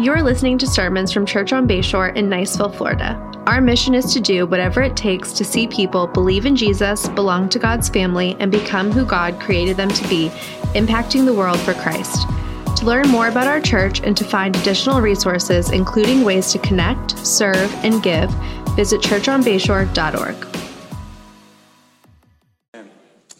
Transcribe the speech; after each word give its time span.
You're 0.00 0.22
listening 0.22 0.58
to 0.58 0.66
sermons 0.68 1.12
from 1.12 1.26
Church 1.26 1.52
on 1.52 1.66
Bayshore 1.66 2.14
in 2.14 2.28
Niceville, 2.28 2.72
Florida. 2.72 3.16
Our 3.48 3.60
mission 3.60 3.94
is 3.94 4.12
to 4.12 4.20
do 4.20 4.46
whatever 4.46 4.80
it 4.80 4.96
takes 4.96 5.32
to 5.32 5.44
see 5.44 5.66
people 5.66 6.06
believe 6.06 6.46
in 6.46 6.54
Jesus, 6.54 7.08
belong 7.08 7.48
to 7.48 7.58
God's 7.58 7.88
family, 7.88 8.36
and 8.38 8.52
become 8.52 8.92
who 8.92 9.04
God 9.04 9.40
created 9.40 9.76
them 9.76 9.88
to 9.88 10.08
be, 10.08 10.28
impacting 10.76 11.24
the 11.24 11.32
world 11.32 11.58
for 11.58 11.74
Christ. 11.74 12.28
To 12.76 12.86
learn 12.86 13.08
more 13.08 13.26
about 13.26 13.48
our 13.48 13.60
church 13.60 14.00
and 14.00 14.16
to 14.16 14.22
find 14.22 14.54
additional 14.54 15.00
resources, 15.00 15.70
including 15.72 16.22
ways 16.22 16.52
to 16.52 16.60
connect, 16.60 17.18
serve, 17.26 17.74
and 17.84 18.00
give, 18.00 18.30
visit 18.76 19.00
churchonbayshore.org. 19.00 20.36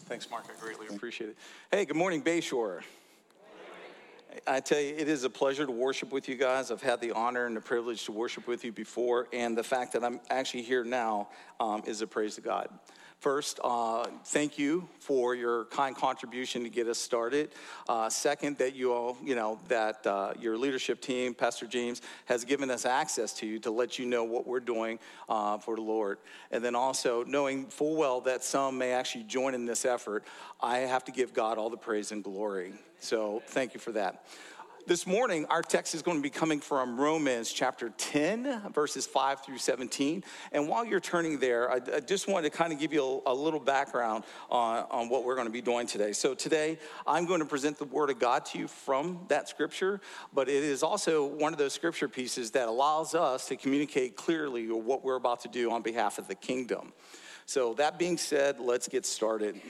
Thanks, 0.08 0.28
Mark. 0.28 0.46
I 0.50 0.60
greatly 0.60 0.88
appreciate 0.88 1.30
it. 1.30 1.36
Hey, 1.70 1.84
good 1.84 1.96
morning, 1.96 2.20
Bayshore. 2.20 2.82
I 4.48 4.60
tell 4.60 4.80
you, 4.80 4.94
it 4.96 5.08
is 5.08 5.24
a 5.24 5.30
pleasure 5.30 5.66
to 5.66 5.72
worship 5.72 6.10
with 6.10 6.26
you 6.26 6.34
guys. 6.34 6.70
I've 6.70 6.80
had 6.80 7.02
the 7.02 7.12
honor 7.12 7.44
and 7.44 7.54
the 7.54 7.60
privilege 7.60 8.06
to 8.06 8.12
worship 8.12 8.46
with 8.46 8.64
you 8.64 8.72
before, 8.72 9.28
and 9.32 9.56
the 9.56 9.62
fact 9.62 9.92
that 9.92 10.02
I'm 10.02 10.20
actually 10.30 10.62
here 10.62 10.84
now 10.84 11.28
um, 11.60 11.82
is 11.86 12.00
a 12.00 12.06
praise 12.06 12.36
to 12.36 12.40
God. 12.40 12.70
First, 13.20 13.58
uh, 13.64 14.06
thank 14.26 14.60
you 14.60 14.88
for 15.00 15.34
your 15.34 15.64
kind 15.66 15.96
contribution 15.96 16.62
to 16.62 16.70
get 16.70 16.86
us 16.86 16.98
started. 16.98 17.50
Uh, 17.88 18.08
second, 18.08 18.58
that 18.58 18.76
you 18.76 18.92
all, 18.92 19.16
you 19.24 19.34
know, 19.34 19.58
that 19.66 20.06
uh, 20.06 20.34
your 20.38 20.56
leadership 20.56 21.00
team, 21.00 21.34
Pastor 21.34 21.66
James, 21.66 22.00
has 22.26 22.44
given 22.44 22.70
us 22.70 22.86
access 22.86 23.32
to 23.34 23.46
you 23.46 23.58
to 23.58 23.72
let 23.72 23.98
you 23.98 24.06
know 24.06 24.22
what 24.22 24.46
we're 24.46 24.60
doing 24.60 25.00
uh, 25.28 25.58
for 25.58 25.74
the 25.74 25.82
Lord. 25.82 26.18
And 26.52 26.64
then 26.64 26.76
also 26.76 27.24
knowing 27.24 27.66
full 27.66 27.96
well 27.96 28.20
that 28.20 28.44
some 28.44 28.78
may 28.78 28.92
actually 28.92 29.24
join 29.24 29.52
in 29.52 29.66
this 29.66 29.84
effort, 29.84 30.22
I 30.60 30.78
have 30.78 31.04
to 31.06 31.12
give 31.12 31.34
God 31.34 31.58
all 31.58 31.70
the 31.70 31.76
praise 31.76 32.12
and 32.12 32.22
glory. 32.22 32.72
So 33.00 33.42
thank 33.48 33.74
you 33.74 33.80
for 33.80 33.90
that. 33.92 34.24
This 34.88 35.06
morning, 35.06 35.44
our 35.50 35.60
text 35.60 35.94
is 35.94 36.00
going 36.00 36.16
to 36.16 36.22
be 36.22 36.30
coming 36.30 36.60
from 36.60 36.98
Romans 36.98 37.52
chapter 37.52 37.90
10, 37.90 38.72
verses 38.72 39.06
5 39.06 39.44
through 39.44 39.58
17. 39.58 40.24
And 40.50 40.66
while 40.66 40.82
you're 40.82 40.98
turning 40.98 41.38
there, 41.38 41.70
I, 41.70 41.74
I 41.96 42.00
just 42.00 42.26
wanted 42.26 42.50
to 42.50 42.56
kind 42.56 42.72
of 42.72 42.78
give 42.78 42.94
you 42.94 43.20
a, 43.26 43.32
a 43.32 43.34
little 43.34 43.60
background 43.60 44.24
on, 44.48 44.86
on 44.90 45.10
what 45.10 45.24
we're 45.24 45.34
going 45.34 45.46
to 45.46 45.52
be 45.52 45.60
doing 45.60 45.86
today. 45.86 46.12
So, 46.12 46.34
today, 46.34 46.78
I'm 47.06 47.26
going 47.26 47.40
to 47.40 47.44
present 47.44 47.76
the 47.76 47.84
Word 47.84 48.08
of 48.08 48.18
God 48.18 48.46
to 48.46 48.58
you 48.58 48.66
from 48.66 49.26
that 49.28 49.46
scripture, 49.46 50.00
but 50.32 50.48
it 50.48 50.64
is 50.64 50.82
also 50.82 51.26
one 51.26 51.52
of 51.52 51.58
those 51.58 51.74
scripture 51.74 52.08
pieces 52.08 52.52
that 52.52 52.66
allows 52.66 53.14
us 53.14 53.46
to 53.48 53.56
communicate 53.56 54.16
clearly 54.16 54.70
what 54.70 55.04
we're 55.04 55.16
about 55.16 55.40
to 55.40 55.48
do 55.48 55.70
on 55.70 55.82
behalf 55.82 56.16
of 56.16 56.28
the 56.28 56.34
kingdom. 56.34 56.94
So, 57.44 57.74
that 57.74 57.98
being 57.98 58.16
said, 58.16 58.58
let's 58.58 58.88
get 58.88 59.04
started. 59.04 59.60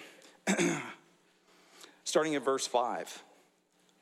Starting 2.04 2.36
at 2.36 2.44
verse 2.44 2.68
5. 2.68 3.24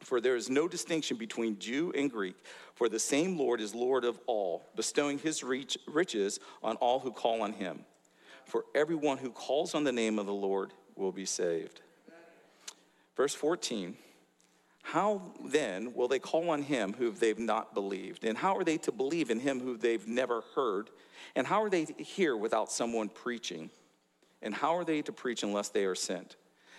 For 0.00 0.20
there 0.20 0.36
is 0.36 0.48
no 0.48 0.68
distinction 0.68 1.16
between 1.16 1.58
Jew 1.58 1.92
and 1.94 2.10
Greek, 2.10 2.36
for 2.74 2.88
the 2.88 2.98
same 2.98 3.36
Lord 3.36 3.60
is 3.60 3.74
Lord 3.74 4.04
of 4.04 4.20
all, 4.26 4.64
bestowing 4.76 5.18
his 5.18 5.42
riches 5.42 6.38
on 6.62 6.76
all 6.76 7.00
who 7.00 7.12
call 7.12 7.42
on 7.42 7.52
him. 7.52 7.80
For 8.44 8.64
everyone 8.74 9.18
who 9.18 9.30
calls 9.30 9.74
on 9.74 9.84
the 9.84 9.92
name 9.92 10.18
of 10.18 10.26
the 10.26 10.32
Lord 10.32 10.72
will 10.96 11.12
be 11.12 11.26
saved. 11.26 11.82
Verse 13.16 13.34
14 13.34 13.96
How 14.82 15.20
then 15.44 15.92
will 15.92 16.08
they 16.08 16.20
call 16.20 16.50
on 16.50 16.62
him 16.62 16.94
who 16.96 17.10
they've 17.10 17.38
not 17.38 17.74
believed? 17.74 18.24
And 18.24 18.38
how 18.38 18.56
are 18.56 18.64
they 18.64 18.78
to 18.78 18.92
believe 18.92 19.30
in 19.30 19.40
him 19.40 19.60
who 19.60 19.76
they've 19.76 20.06
never 20.06 20.42
heard? 20.54 20.90
And 21.34 21.46
how 21.46 21.62
are 21.62 21.70
they 21.70 21.84
to 21.84 22.02
hear 22.02 22.36
without 22.36 22.70
someone 22.70 23.08
preaching? 23.08 23.70
And 24.40 24.54
how 24.54 24.76
are 24.76 24.84
they 24.84 25.02
to 25.02 25.12
preach 25.12 25.42
unless 25.42 25.68
they 25.68 25.84
are 25.84 25.96
sent? 25.96 26.36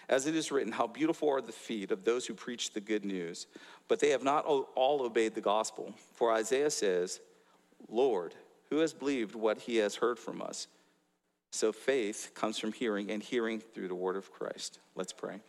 As 0.10 0.26
it 0.26 0.36
is 0.36 0.52
written, 0.52 0.74
How 0.74 0.88
beautiful 0.88 1.30
are 1.30 1.40
the 1.40 1.52
feet 1.52 1.92
of 1.92 2.04
those 2.04 2.26
who 2.26 2.34
preach 2.34 2.74
the 2.74 2.82
good 2.82 3.06
news. 3.06 3.46
But 3.88 4.00
they 4.00 4.10
have 4.10 4.24
not 4.24 4.46
all 4.46 5.04
obeyed 5.04 5.36
the 5.36 5.42
gospel. 5.42 5.94
For 6.16 6.34
Isaiah 6.34 6.72
says, 6.72 7.22
Lord, 7.88 8.34
who 8.70 8.80
has 8.80 8.92
believed 8.92 9.36
what 9.36 9.60
he 9.60 9.78
has 9.78 9.96
heard 9.96 10.20
from 10.20 10.42
us? 10.42 10.68
So 11.52 11.72
faith 11.72 12.32
comes 12.36 12.58
from 12.58 12.74
hearing, 12.74 13.10
and 13.10 13.24
hearing 13.24 13.60
through 13.60 13.88
the 13.88 13.96
word 13.96 14.16
of 14.16 14.32
Christ. 14.32 14.80
Let's 14.96 15.14
pray. 15.14 15.40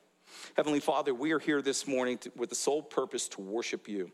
Heavenly 0.56 0.81
Father, 0.81 1.12
we 1.12 1.32
are 1.32 1.38
here 1.38 1.60
this 1.60 1.87
morning 1.87 2.19
to, 2.19 2.32
with 2.37 2.50
the 2.50 2.54
sole 2.54 2.82
purpose 2.82 3.28
to 3.28 3.41
worship 3.41 3.88
you. 3.88 4.10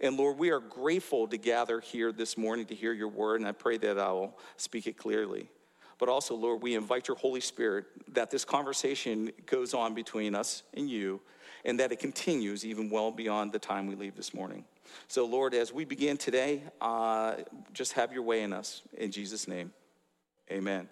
And 0.00 0.16
Lord, 0.16 0.38
we 0.38 0.50
are 0.50 0.60
grateful 0.60 1.26
to 1.28 1.36
gather 1.36 1.80
here 1.80 2.12
this 2.12 2.36
morning 2.36 2.66
to 2.66 2.74
hear 2.74 2.92
your 2.92 3.08
word, 3.08 3.40
and 3.40 3.48
I 3.48 3.52
pray 3.52 3.76
that 3.78 3.98
I 3.98 4.12
will 4.12 4.36
speak 4.56 4.86
it 4.86 4.96
clearly. 4.96 5.48
But 5.98 6.08
also, 6.08 6.34
Lord, 6.34 6.62
we 6.62 6.74
invite 6.74 7.08
your 7.08 7.16
Holy 7.16 7.40
Spirit 7.40 7.86
that 8.14 8.30
this 8.30 8.44
conversation 8.44 9.30
goes 9.46 9.74
on 9.74 9.94
between 9.94 10.34
us 10.34 10.62
and 10.74 10.88
you, 10.88 11.20
and 11.64 11.78
that 11.80 11.92
it 11.92 11.98
continues 11.98 12.64
even 12.64 12.90
well 12.90 13.10
beyond 13.10 13.52
the 13.52 13.58
time 13.58 13.86
we 13.86 13.94
leave 13.94 14.16
this 14.16 14.34
morning. 14.34 14.64
So, 15.08 15.24
Lord, 15.26 15.54
as 15.54 15.72
we 15.72 15.84
begin 15.84 16.16
today, 16.16 16.62
uh, 16.80 17.36
just 17.72 17.94
have 17.94 18.12
your 18.12 18.22
way 18.22 18.42
in 18.42 18.52
us. 18.52 18.82
In 18.96 19.10
Jesus' 19.10 19.48
name, 19.48 19.72
amen. 20.50 20.88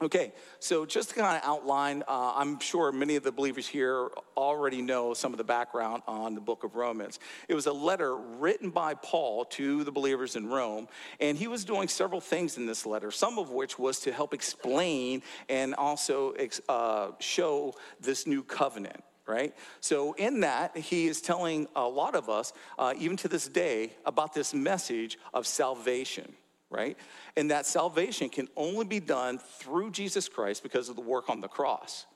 Okay, 0.00 0.32
so 0.58 0.84
just 0.84 1.10
to 1.10 1.14
kind 1.14 1.36
of 1.36 1.48
outline, 1.48 2.02
uh, 2.08 2.32
I'm 2.34 2.58
sure 2.58 2.90
many 2.90 3.14
of 3.14 3.22
the 3.22 3.30
believers 3.30 3.68
here 3.68 4.08
already 4.36 4.82
know 4.82 5.14
some 5.14 5.32
of 5.32 5.38
the 5.38 5.44
background 5.44 6.02
on 6.08 6.34
the 6.34 6.40
book 6.40 6.64
of 6.64 6.74
Romans. 6.74 7.20
It 7.46 7.54
was 7.54 7.66
a 7.66 7.72
letter 7.72 8.16
written 8.16 8.70
by 8.70 8.94
Paul 8.94 9.44
to 9.46 9.84
the 9.84 9.92
believers 9.92 10.34
in 10.34 10.48
Rome, 10.48 10.88
and 11.20 11.38
he 11.38 11.46
was 11.46 11.64
doing 11.64 11.86
several 11.88 12.20
things 12.20 12.56
in 12.56 12.66
this 12.66 12.84
letter, 12.84 13.10
some 13.10 13.38
of 13.38 13.50
which 13.50 13.78
was 13.78 14.00
to 14.00 14.12
help 14.12 14.34
explain 14.34 15.22
and 15.48 15.74
also 15.74 16.34
uh, 16.68 17.10
show 17.20 17.74
this 18.00 18.26
new 18.26 18.42
covenant 18.42 19.04
right? 19.24 19.54
So, 19.78 20.14
in 20.14 20.40
that, 20.40 20.76
he 20.76 21.06
is 21.06 21.20
telling 21.20 21.68
a 21.76 21.86
lot 21.86 22.16
of 22.16 22.28
us, 22.28 22.52
uh, 22.76 22.92
even 22.98 23.16
to 23.18 23.28
this 23.28 23.46
day, 23.46 23.92
about 24.04 24.34
this 24.34 24.52
message 24.52 25.16
of 25.32 25.46
salvation 25.46 26.34
right? 26.72 26.96
And 27.36 27.50
that 27.50 27.66
salvation 27.66 28.28
can 28.28 28.48
only 28.56 28.84
be 28.84 29.00
done 29.00 29.38
through 29.38 29.90
Jesus 29.90 30.28
Christ 30.28 30.62
because 30.62 30.88
of 30.88 30.96
the 30.96 31.02
work 31.02 31.28
on 31.28 31.40
the 31.40 31.48
cross. 31.48 32.06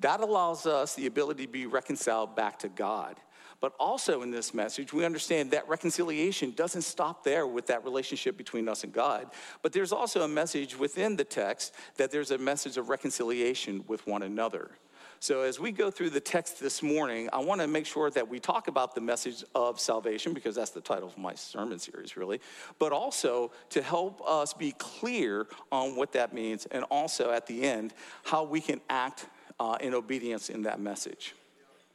That 0.00 0.20
allows 0.20 0.66
us 0.66 0.94
the 0.94 1.06
ability 1.06 1.46
to 1.46 1.52
be 1.52 1.66
reconciled 1.66 2.36
back 2.36 2.58
to 2.60 2.68
God. 2.68 3.16
But 3.60 3.72
also 3.80 4.22
in 4.22 4.30
this 4.30 4.52
message, 4.52 4.92
we 4.92 5.04
understand 5.04 5.50
that 5.52 5.66
reconciliation 5.66 6.50
doesn't 6.50 6.82
stop 6.82 7.24
there 7.24 7.46
with 7.46 7.66
that 7.68 7.84
relationship 7.84 8.36
between 8.36 8.68
us 8.68 8.84
and 8.84 8.92
God. 8.92 9.30
But 9.62 9.72
there's 9.72 9.92
also 9.92 10.22
a 10.22 10.28
message 10.28 10.78
within 10.78 11.16
the 11.16 11.24
text 11.24 11.74
that 11.96 12.10
there's 12.10 12.30
a 12.30 12.38
message 12.38 12.76
of 12.76 12.90
reconciliation 12.90 13.82
with 13.86 14.06
one 14.06 14.22
another. 14.22 14.72
So, 15.18 15.42
as 15.42 15.58
we 15.58 15.72
go 15.72 15.90
through 15.90 16.10
the 16.10 16.20
text 16.20 16.60
this 16.60 16.82
morning, 16.82 17.28
I 17.32 17.38
want 17.38 17.60
to 17.62 17.66
make 17.66 17.86
sure 17.86 18.10
that 18.10 18.28
we 18.28 18.38
talk 18.38 18.68
about 18.68 18.94
the 18.94 19.00
message 19.00 19.44
of 19.54 19.80
salvation 19.80 20.34
because 20.34 20.54
that's 20.54 20.70
the 20.70 20.80
title 20.80 21.08
of 21.08 21.16
my 21.16 21.34
sermon 21.34 21.78
series, 21.78 22.16
really, 22.16 22.40
but 22.78 22.92
also 22.92 23.50
to 23.70 23.80
help 23.80 24.20
us 24.26 24.52
be 24.52 24.72
clear 24.72 25.46
on 25.72 25.96
what 25.96 26.12
that 26.12 26.34
means, 26.34 26.66
and 26.66 26.84
also 26.84 27.30
at 27.30 27.46
the 27.46 27.62
end, 27.62 27.94
how 28.24 28.44
we 28.44 28.60
can 28.60 28.80
act 28.90 29.26
uh, 29.58 29.78
in 29.80 29.94
obedience 29.94 30.50
in 30.50 30.62
that 30.62 30.80
message. 30.80 31.34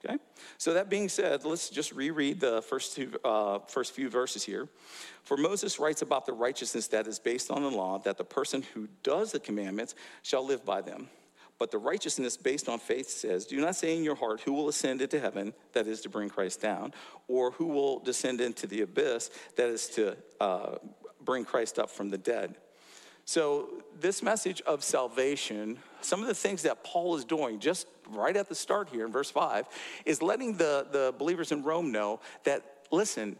Okay? 0.04 0.18
So, 0.58 0.74
that 0.74 0.90
being 0.90 1.08
said, 1.08 1.46
let's 1.46 1.70
just 1.70 1.92
reread 1.92 2.40
the 2.40 2.64
first, 2.64 2.96
two, 2.96 3.14
uh, 3.24 3.60
first 3.60 3.94
few 3.94 4.10
verses 4.10 4.44
here. 4.44 4.68
For 5.24 5.38
Moses 5.38 5.80
writes 5.80 6.02
about 6.02 6.26
the 6.26 6.34
righteousness 6.34 6.88
that 6.88 7.06
is 7.06 7.20
based 7.20 7.52
on 7.52 7.62
the 7.62 7.70
law, 7.70 8.00
that 8.00 8.18
the 8.18 8.24
person 8.24 8.64
who 8.74 8.88
does 9.04 9.32
the 9.32 9.40
commandments 9.40 9.94
shall 10.24 10.44
live 10.44 10.66
by 10.66 10.82
them. 10.82 11.08
But 11.62 11.70
the 11.70 11.78
righteousness 11.78 12.38
based 12.38 12.68
on 12.68 12.80
faith 12.80 13.08
says, 13.08 13.46
Do 13.46 13.56
not 13.62 13.76
say 13.76 13.96
in 13.96 14.04
your 14.04 14.16
heart, 14.16 14.42
Who 14.42 14.54
will 14.54 14.68
ascend 14.68 15.00
into 15.00 15.20
heaven, 15.20 15.54
that 15.74 15.86
is 15.86 16.02
to 16.02 16.10
bring 16.10 16.28
Christ 16.28 16.60
down, 16.60 16.92
or 17.28 17.52
who 17.52 17.68
will 17.68 18.00
descend 18.00 18.42
into 18.42 18.66
the 18.66 18.82
abyss, 18.82 19.30
that 19.58 19.70
is 19.70 19.88
to 19.90 20.18
uh, 20.40 20.78
bring 21.24 21.46
Christ 21.46 21.78
up 21.78 21.92
from 21.92 22.10
the 22.10 22.18
dead. 22.18 22.56
So, 23.26 23.84
this 24.00 24.24
message 24.24 24.62
of 24.62 24.84
salvation, 24.84 25.78
some 26.02 26.20
of 26.20 26.28
the 26.28 26.34
things 26.34 26.64
that 26.64 26.84
Paul 26.84 27.16
is 27.16 27.26
doing 27.26 27.60
just 27.60 27.86
right 28.10 28.36
at 28.36 28.50
the 28.50 28.56
start 28.56 28.90
here 28.90 29.06
in 29.06 29.12
verse 29.12 29.30
5, 29.30 29.68
is 30.06 30.24
letting 30.24 30.58
the, 30.58 30.88
the 30.92 31.14
believers 31.16 31.52
in 31.52 31.62
Rome 31.62 31.92
know 31.92 32.22
that, 32.44 32.64
listen, 32.90 33.36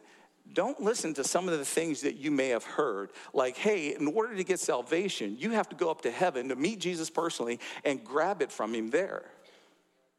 don't 0.54 0.82
listen 0.82 1.14
to 1.16 1.24
some 1.24 1.48
of 1.48 1.58
the 1.58 1.66
things 1.66 2.02
that 2.02 2.18
you 2.18 2.32
may 2.32 2.50
have 2.50 2.64
heard. 2.64 3.12
Like, 3.34 3.58
hey, 3.58 3.96
in 3.96 4.08
order 4.08 4.36
to 4.36 4.44
get 4.44 4.60
salvation, 4.60 5.38
you 5.40 5.52
have 5.52 5.70
to 5.70 5.76
go 5.76 5.90
up 5.90 6.02
to 6.02 6.12
heaven 6.12 6.50
to 6.50 6.56
meet 6.56 6.80
Jesus 6.80 7.10
personally 7.10 7.60
and 7.86 8.04
grab 8.04 8.42
it 8.42 8.52
from 8.52 8.74
him 8.74 8.90
there. 8.90 9.24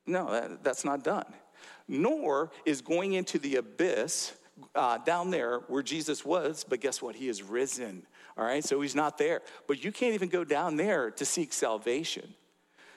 No, 0.07 0.31
that, 0.33 0.65
that's 0.65 0.85
not 0.85 1.05
done. 1.05 1.27
Nor 1.87 2.51
is 2.65 2.81
going 2.81 3.13
into 3.13 3.39
the 3.39 3.57
abyss 3.57 4.33
uh, 4.75 4.99
down 4.99 5.31
there 5.31 5.61
where 5.69 5.83
Jesus 5.83 6.25
was, 6.25 6.65
but 6.69 6.81
guess 6.81 7.03
what? 7.03 7.15
He 7.15 7.29
is 7.29 7.43
risen. 7.43 8.07
All 8.37 8.45
right, 8.45 8.65
so 8.65 8.81
he's 8.81 8.95
not 8.95 9.19
there. 9.19 9.43
But 9.67 9.85
you 9.85 9.93
can't 9.93 10.15
even 10.15 10.29
go 10.29 10.45
down 10.45 10.77
there 10.77 11.11
to 11.13 11.25
seek 11.25 11.53
salvation. 11.53 12.35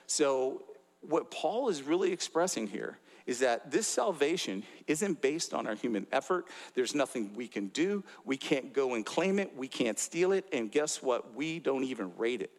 So, 0.06 0.62
what 1.00 1.30
Paul 1.30 1.68
is 1.68 1.82
really 1.82 2.12
expressing 2.12 2.66
here 2.66 2.98
is 3.26 3.40
that 3.40 3.70
this 3.70 3.86
salvation 3.86 4.62
isn't 4.86 5.20
based 5.20 5.52
on 5.52 5.66
our 5.66 5.74
human 5.74 6.06
effort. 6.12 6.46
There's 6.74 6.94
nothing 6.94 7.32
we 7.34 7.48
can 7.48 7.68
do. 7.68 8.04
We 8.24 8.36
can't 8.36 8.72
go 8.72 8.94
and 8.94 9.04
claim 9.04 9.38
it. 9.38 9.56
We 9.56 9.68
can't 9.68 9.98
steal 9.98 10.32
it. 10.32 10.46
And 10.52 10.70
guess 10.70 11.02
what? 11.02 11.34
We 11.34 11.58
don't 11.58 11.84
even 11.84 12.12
rate 12.16 12.42
it. 12.42 12.50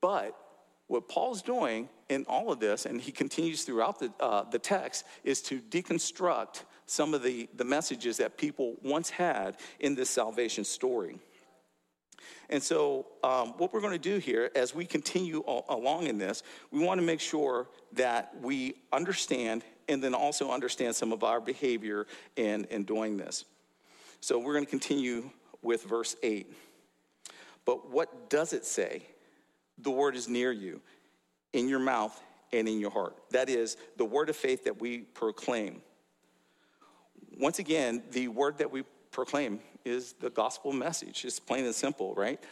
But 0.00 0.36
what 0.86 1.08
Paul's 1.08 1.42
doing 1.42 1.88
in 2.08 2.24
all 2.28 2.50
of 2.50 2.58
this, 2.58 2.86
and 2.86 3.00
he 3.00 3.12
continues 3.12 3.62
throughout 3.64 3.98
the, 3.98 4.12
uh, 4.18 4.44
the 4.50 4.58
text, 4.58 5.04
is 5.22 5.40
to 5.42 5.60
deconstruct 5.60 6.64
some 6.86 7.14
of 7.14 7.22
the, 7.22 7.48
the 7.54 7.64
messages 7.64 8.16
that 8.16 8.36
people 8.36 8.74
once 8.82 9.10
had 9.10 9.56
in 9.78 9.94
this 9.94 10.10
salvation 10.10 10.64
story. 10.64 11.20
And 12.48 12.60
so, 12.60 13.06
um, 13.22 13.54
what 13.58 13.72
we're 13.72 13.80
going 13.80 13.92
to 13.92 13.98
do 13.98 14.18
here 14.18 14.50
as 14.56 14.74
we 14.74 14.84
continue 14.84 15.44
along 15.68 16.08
in 16.08 16.18
this, 16.18 16.42
we 16.72 16.84
want 16.84 17.00
to 17.00 17.06
make 17.06 17.20
sure 17.20 17.68
that 17.92 18.34
we 18.42 18.74
understand 18.92 19.64
and 19.90 20.02
then 20.02 20.14
also 20.14 20.50
understand 20.50 20.94
some 20.94 21.12
of 21.12 21.22
our 21.24 21.40
behavior 21.40 22.06
in, 22.36 22.64
in 22.70 22.84
doing 22.84 23.16
this. 23.16 23.44
So, 24.20 24.38
we're 24.38 24.54
going 24.54 24.64
to 24.64 24.70
continue 24.70 25.30
with 25.62 25.84
verse 25.84 26.16
8. 26.22 26.50
But 27.64 27.90
what 27.90 28.30
does 28.30 28.52
it 28.52 28.64
say? 28.64 29.02
The 29.78 29.90
word 29.90 30.16
is 30.16 30.28
near 30.28 30.52
you, 30.52 30.80
in 31.52 31.68
your 31.68 31.78
mouth 31.78 32.18
and 32.52 32.68
in 32.68 32.80
your 32.80 32.90
heart. 32.90 33.16
That 33.30 33.48
is 33.48 33.76
the 33.96 34.04
word 34.04 34.28
of 34.28 34.36
faith 34.36 34.64
that 34.64 34.80
we 34.80 34.98
proclaim. 34.98 35.80
Once 37.38 37.58
again, 37.58 38.02
the 38.12 38.28
word 38.28 38.58
that 38.58 38.70
we 38.70 38.84
proclaim 39.10 39.60
is 39.84 40.14
the 40.14 40.30
gospel 40.30 40.72
message. 40.72 41.24
It's 41.24 41.40
plain 41.40 41.64
and 41.64 41.74
simple, 41.74 42.14
right? 42.14 42.42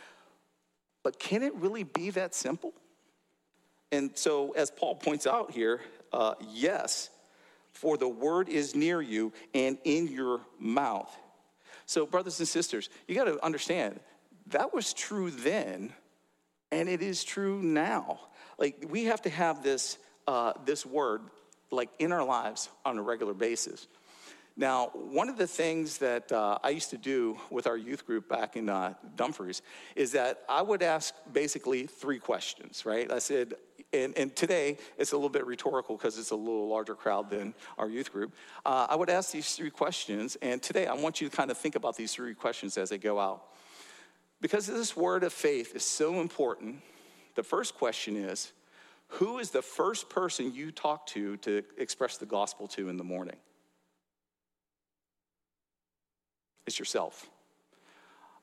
But 1.02 1.19
can 1.19 1.43
it 1.43 1.55
really 1.55 1.85
be 1.85 2.11
that 2.11 2.35
simple? 2.35 2.73
And 3.93 4.11
so, 4.14 4.52
as 4.52 4.70
Paul 4.70 4.94
points 4.94 5.26
out 5.26 5.50
here, 5.50 5.81
uh, 6.12 6.35
yes, 6.52 7.11
for 7.73 7.97
the 7.97 8.09
word 8.09 8.49
is 8.49 8.75
near 8.75 9.00
you 9.00 9.32
and 9.55 9.79
in 9.85 10.09
your 10.09 10.41
mouth. 10.59 11.15
So, 11.87 12.06
brothers 12.06 12.38
and 12.38 12.49
sisters, 12.49 12.91
you 13.06 13.15
got 13.15 13.25
to 13.25 13.43
understand 13.44 14.00
that 14.49 14.73
was 14.73 14.93
true 14.93 15.31
then, 15.31 15.93
and 16.70 16.88
it 16.88 17.03
is 17.03 17.25
true 17.25 17.62
now. 17.62 18.20
Like 18.59 18.85
we 18.88 19.05
have 19.05 19.23
to 19.23 19.31
have 19.31 19.62
this 19.62 19.99
uh, 20.26 20.53
this 20.65 20.85
word 20.85 21.23
like 21.70 21.91
in 21.99 22.12
our 22.12 22.25
lives 22.25 22.69
on 22.85 22.99
a 22.99 23.03
regular 23.03 23.35
basis. 23.35 23.87
Now, 24.56 24.87
one 24.93 25.29
of 25.29 25.38
the 25.38 25.47
things 25.47 25.99
that 25.99 26.32
uh, 26.32 26.59
I 26.64 26.71
used 26.71 26.91
to 26.91 26.99
do 26.99 27.38
with 27.49 27.69
our 27.69 27.76
youth 27.76 28.05
group 28.05 28.29
back 28.29 28.56
in 28.56 28.69
uh, 28.69 28.94
Dumfries 29.14 29.62
is 29.94 30.12
that 30.12 30.43
I 30.49 30.62
would 30.62 30.82
ask 30.82 31.14
basically 31.32 31.87
three 31.87 32.19
questions, 32.19 32.85
right? 32.85 33.11
I 33.12 33.21
said, 33.21 33.55
and, 33.93 34.17
and 34.19 34.35
today 34.37 34.79
it's 34.99 35.12
a 35.12 35.17
little 35.17 35.29
bit 35.29 35.46
rhetorical 35.46 35.96
because 35.96 36.19
it's 36.19 36.31
a 36.31 36.37
little 36.37 36.69
larger 36.69 36.94
crowd 36.94 37.31
than 37.31 37.55
our 37.79 37.88
youth 37.88 38.12
group. 38.12 38.35
Uh, 38.64 38.87
I 38.88 38.96
would 38.96 39.11
ask 39.11 39.32
these 39.32 39.55
three 39.55 39.70
questions, 39.70 40.37
and 40.43 40.62
today 40.62 40.87
I 40.87 40.94
want 40.94 41.20
you 41.20 41.29
to 41.29 41.37
kind 41.37 41.50
of 41.50 41.58
think 41.58 41.75
about 41.75 41.96
these 41.96 42.12
three 42.12 42.35
questions 42.35 42.76
as 42.76 42.90
they 42.90 42.99
go 42.99 43.19
out. 43.19 43.44
Because 44.40 44.67
this 44.67 44.96
word 44.96 45.25
of 45.25 45.32
faith 45.32 45.75
is 45.75 45.85
so 45.85 46.20
important, 46.20 46.81
the 47.35 47.43
first 47.43 47.75
question 47.75 48.17
is 48.17 48.52
Who 49.12 49.38
is 49.38 49.50
the 49.50 49.62
first 49.62 50.11
person 50.11 50.55
you 50.55 50.70
talk 50.70 51.06
to 51.08 51.37
to 51.38 51.62
express 51.76 52.19
the 52.19 52.26
gospel 52.26 52.69
to 52.69 52.88
in 52.88 52.96
the 52.96 53.05
morning? 53.05 53.37
It's 56.67 56.79
yourself. 56.79 57.29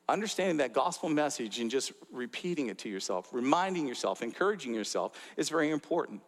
Understanding 0.08 0.58
that 0.58 0.72
gospel 0.72 1.08
message 1.08 1.58
and 1.58 1.68
just 1.68 1.92
repeating 2.12 2.68
it 2.68 2.78
to 2.78 2.88
yourself, 2.88 3.28
reminding 3.32 3.88
yourself, 3.88 4.22
encouraging 4.22 4.72
yourself 4.72 5.12
is 5.36 5.48
very 5.48 5.70
important. 5.70 6.20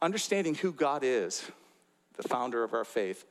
Understanding 0.00 0.54
who 0.54 0.72
God 0.72 1.02
is, 1.02 1.50
the 2.16 2.22
founder 2.28 2.62
of 2.62 2.74
our 2.74 2.84
faith, 2.84 3.24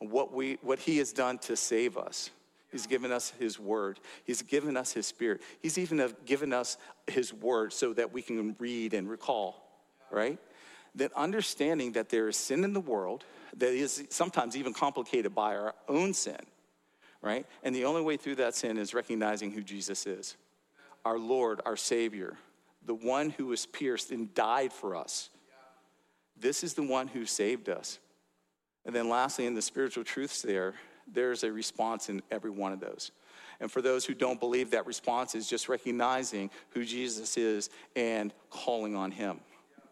what, 0.00 0.32
we, 0.32 0.58
what 0.62 0.80
He 0.80 0.98
has 0.98 1.12
done 1.12 1.38
to 1.38 1.56
save 1.56 1.96
us. 1.96 2.30
He's 2.72 2.86
given 2.86 3.12
us 3.12 3.32
His 3.38 3.60
word. 3.60 4.00
He's 4.24 4.42
given 4.42 4.76
us 4.76 4.92
His 4.92 5.06
spirit. 5.06 5.40
He's 5.60 5.78
even 5.78 6.12
given 6.26 6.52
us 6.52 6.76
His 7.06 7.32
word 7.32 7.72
so 7.72 7.92
that 7.92 8.12
we 8.12 8.22
can 8.22 8.56
read 8.58 8.92
and 8.92 9.08
recall, 9.08 9.62
right? 10.10 10.38
That 10.96 11.12
understanding 11.12 11.92
that 11.92 12.08
there 12.08 12.28
is 12.28 12.36
sin 12.36 12.64
in 12.64 12.72
the 12.72 12.80
world 12.80 13.24
that 13.56 13.72
is 13.72 14.04
sometimes 14.10 14.56
even 14.56 14.74
complicated 14.74 15.32
by 15.32 15.54
our 15.54 15.74
own 15.88 16.12
sin 16.12 16.38
right? 17.22 17.46
And 17.62 17.74
the 17.74 17.84
only 17.84 18.02
way 18.02 18.16
through 18.16 18.36
that 18.36 18.54
sin 18.54 18.78
is 18.78 18.94
recognizing 18.94 19.50
who 19.50 19.62
Jesus 19.62 20.06
is 20.06 20.36
our 21.04 21.18
Lord, 21.18 21.60
our 21.64 21.76
Savior, 21.76 22.36
the 22.84 22.94
one 22.94 23.30
who 23.30 23.46
was 23.46 23.66
pierced 23.66 24.10
and 24.10 24.34
died 24.34 24.72
for 24.72 24.96
us. 24.96 25.30
This 26.38 26.62
is 26.62 26.74
the 26.74 26.82
one 26.82 27.08
who 27.08 27.24
saved 27.24 27.68
us. 27.68 27.98
And 28.84 28.94
then, 28.94 29.08
lastly, 29.08 29.46
in 29.46 29.54
the 29.54 29.62
spiritual 29.62 30.04
truths, 30.04 30.42
there, 30.42 30.74
there's 31.06 31.44
a 31.44 31.52
response 31.52 32.08
in 32.08 32.22
every 32.30 32.50
one 32.50 32.72
of 32.72 32.80
those. 32.80 33.10
And 33.60 33.70
for 33.70 33.82
those 33.82 34.04
who 34.04 34.14
don't 34.14 34.38
believe, 34.38 34.70
that 34.70 34.86
response 34.86 35.34
is 35.34 35.48
just 35.48 35.68
recognizing 35.68 36.50
who 36.70 36.84
Jesus 36.84 37.36
is 37.36 37.70
and 37.96 38.32
calling 38.50 38.94
on 38.94 39.10
him. 39.10 39.40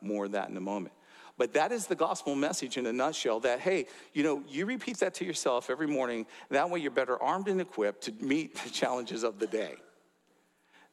More 0.00 0.26
of 0.26 0.32
that 0.32 0.48
in 0.48 0.56
a 0.56 0.60
moment. 0.60 0.94
But 1.38 1.52
that 1.52 1.70
is 1.70 1.86
the 1.86 1.94
gospel 1.94 2.34
message 2.34 2.78
in 2.78 2.86
a 2.86 2.92
nutshell 2.92 3.40
that, 3.40 3.60
hey, 3.60 3.86
you 4.14 4.22
know, 4.22 4.42
you 4.48 4.64
repeat 4.64 4.98
that 4.98 5.14
to 5.14 5.24
yourself 5.24 5.68
every 5.68 5.86
morning. 5.86 6.26
That 6.50 6.70
way 6.70 6.80
you're 6.80 6.90
better 6.90 7.22
armed 7.22 7.48
and 7.48 7.60
equipped 7.60 8.02
to 8.04 8.12
meet 8.12 8.56
the 8.56 8.70
challenges 8.70 9.22
of 9.22 9.38
the 9.38 9.46
day. 9.46 9.74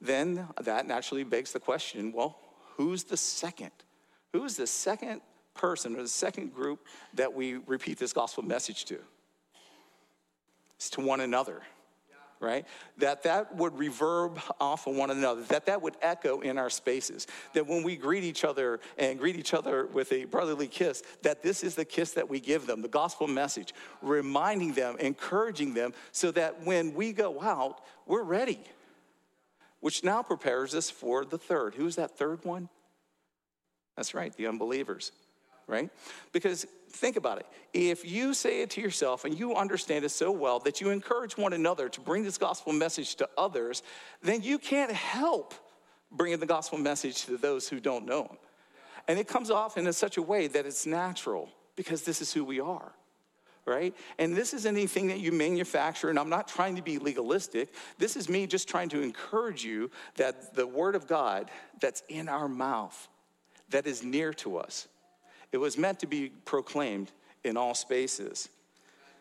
Then 0.01 0.47
that 0.61 0.85
naturally 0.85 1.23
begs 1.23 1.53
the 1.53 1.59
question 1.59 2.11
well, 2.11 2.37
who's 2.75 3.05
the 3.05 3.17
second? 3.17 3.71
Who's 4.33 4.57
the 4.57 4.67
second 4.67 5.21
person 5.53 5.95
or 5.95 6.01
the 6.01 6.09
second 6.09 6.53
group 6.53 6.87
that 7.13 7.33
we 7.33 7.55
repeat 7.55 7.97
this 7.97 8.11
gospel 8.11 8.43
message 8.43 8.83
to? 8.85 8.99
It's 10.75 10.89
to 10.91 11.01
one 11.01 11.21
another 11.21 11.61
right? 12.43 12.65
That 12.97 13.23
that 13.23 13.55
would 13.55 13.73
reverb 13.73 14.39
off 14.59 14.85
of 14.85 14.95
one 14.95 15.09
another, 15.09 15.41
that 15.43 15.65
that 15.65 15.81
would 15.81 15.95
echo 16.01 16.41
in 16.41 16.57
our 16.57 16.69
spaces. 16.69 17.25
That 17.53 17.65
when 17.65 17.81
we 17.81 17.95
greet 17.95 18.23
each 18.23 18.43
other 18.43 18.79
and 18.97 19.17
greet 19.17 19.35
each 19.35 19.53
other 19.53 19.87
with 19.87 20.11
a 20.11 20.25
brotherly 20.25 20.67
kiss, 20.67 21.01
that 21.23 21.41
this 21.41 21.63
is 21.63 21.73
the 21.75 21.85
kiss 21.85 22.11
that 22.11 22.29
we 22.29 22.39
give 22.39 22.67
them, 22.67 22.81
the 22.81 22.87
gospel 22.87 23.27
message, 23.27 23.73
reminding 24.01 24.73
them, 24.73 24.97
encouraging 24.99 25.73
them, 25.73 25.93
so 26.11 26.29
that 26.31 26.63
when 26.63 26.93
we 26.93 27.13
go 27.13 27.41
out, 27.41 27.81
we're 28.05 28.23
ready. 28.23 28.59
Which 29.79 30.03
now 30.03 30.21
prepares 30.21 30.75
us 30.75 30.89
for 30.89 31.25
the 31.25 31.37
third. 31.37 31.75
Who's 31.75 31.95
that 31.95 32.17
third 32.17 32.45
one? 32.45 32.69
That's 33.95 34.13
right, 34.13 34.35
the 34.35 34.47
unbelievers 34.47 35.11
right? 35.67 35.89
Because 36.31 36.65
think 36.89 37.15
about 37.15 37.39
it. 37.39 37.47
If 37.73 38.05
you 38.05 38.33
say 38.33 38.61
it 38.61 38.69
to 38.71 38.81
yourself 38.81 39.25
and 39.25 39.37
you 39.37 39.55
understand 39.55 40.05
it 40.05 40.09
so 40.09 40.31
well 40.31 40.59
that 40.59 40.81
you 40.81 40.89
encourage 40.89 41.37
one 41.37 41.53
another 41.53 41.89
to 41.89 42.01
bring 42.01 42.23
this 42.23 42.37
gospel 42.37 42.73
message 42.73 43.15
to 43.15 43.29
others, 43.37 43.83
then 44.21 44.41
you 44.41 44.59
can't 44.59 44.91
help 44.91 45.53
bringing 46.11 46.39
the 46.39 46.45
gospel 46.45 46.77
message 46.77 47.25
to 47.25 47.37
those 47.37 47.67
who 47.67 47.79
don't 47.79 48.05
know 48.05 48.23
Him. 48.23 48.37
And 49.07 49.19
it 49.19 49.27
comes 49.27 49.51
off 49.51 49.77
in 49.77 49.91
such 49.91 50.17
a 50.17 50.21
way 50.21 50.47
that 50.47 50.65
it's 50.65 50.85
natural 50.85 51.49
because 51.75 52.03
this 52.03 52.21
is 52.21 52.31
who 52.31 52.45
we 52.45 52.59
are. 52.59 52.93
Right? 53.65 53.95
And 54.19 54.35
this 54.35 54.53
isn't 54.53 54.75
anything 54.75 55.07
that 55.07 55.21
you 55.21 55.31
manufacture, 55.31 56.09
and 56.09 56.19
I'm 56.19 56.27
not 56.27 56.49
trying 56.49 56.75
to 56.75 56.81
be 56.81 56.97
legalistic. 56.97 57.73
This 57.97 58.17
is 58.17 58.27
me 58.27 58.45
just 58.45 58.67
trying 58.67 58.89
to 58.89 59.01
encourage 59.01 59.63
you 59.63 59.89
that 60.17 60.53
the 60.53 60.67
Word 60.67 60.95
of 60.95 61.07
God 61.07 61.49
that's 61.79 62.03
in 62.09 62.27
our 62.27 62.49
mouth, 62.49 63.07
that 63.69 63.87
is 63.87 64.03
near 64.03 64.33
to 64.33 64.57
us, 64.57 64.89
it 65.53 65.57
was 65.57 65.77
meant 65.77 65.99
to 65.99 66.07
be 66.07 66.29
proclaimed 66.43 67.11
in 67.43 67.55
all 67.55 67.75
spaces. 67.75 68.49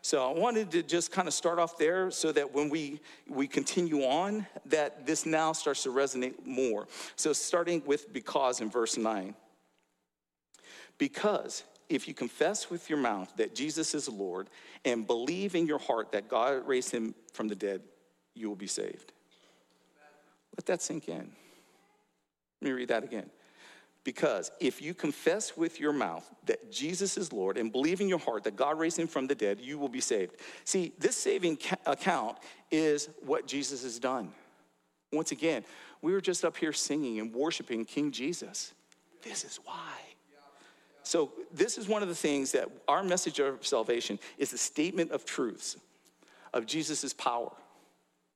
So 0.01 0.29
I 0.29 0.37
wanted 0.37 0.73
to 0.73 0.83
just 0.83 1.13
kind 1.13 1.29
of 1.29 1.35
start 1.35 1.61
off 1.61 1.79
there 1.79 2.11
so 2.11 2.33
that 2.33 2.53
when 2.53 2.71
we, 2.71 3.01
we 3.29 3.47
continue 3.47 4.03
on, 4.03 4.47
that 4.67 5.07
this 5.07 5.27
now 5.27 5.53
starts 5.53 5.85
to 5.85 5.91
resonate 5.91 6.45
more. 6.45 6.89
So 7.15 7.33
starting 7.33 7.83
with 7.87 8.13
because 8.13 8.61
in 8.61 8.69
verse 8.71 8.97
9. 8.97 9.35
Because 10.99 11.63
if 11.89 12.09
you 12.09 12.15
confess 12.15 12.71
with 12.71 12.89
your 12.89 12.99
mouth 12.99 13.33
that 13.37 13.55
Jesus 13.55 13.95
is 13.95 14.09
Lord 14.09 14.49
and 14.85 15.07
believe 15.07 15.55
in 15.55 15.67
your 15.67 15.79
heart 15.79 16.13
that 16.13 16.29
God 16.29 16.67
raised 16.67 16.91
him 16.91 17.15
from 17.35 17.47
the 17.47 17.55
dead, 17.55 17.83
you 18.35 18.49
will 18.49 18.57
be 18.57 18.67
saved. 18.67 19.13
Let 20.57 20.67
that 20.67 20.83
sink 20.83 21.09
in. 21.09 21.31
Let 22.61 22.69
me 22.69 22.73
read 22.73 22.89
that 22.89 23.05
again. 23.05 23.31
Because 24.05 24.51
if 24.59 24.83
you 24.83 24.95
confess 24.95 25.57
with 25.57 25.79
your 25.79 25.93
mouth 25.93 26.29
that 26.47 26.73
Jesus 26.73 27.17
is 27.17 27.33
Lord 27.33 27.57
and 27.57 27.71
believe 27.71 28.01
in 28.01 28.09
your 28.09 28.19
heart 28.19 28.45
that 28.45 28.57
God 28.57 28.79
raised 28.79 28.99
him 28.99 29.07
from 29.07 29.29
the 29.29 29.35
dead, 29.35 29.61
you 29.61 29.79
will 29.79 29.89
be 29.89 30.01
saved. 30.01 30.37
See, 30.65 30.93
this 30.99 31.17
saving 31.17 31.59
account 31.87 32.39
is 32.71 33.09
what 33.25 33.47
Jesus 33.47 33.85
has 33.85 34.01
done. 34.01 34.33
Once 35.13 35.31
again, 35.31 35.65
we 36.01 36.13
were 36.13 36.21
just 36.21 36.45
up 36.45 36.57
here 36.57 36.73
singing 36.73 37.21
and 37.21 37.33
worshiping 37.33 37.85
King 37.85 38.11
Jesus. 38.11 38.73
This 39.23 39.45
is 39.45 39.61
why. 39.65 39.93
So, 41.05 41.33
this 41.53 41.79
is 41.79 41.89
one 41.89 42.03
of 42.03 42.09
the 42.09 42.15
things 42.15 42.53
that 42.53 42.69
our 42.87 43.03
message 43.03 43.41
of 43.41 43.67
salvation 43.67 44.19
is 44.39 44.53
a 44.53 44.59
statement 44.59 45.11
of 45.11 45.25
truths 45.25 45.77
of 46.55 46.67
Jesus' 46.67 47.13
power, 47.13 47.51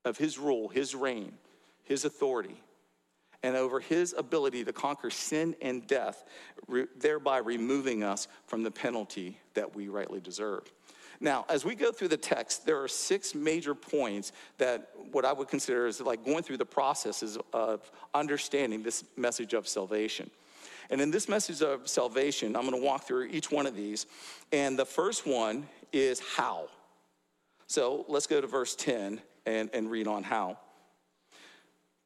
of 0.03 0.17
his 0.17 0.37
rule, 0.37 0.67
his 0.67 0.93
reign, 0.93 1.33
his 1.83 2.03
authority 2.03 2.61
and 3.43 3.55
over 3.55 3.79
his 3.79 4.13
ability 4.17 4.63
to 4.65 4.73
conquer 4.73 5.09
sin 5.09 5.55
and 5.61 5.85
death, 5.87 6.23
re- 6.67 6.87
thereby 6.97 7.37
removing 7.37 8.03
us 8.03 8.27
from 8.45 8.63
the 8.63 8.71
penalty 8.71 9.39
that 9.53 9.75
we 9.75 9.89
rightly 9.89 10.19
deserve. 10.19 10.71
Now, 11.19 11.45
as 11.49 11.65
we 11.65 11.73
go 11.75 11.91
through 11.91 12.09
the 12.09 12.17
text, 12.17 12.65
there 12.65 12.81
are 12.81 12.87
six 12.87 13.33
major 13.33 13.73
points 13.73 14.31
that 14.59 14.89
what 15.11 15.25
I 15.25 15.33
would 15.33 15.47
consider 15.47 15.87
is 15.87 15.99
like 15.99 16.23
going 16.23 16.43
through 16.43 16.57
the 16.57 16.65
processes 16.65 17.37
of 17.53 17.89
understanding 18.13 18.83
this 18.83 19.03
message 19.15 19.53
of 19.53 19.67
salvation. 19.67 20.29
And 20.89 21.01
in 21.01 21.11
this 21.11 21.27
message 21.27 21.61
of 21.61 21.87
salvation, 21.87 22.55
I'm 22.55 22.63
going 22.63 22.79
to 22.79 22.85
walk 22.85 23.07
through 23.07 23.25
each 23.25 23.51
one 23.51 23.65
of 23.65 23.75
these. 23.75 24.05
And 24.51 24.77
the 24.77 24.85
first 24.85 25.25
one 25.25 25.67
is 25.91 26.19
how. 26.19 26.67
So 27.67 28.05
let's 28.07 28.27
go 28.27 28.39
to 28.39 28.47
verse 28.47 28.75
10 28.75 29.19
and, 29.45 29.69
and 29.73 29.91
read 29.91 30.07
on 30.07 30.23
how. 30.23 30.57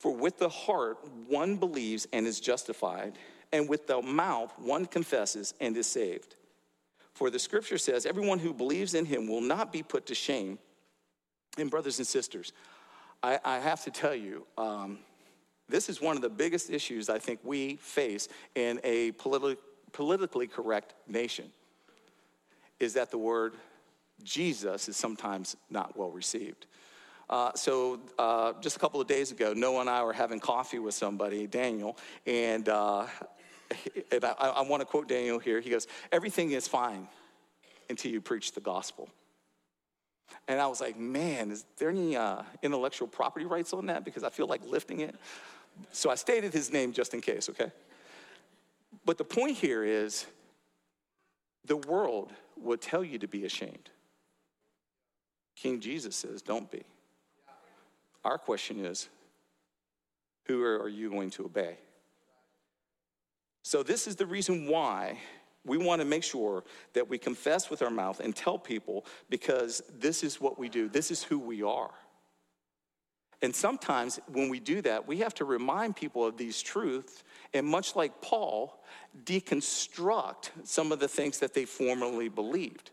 For 0.01 0.12
with 0.12 0.39
the 0.39 0.50
heart 0.50 0.98
one 1.27 1.58
believes 1.58 2.08
and 2.12 2.25
is 2.25 2.39
justified, 2.39 3.20
and 3.53 3.70
with 3.70 3.86
the 3.86 4.01
mouth 4.01 4.51
one 4.58 4.88
confesses 4.88 5.53
and 5.62 5.77
is 5.77 5.86
saved. 5.86 6.38
For 7.13 7.29
the 7.29 7.38
scripture 7.38 7.77
says, 7.77 8.08
Everyone 8.08 8.39
who 8.39 8.51
believes 8.51 8.96
in 8.96 9.05
him 9.05 9.27
will 9.27 9.41
not 9.41 9.72
be 9.72 9.84
put 9.84 10.08
to 10.08 10.15
shame. 10.15 10.58
And, 11.60 11.70
brothers 11.70 12.00
and 12.00 12.08
sisters, 12.08 12.51
I, 13.22 13.39
I 13.46 13.60
have 13.60 13.84
to 13.84 13.91
tell 13.91 14.15
you, 14.15 14.48
um, 14.58 14.98
this 15.70 15.88
is 15.88 16.01
one 16.01 16.15
of 16.15 16.24
the 16.24 16.29
biggest 16.29 16.72
issues 16.72 17.08
I 17.08 17.20
think 17.20 17.39
we 17.43 17.75
face 17.75 18.27
in 18.55 18.79
a 18.84 19.12
politi- 19.12 19.58
politically 19.91 20.48
correct 20.48 20.96
nation 21.08 21.51
is 22.79 22.96
that 22.96 23.12
the 23.12 23.20
word 23.20 23.53
Jesus 24.24 24.89
is 24.89 24.98
sometimes 24.98 25.55
not 25.70 25.96
well 25.96 26.10
received. 26.10 26.65
Uh, 27.31 27.53
so 27.55 28.01
uh, 28.19 28.51
just 28.59 28.75
a 28.75 28.79
couple 28.79 29.00
of 29.00 29.07
days 29.07 29.31
ago, 29.31 29.53
Noah 29.53 29.81
and 29.81 29.89
I 29.89 30.03
were 30.03 30.11
having 30.11 30.41
coffee 30.41 30.79
with 30.79 30.93
somebody, 30.93 31.47
Daniel, 31.47 31.97
and, 32.27 32.67
uh, 32.67 33.07
and 34.11 34.25
I, 34.25 34.31
I 34.31 34.61
want 34.63 34.81
to 34.81 34.85
quote 34.85 35.07
Daniel 35.07 35.39
here. 35.39 35.61
He 35.61 35.69
goes, 35.69 35.88
"Everything 36.11 36.51
is 36.51 36.67
fine 36.67 37.07
until 37.89 38.11
you 38.11 38.19
preach 38.19 38.51
the 38.51 38.59
gospel." 38.59 39.09
And 40.50 40.59
I 40.59 40.67
was 40.67 40.81
like, 40.81 41.00
"Man, 41.00 41.51
is 41.51 41.63
there 41.77 41.89
any 41.89 42.17
uh, 42.17 42.41
intellectual 42.63 43.07
property 43.07 43.45
rights 43.45 43.71
on 43.71 43.85
that? 43.85 44.03
Because 44.03 44.25
I 44.25 44.29
feel 44.29 44.47
like 44.47 44.61
lifting 44.67 45.00
it." 45.00 45.15
So 45.93 46.09
I 46.09 46.15
stated 46.15 46.51
his 46.51 46.69
name 46.73 46.91
just 46.91 47.13
in 47.13 47.21
case, 47.21 47.47
okay? 47.47 47.71
But 49.05 49.17
the 49.17 49.23
point 49.23 49.55
here 49.55 49.85
is, 49.85 50.25
the 51.63 51.77
world 51.77 52.33
will 52.57 52.77
tell 52.77 53.05
you 53.05 53.19
to 53.19 53.27
be 53.27 53.45
ashamed. 53.45 53.89
King 55.55 55.79
Jesus 55.79 56.17
says, 56.17 56.41
"Don't 56.41 56.69
be." 56.69 56.83
Our 58.23 58.37
question 58.37 58.85
is 58.85 59.09
who 60.45 60.63
are 60.63 60.89
you 60.89 61.09
going 61.09 61.29
to 61.31 61.45
obey? 61.45 61.77
So, 63.63 63.83
this 63.83 64.07
is 64.07 64.15
the 64.15 64.25
reason 64.25 64.67
why 64.67 65.19
we 65.65 65.77
want 65.77 66.01
to 66.01 66.05
make 66.05 66.23
sure 66.23 66.63
that 66.93 67.07
we 67.07 67.17
confess 67.17 67.69
with 67.69 67.81
our 67.81 67.91
mouth 67.91 68.19
and 68.19 68.35
tell 68.35 68.57
people 68.57 69.05
because 69.29 69.83
this 69.99 70.23
is 70.23 70.41
what 70.41 70.57
we 70.57 70.69
do, 70.69 70.89
this 70.89 71.11
is 71.11 71.23
who 71.23 71.37
we 71.37 71.61
are. 71.61 71.91
And 73.43 73.55
sometimes 73.55 74.19
when 74.31 74.49
we 74.49 74.59
do 74.59 74.81
that, 74.83 75.07
we 75.07 75.17
have 75.19 75.33
to 75.35 75.45
remind 75.45 75.95
people 75.95 76.25
of 76.25 76.37
these 76.37 76.61
truths 76.61 77.23
and, 77.53 77.65
much 77.65 77.95
like 77.95 78.21
Paul, 78.21 78.83
deconstruct 79.23 80.51
some 80.63 80.91
of 80.91 80.99
the 80.99 81.07
things 81.07 81.39
that 81.39 81.53
they 81.53 81.65
formerly 81.65 82.29
believed. 82.29 82.91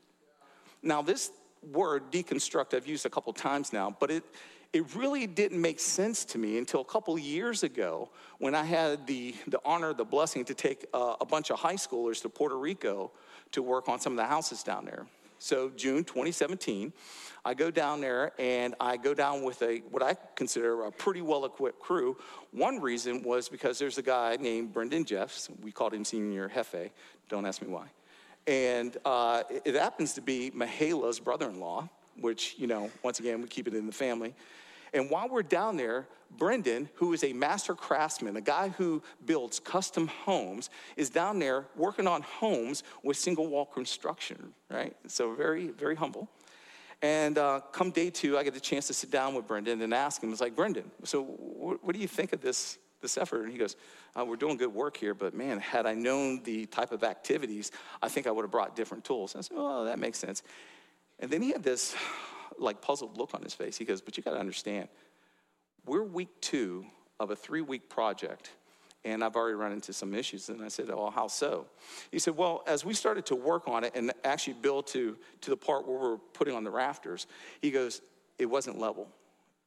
Now, 0.83 1.03
this 1.03 1.31
word 1.63 2.11
deconstruct, 2.11 2.73
I've 2.73 2.87
used 2.87 3.05
a 3.05 3.11
couple 3.11 3.33
times 3.35 3.75
now, 3.75 3.95
but 4.01 4.11
it, 4.11 4.25
it 4.73 4.95
really 4.95 5.27
didn't 5.27 5.61
make 5.61 5.81
sense 5.81 6.25
to 6.27 6.39
me 6.39 6.59
until 6.59 6.81
a 6.81 6.85
couple 6.85 7.19
years 7.19 7.63
ago 7.63 8.11
when 8.39 8.55
I 8.55 8.65
had 8.65 9.07
the, 9.07 9.35
the 9.47 9.61
honor, 9.65 9.95
the 9.95 10.05
blessing 10.05 10.45
to 10.47 10.55
take 10.55 10.87
a 10.93 11.25
bunch 11.25 11.51
of 11.51 11.59
high 11.59 11.77
schoolers 11.77 12.21
to 12.23 12.29
Puerto 12.29 12.59
Rico 12.59 13.11
to 13.53 13.63
work 13.63 13.89
on 13.89 13.99
some 13.99 14.13
of 14.13 14.19
the 14.19 14.27
houses 14.27 14.63
down 14.63 14.85
there. 14.85 15.07
So, 15.41 15.71
June 15.77 16.03
2017, 16.03 16.93
I 17.45 17.55
go 17.55 17.71
down 17.71 18.01
there 18.01 18.33
and 18.41 18.75
I 18.81 18.97
go 18.97 19.15
down 19.15 19.45
with 19.45 19.63
a 19.63 19.79
what 19.91 20.03
I 20.03 20.17
consider 20.35 20.85
a 20.85 20.91
pretty 20.91 21.23
well 21.23 21.45
equipped 21.45 21.79
crew. 21.79 22.17
One 22.51 22.81
reason 22.81 23.23
was 23.23 23.49
because 23.49 23.79
there's 23.79 23.99
a 23.99 24.03
guy 24.03 24.37
named 24.41 24.73
Brendan 24.73 25.05
Jeffs. 25.05 25.49
We 25.63 25.71
called 25.71 25.95
him 25.95 26.03
Señor 26.03 26.53
Jefe. 26.53 26.91
Don't 27.29 27.47
ask 27.47 27.63
me 27.63 27.69
why. 27.69 27.87
And 28.49 28.97
uh, 29.05 29.45
it 29.65 29.77
happens 29.77 30.15
to 30.15 30.21
be 30.21 30.51
Mahala's 30.51 31.21
brother 31.21 31.49
in 31.49 31.61
law 31.61 31.89
which, 32.21 32.55
you 32.59 32.67
know, 32.67 32.91
once 33.03 33.21
again, 33.21 33.41
we 33.41 33.49
keep 33.49 33.69
it 33.69 33.75
in 33.75 33.87
the 33.87 33.93
family. 33.93 34.35
And 34.93 35.11
while 35.11 35.29
we're 35.29 35.43
down 35.43 35.77
there, 35.77 36.07
Brendan, 36.37 36.89
who 36.95 37.13
is 37.13 37.25
a 37.25 37.33
master 37.33 37.75
craftsman, 37.75 38.37
a 38.37 38.41
guy 38.41 38.69
who 38.71 39.03
builds 39.25 39.61
custom 39.61 40.07
homes, 40.09 40.71
is 40.97 41.11
down 41.11 41.39
there 41.39 41.67
working 41.77 42.07
on 42.07 42.23
homes 42.23 42.83
with 43.03 43.17
single 43.17 43.47
wall 43.47 43.67
construction, 43.67 44.53
right? 44.71 44.95
So 45.07 45.35
very, 45.35 45.69
very 45.69 45.95
humble. 45.95 46.29
And 47.01 47.39
uh, 47.39 47.61
come 47.73 47.91
day 47.91 48.11
two, 48.11 48.37
I 48.37 48.43
get 48.43 48.55
the 48.55 48.61
chance 48.61 48.89
to 48.89 48.95
sit 48.95 49.11
down 49.11 49.35
with 49.35 49.47
Brendan 49.47 49.81
and 49.83 49.95
ask 49.95 50.23
him, 50.23 50.33
it's 50.33 50.41
like, 50.41 50.57
Brendan, 50.57 50.91
so 51.05 51.23
what, 51.23 51.85
what 51.85 51.95
do 51.95 52.01
you 52.01 52.09
think 52.09 52.33
of 52.33 52.41
this, 52.41 52.79
this 53.01 53.17
effort? 53.17 53.45
And 53.45 53.53
he 53.53 53.59
goes, 53.59 53.77
uh, 54.19 54.25
we're 54.25 54.37
doing 54.37 54.57
good 54.57 54.75
work 54.75 54.97
here, 54.97 55.15
but 55.15 55.33
man, 55.33 55.61
had 55.61 55.87
I 55.87 55.95
known 55.95 56.43
the 56.43 56.67
type 56.67 56.91
of 56.91 57.05
activities, 57.05 57.71
I 58.03 58.09
think 58.09 58.27
I 58.27 58.33
would 58.33 58.43
have 58.43 58.51
brought 58.51 58.75
different 58.75 59.05
tools. 59.05 59.35
And 59.35 59.41
I 59.41 59.43
said, 59.43 59.57
oh, 59.57 59.85
that 59.85 59.99
makes 59.99 60.19
sense. 60.19 60.43
And 61.21 61.31
then 61.31 61.43
he 61.43 61.51
had 61.51 61.63
this 61.63 61.95
like 62.59 62.81
puzzled 62.81 63.17
look 63.17 63.35
on 63.35 63.43
his 63.43 63.55
face. 63.55 63.77
He 63.77 63.85
goes, 63.85 64.01
But 64.01 64.17
you 64.17 64.23
got 64.23 64.33
to 64.33 64.41
understand, 64.41 64.89
we're 65.87 66.03
week 66.03 66.29
two 66.41 66.87
of 67.21 67.31
a 67.31 67.37
three 67.37 67.63
week 67.63 67.89
project. 67.89 68.51
And 69.05 69.23
I've 69.23 69.37
already 69.37 69.55
run 69.55 69.73
into 69.73 69.93
some 69.93 70.13
issues. 70.13 70.49
And 70.49 70.63
I 70.63 70.69
said, 70.69 70.91
Oh, 70.91 71.11
how 71.11 71.29
so? 71.29 71.67
He 72.11 72.19
said, 72.19 72.37
Well, 72.37 72.63
as 72.67 72.85
we 72.85 72.95
started 72.95 73.27
to 73.27 73.37
work 73.37 73.69
on 73.69 73.85
it 73.85 73.93
and 73.95 74.13
actually 74.25 74.55
build 74.55 74.87
to, 74.89 75.17
to 75.43 75.51
the 75.51 75.57
part 75.57 75.87
where 75.87 75.99
we're 75.99 76.19
putting 76.35 76.55
on 76.55 76.65
the 76.65 76.71
rafters, 76.71 77.27
he 77.63 77.71
goes, 77.71 78.01
It 78.39 78.47
wasn't 78.47 78.79
level, 78.79 79.09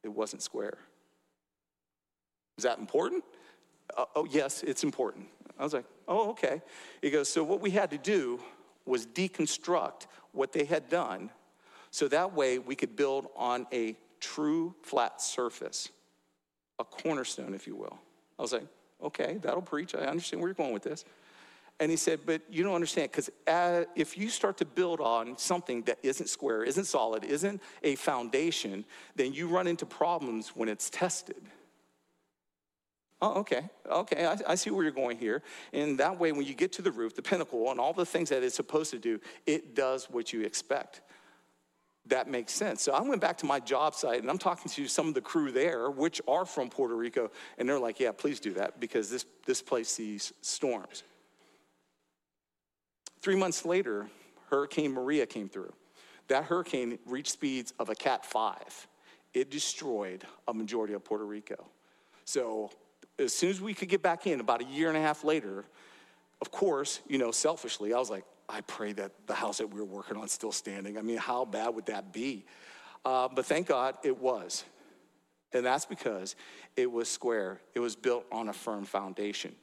it 0.02 0.08
wasn't 0.08 0.42
square. 0.42 0.78
Is 2.58 2.64
that 2.64 2.78
important? 2.78 3.24
Uh, 3.96 4.04
oh, 4.14 4.26
yes, 4.30 4.62
it's 4.62 4.84
important. 4.84 5.26
I 5.58 5.64
was 5.64 5.72
like, 5.72 5.86
Oh, 6.06 6.30
okay. 6.30 6.60
He 7.00 7.10
goes, 7.10 7.28
So 7.28 7.42
what 7.42 7.60
we 7.60 7.70
had 7.70 7.90
to 7.90 7.98
do 7.98 8.40
was 8.84 9.06
deconstruct 9.06 10.06
what 10.32 10.52
they 10.52 10.64
had 10.64 10.88
done 10.88 11.30
so 11.92 12.08
that 12.08 12.32
way 12.34 12.58
we 12.58 12.74
could 12.74 12.96
build 12.96 13.28
on 13.36 13.66
a 13.70 13.94
true 14.18 14.74
flat 14.82 15.20
surface, 15.20 15.90
a 16.78 16.84
cornerstone, 16.84 17.54
if 17.54 17.66
you 17.66 17.76
will. 17.76 17.98
I 18.38 18.42
was 18.42 18.54
like, 18.54 18.66
okay, 19.02 19.38
that'll 19.42 19.60
preach. 19.60 19.94
I 19.94 20.06
understand 20.06 20.40
where 20.40 20.48
you're 20.48 20.54
going 20.54 20.72
with 20.72 20.82
this. 20.82 21.04
And 21.80 21.90
he 21.90 21.98
said, 21.98 22.20
but 22.24 22.40
you 22.50 22.64
don't 22.64 22.74
understand, 22.74 23.10
because 23.10 23.28
uh, 23.46 23.84
if 23.94 24.16
you 24.16 24.30
start 24.30 24.56
to 24.58 24.64
build 24.64 25.00
on 25.00 25.36
something 25.36 25.82
that 25.82 25.98
isn't 26.02 26.28
square, 26.28 26.64
isn't 26.64 26.86
solid, 26.86 27.24
isn't 27.24 27.60
a 27.82 27.94
foundation, 27.96 28.86
then 29.14 29.34
you 29.34 29.46
run 29.46 29.66
into 29.66 29.84
problems 29.84 30.50
when 30.50 30.70
it's 30.70 30.88
tested. 30.88 31.42
Oh, 33.20 33.40
okay, 33.40 33.68
okay, 33.88 34.26
I, 34.26 34.38
I, 34.48 34.54
see 34.54 34.70
where 34.70 34.82
you're 34.82 34.92
going 34.92 35.18
here. 35.18 35.42
And 35.72 35.98
that 35.98 36.18
way, 36.18 36.32
when 36.32 36.46
you 36.46 36.54
get 36.54 36.72
to 36.72 36.82
the 36.82 36.90
roof, 36.90 37.14
the 37.14 37.22
pinnacle, 37.22 37.70
and 37.70 37.78
all 37.78 37.92
the 37.92 38.06
things 38.06 38.30
that 38.30 38.42
it's 38.42 38.56
supposed 38.56 38.90
to 38.92 38.98
do, 38.98 39.20
it 39.46 39.74
does 39.74 40.06
what 40.10 40.32
you 40.32 40.40
expect 40.42 41.02
that 42.06 42.28
makes 42.28 42.52
sense. 42.52 42.82
So 42.82 42.92
I 42.92 43.00
went 43.00 43.20
back 43.20 43.38
to 43.38 43.46
my 43.46 43.60
job 43.60 43.94
site 43.94 44.20
and 44.20 44.30
I'm 44.30 44.38
talking 44.38 44.70
to 44.72 44.88
some 44.88 45.08
of 45.08 45.14
the 45.14 45.20
crew 45.20 45.52
there, 45.52 45.90
which 45.90 46.20
are 46.26 46.44
from 46.44 46.68
Puerto 46.68 46.96
Rico, 46.96 47.30
and 47.58 47.68
they're 47.68 47.78
like, 47.78 48.00
yeah, 48.00 48.12
please 48.12 48.40
do 48.40 48.54
that 48.54 48.80
because 48.80 49.08
this, 49.08 49.24
this 49.46 49.62
place 49.62 49.88
sees 49.88 50.32
storms. 50.40 51.04
Three 53.20 53.36
months 53.36 53.64
later, 53.64 54.08
Hurricane 54.50 54.92
Maria 54.92 55.26
came 55.26 55.48
through. 55.48 55.72
That 56.28 56.44
hurricane 56.44 56.98
reached 57.06 57.32
speeds 57.32 57.72
of 57.78 57.88
a 57.88 57.94
Cat 57.94 58.26
5. 58.26 58.88
It 59.32 59.50
destroyed 59.50 60.24
a 60.48 60.54
majority 60.54 60.94
of 60.94 61.04
Puerto 61.04 61.24
Rico. 61.24 61.66
So 62.24 62.70
as 63.18 63.32
soon 63.32 63.50
as 63.50 63.60
we 63.60 63.74
could 63.74 63.88
get 63.88 64.02
back 64.02 64.26
in, 64.26 64.40
about 64.40 64.60
a 64.60 64.64
year 64.64 64.88
and 64.88 64.96
a 64.96 65.00
half 65.00 65.24
later, 65.24 65.64
of 66.40 66.50
course, 66.50 67.00
you 67.06 67.18
know, 67.18 67.30
selfishly, 67.30 67.94
I 67.94 67.98
was 67.98 68.10
like, 68.10 68.24
I 68.48 68.60
pray 68.62 68.92
that 68.94 69.12
the 69.26 69.34
house 69.34 69.58
that 69.58 69.68
we 69.68 69.80
were 69.80 69.86
working 69.86 70.16
on 70.16 70.24
is 70.24 70.32
still 70.32 70.52
standing. 70.52 70.98
I 70.98 71.02
mean, 71.02 71.18
how 71.18 71.44
bad 71.44 71.74
would 71.74 71.86
that 71.86 72.12
be? 72.12 72.44
Uh, 73.04 73.28
but 73.34 73.46
thank 73.46 73.66
God 73.66 73.96
it 74.02 74.18
was. 74.18 74.64
And 75.52 75.66
that's 75.66 75.84
because 75.84 76.34
it 76.76 76.90
was 76.90 77.08
square, 77.08 77.60
it 77.74 77.80
was 77.80 77.94
built 77.96 78.24
on 78.32 78.48
a 78.48 78.52
firm 78.52 78.84
foundation. 78.84 79.54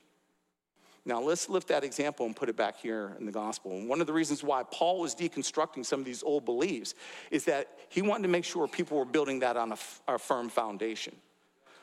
Now, 1.05 1.21
let's 1.21 1.49
lift 1.49 1.69
that 1.69 1.83
example 1.83 2.25
and 2.25 2.35
put 2.35 2.49
it 2.49 2.55
back 2.55 2.77
here 2.77 3.15
in 3.19 3.25
the 3.25 3.31
gospel. 3.31 3.71
And 3.71 3.87
one 3.89 4.01
of 4.01 4.07
the 4.07 4.13
reasons 4.13 4.43
why 4.43 4.63
Paul 4.69 4.99
was 4.99 5.15
deconstructing 5.15 5.85
some 5.85 5.99
of 5.99 6.05
these 6.05 6.21
old 6.21 6.45
beliefs 6.45 6.93
is 7.31 7.45
that 7.45 7.69
he 7.89 8.01
wanted 8.01 8.23
to 8.23 8.29
make 8.29 8.45
sure 8.45 8.67
people 8.67 8.97
were 8.97 9.05
building 9.05 9.39
that 9.39 9.57
on 9.57 9.71
a, 9.71 9.77
a 10.07 10.19
firm 10.19 10.49
foundation. 10.49 11.15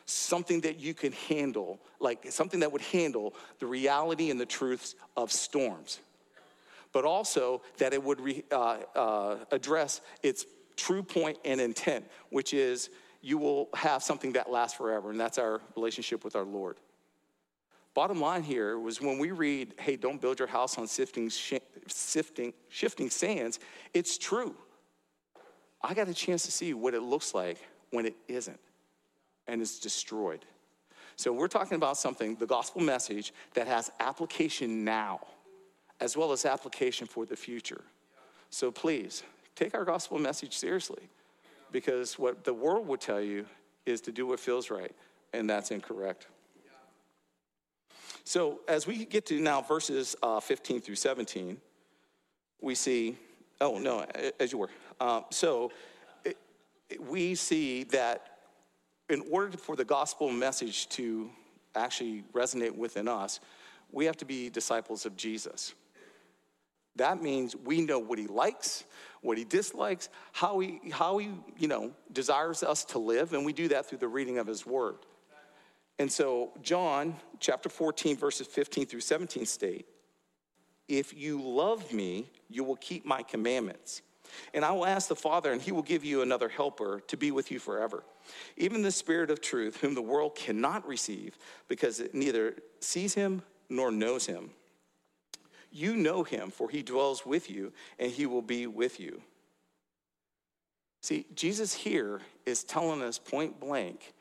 Something 0.05 0.61
that 0.61 0.79
you 0.79 0.95
can 0.95 1.13
handle, 1.13 1.81
like 1.99 2.31
something 2.31 2.61
that 2.61 2.71
would 2.71 2.83
handle 2.83 3.35
the 3.59 3.67
reality 3.67 4.31
and 4.31 4.39
the 4.39 4.47
truths 4.47 4.95
of 5.17 5.33
storms, 5.33 5.99
but 6.97 7.05
also 7.05 7.61
that 7.77 7.93
it 7.93 8.03
would 8.03 8.19
re, 8.23 8.43
uh, 8.51 8.79
uh, 8.95 9.37
address 9.51 10.01
its 10.23 10.47
true 10.79 11.03
point 11.03 11.37
and 11.45 11.61
intent, 11.61 12.07
which 12.31 12.55
is 12.55 12.89
you 13.21 13.37
will 13.37 13.69
have 13.75 14.03
something 14.03 14.33
that 14.33 14.51
lasts 14.51 14.79
forever, 14.79 15.11
and 15.11 15.21
that's 15.21 15.37
our 15.37 15.61
relationship 15.77 16.25
with 16.25 16.35
our 16.35 16.45
Lord. 16.47 16.79
Bottom 17.93 18.19
line 18.19 18.43
here 18.43 18.79
was 18.79 18.99
when 18.99 19.19
we 19.19 19.31
read, 19.31 19.75
hey, 19.79 19.97
don't 19.97 20.23
build 20.23 20.39
your 20.39 20.49
house 20.49 20.79
on 20.79 20.87
sifting, 20.87 21.29
sifting, 21.87 22.55
shifting 22.71 23.11
sands, 23.11 23.61
it's 23.93 24.17
true. 24.17 24.55
I 25.83 25.93
got 25.93 26.09
a 26.09 26.15
chance 26.15 26.45
to 26.45 26.51
see 26.51 26.73
what 26.73 26.95
it 26.95 27.03
looks 27.03 27.35
like 27.35 27.59
when 27.91 28.07
it 28.07 28.17
isn't 28.27 28.61
and 29.47 29.61
is 29.61 29.79
destroyed. 29.79 30.47
So 31.17 31.31
we're 31.31 31.49
talking 31.49 31.77
about 31.77 31.99
something, 31.99 32.37
the 32.37 32.47
gospel 32.47 32.81
message, 32.81 33.35
that 33.53 33.67
has 33.67 33.93
application 34.01 34.83
now, 34.83 35.21
as 36.01 36.17
well 36.17 36.33
as 36.33 36.45
application 36.45 37.07
for 37.07 37.25
the 37.27 37.37
future. 37.37 37.83
So 38.51 38.71
please, 38.71 39.23
take 39.55 39.75
our 39.75 39.85
gospel 39.85 40.19
message 40.19 40.57
seriously, 40.57 41.09
because 41.73 42.19
what 42.19 42.45
the 42.45 42.55
world 42.55 42.87
would 42.87 43.01
tell 43.01 43.21
you 43.21 43.47
is 43.87 44.01
to 44.03 44.13
do 44.13 44.27
what 44.27 44.41
feels 44.41 44.71
right, 44.71 44.95
and 45.33 45.49
that's 45.49 45.71
incorrect. 45.71 46.27
So 48.25 48.61
as 48.67 48.87
we 48.87 49.05
get 49.05 49.27
to 49.27 49.41
now 49.41 49.63
verses 49.63 50.17
uh, 50.23 50.41
15 50.41 50.81
through 50.81 50.97
17, 50.97 51.59
we 52.61 52.75
see, 52.75 53.17
oh, 53.61 53.79
no, 53.79 54.05
as 54.41 54.53
you 54.53 54.59
were. 54.59 54.71
Uh, 54.99 55.21
so 55.31 55.71
it, 56.25 56.37
we 57.01 57.35
see 57.35 57.85
that 57.85 58.39
in 59.09 59.23
order 59.31 59.57
for 59.57 59.77
the 59.77 59.85
gospel 59.85 60.31
message 60.33 60.89
to 60.91 61.31
actually 61.77 62.25
resonate 62.33 62.77
within 62.77 63.07
us, 63.07 63.39
we 63.93 64.05
have 64.07 64.17
to 64.17 64.25
be 64.25 64.51
disciples 64.51 65.07
of 65.07 65.17
Jesus. 65.17 65.75
That 66.97 67.23
means 67.23 67.55
we 67.55 67.81
know 67.81 67.99
what 67.99 68.19
he 68.19 68.27
likes, 68.27 68.85
what 69.21 69.39
he 69.39 69.45
dislikes, 69.45 70.09
how 70.33 70.59
he, 70.61 70.81
how 70.93 71.19
he 71.19 71.31
you 71.59 71.69
know, 71.69 71.93
desires 72.13 72.63
us 72.63 72.85
to 72.87 72.99
live, 72.99 73.33
and 73.33 73.45
we 73.45 73.53
do 73.53 73.69
that 73.69 73.87
through 73.87 73.99
the 73.99 74.09
reading 74.09 74.39
of 74.39 74.47
his 74.47 74.65
word. 74.65 74.97
And 75.99 76.11
so, 76.11 76.53
John 76.63 77.17
chapter 77.41 77.69
14, 77.69 78.17
verses 78.17 78.47
15 78.47 78.87
through 78.87 79.01
17 79.01 79.47
state, 79.47 79.87
If 80.89 81.15
you 81.17 81.41
love 81.41 81.93
me, 81.93 82.31
you 82.49 82.65
will 82.65 82.77
keep 82.77 83.07
my 83.07 83.23
commandments. 83.23 84.03
And 84.53 84.65
I 84.65 84.73
will 84.73 84.87
ask 84.87 85.09
the 85.09 85.17
Father, 85.17 85.53
and 85.53 85.63
he 85.63 85.73
will 85.73 85.83
give 85.83 86.05
you 86.05 86.23
another 86.23 86.49
helper 86.49 87.01
to 87.07 87.17
be 87.17 87.31
with 87.31 87.51
you 87.51 87.59
forever. 87.59 88.05
Even 88.57 88.83
the 88.83 88.91
Spirit 88.91 89.31
of 89.31 89.41
truth, 89.41 89.77
whom 89.81 89.95
the 89.95 90.03
world 90.03 90.35
cannot 90.35 90.87
receive, 90.87 91.39
because 91.69 92.01
it 92.01 92.15
neither 92.15 92.57
sees 92.81 93.15
him 93.15 93.43
nor 93.69 93.91
knows 93.91 94.27
him. 94.27 94.51
You 95.77 95.95
know 95.95 96.23
him, 96.23 96.51
for 96.51 96.71
he 96.71 96.83
dwells 96.83 97.27
with 97.27 97.51
you, 97.51 97.71
and 97.99 98.11
he 98.11 98.25
will 98.25 98.41
be 98.41 98.67
with 98.67 98.99
you. 98.99 99.21
See, 101.03 101.27
Jesus 101.35 101.75
here 101.75 102.23
is 102.47 102.65
telling 102.65 103.03
us 103.03 103.19
point 103.19 103.61
blank 103.61 104.15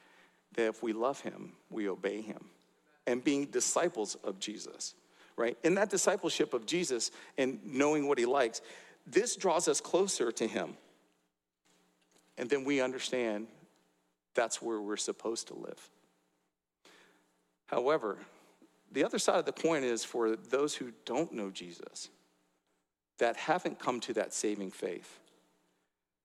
that 0.55 0.67
if 0.67 0.83
we 0.83 0.91
love 0.91 1.21
him, 1.21 1.53
we 1.69 1.87
obey 1.87 2.19
him. 2.19 2.49
And 3.07 3.23
being 3.23 3.45
disciples 3.45 4.15
of 4.15 4.37
Jesus, 4.37 4.95
right? 5.37 5.57
In 5.63 5.75
that 5.75 5.89
discipleship 5.89 6.53
of 6.53 6.65
Jesus 6.65 7.11
and 7.37 7.61
knowing 7.63 8.09
what 8.09 8.19
he 8.19 8.25
likes, 8.25 8.59
this 9.07 9.37
draws 9.37 9.69
us 9.69 9.79
closer 9.79 10.33
to 10.33 10.45
him. 10.45 10.75
And 12.37 12.49
then 12.49 12.65
we 12.65 12.81
understand 12.81 13.47
that's 14.33 14.61
where 14.61 14.81
we're 14.81 14.97
supposed 14.97 15.47
to 15.47 15.53
live. 15.53 15.89
However, 17.67 18.17
the 18.91 19.03
other 19.03 19.19
side 19.19 19.39
of 19.39 19.45
the 19.45 19.51
coin 19.51 19.83
is 19.83 20.03
for 20.03 20.35
those 20.35 20.75
who 20.75 20.91
don't 21.05 21.33
know 21.33 21.49
Jesus, 21.49 22.09
that 23.19 23.35
haven't 23.35 23.79
come 23.79 23.99
to 24.01 24.13
that 24.13 24.33
saving 24.33 24.71
faith, 24.71 25.19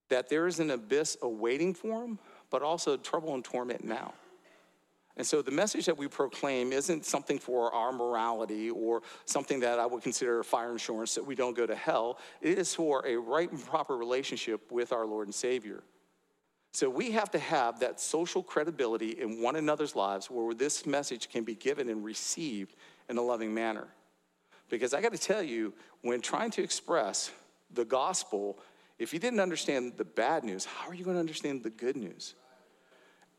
that 0.09 0.29
there 0.29 0.46
is 0.46 0.61
an 0.61 0.70
abyss 0.70 1.16
awaiting 1.23 1.75
for 1.75 2.01
them, 2.01 2.18
but 2.51 2.62
also 2.62 2.96
trouble 2.96 3.35
and 3.35 3.44
torment 3.44 3.85
now. 3.85 4.12
And 5.16 5.27
so 5.27 5.42
the 5.42 5.51
message 5.51 5.87
that 5.87 5.99
we 5.99 6.09
proclaim 6.09 6.73
isn't 6.73 7.05
something 7.05 7.38
for 7.38 7.75
our 7.75 7.92
morality 7.92 8.70
or 8.70 9.03
something 9.25 9.61
that 9.61 9.79
I 9.79 9.85
would 9.85 10.03
consider 10.03 10.42
fire 10.42 10.73
insurance 10.73 11.14
that 11.14 11.27
we 11.27 11.35
don't 11.35 11.57
go 11.57 11.66
to 11.66 11.75
hell. 11.75 12.18
It 12.40 12.59
is 12.59 12.75
for 12.75 13.07
a 13.07 13.16
right 13.16 13.51
and 13.51 13.62
proper 13.62 13.96
relationship 13.96 14.73
with 14.73 14.92
our 14.92 15.05
Lord 15.05 15.27
and 15.27 15.35
Savior. 15.35 15.83
So 16.73 16.89
we 16.89 17.11
have 17.13 17.31
to 17.33 17.39
have 17.39 17.81
that 17.81 18.01
social 18.01 18.43
credibility 18.43 19.11
in 19.21 19.43
one 19.43 19.57
another's 19.57 19.97
lives 19.97 20.31
where 20.31 20.55
this 20.55 20.87
message 20.87 21.29
can 21.29 21.43
be 21.43 21.55
given 21.55 21.89
and 21.89 22.05
received 22.05 22.77
in 23.09 23.19
a 23.19 23.23
loving 23.23 23.53
manner. 23.53 23.89
Because 24.69 24.95
I 24.95 25.01
got 25.01 25.13
to 25.13 25.19
tell 25.19 25.43
you, 25.43 25.75
when 26.03 26.21
trying 26.21 26.53
to 26.53 26.63
express 26.63 27.33
the 27.73 27.85
gospel, 27.85 28.59
if 29.01 29.13
you 29.13 29.19
didn't 29.19 29.41
understand 29.41 29.95
the 29.97 30.05
bad 30.05 30.45
news, 30.45 30.65
how 30.65 30.89
are 30.89 30.95
you 30.95 31.05
going 31.05 31.17
to 31.17 31.21
understand 31.21 31.65
the 31.65 31.71
good 31.71 31.97
news? 31.97 32.35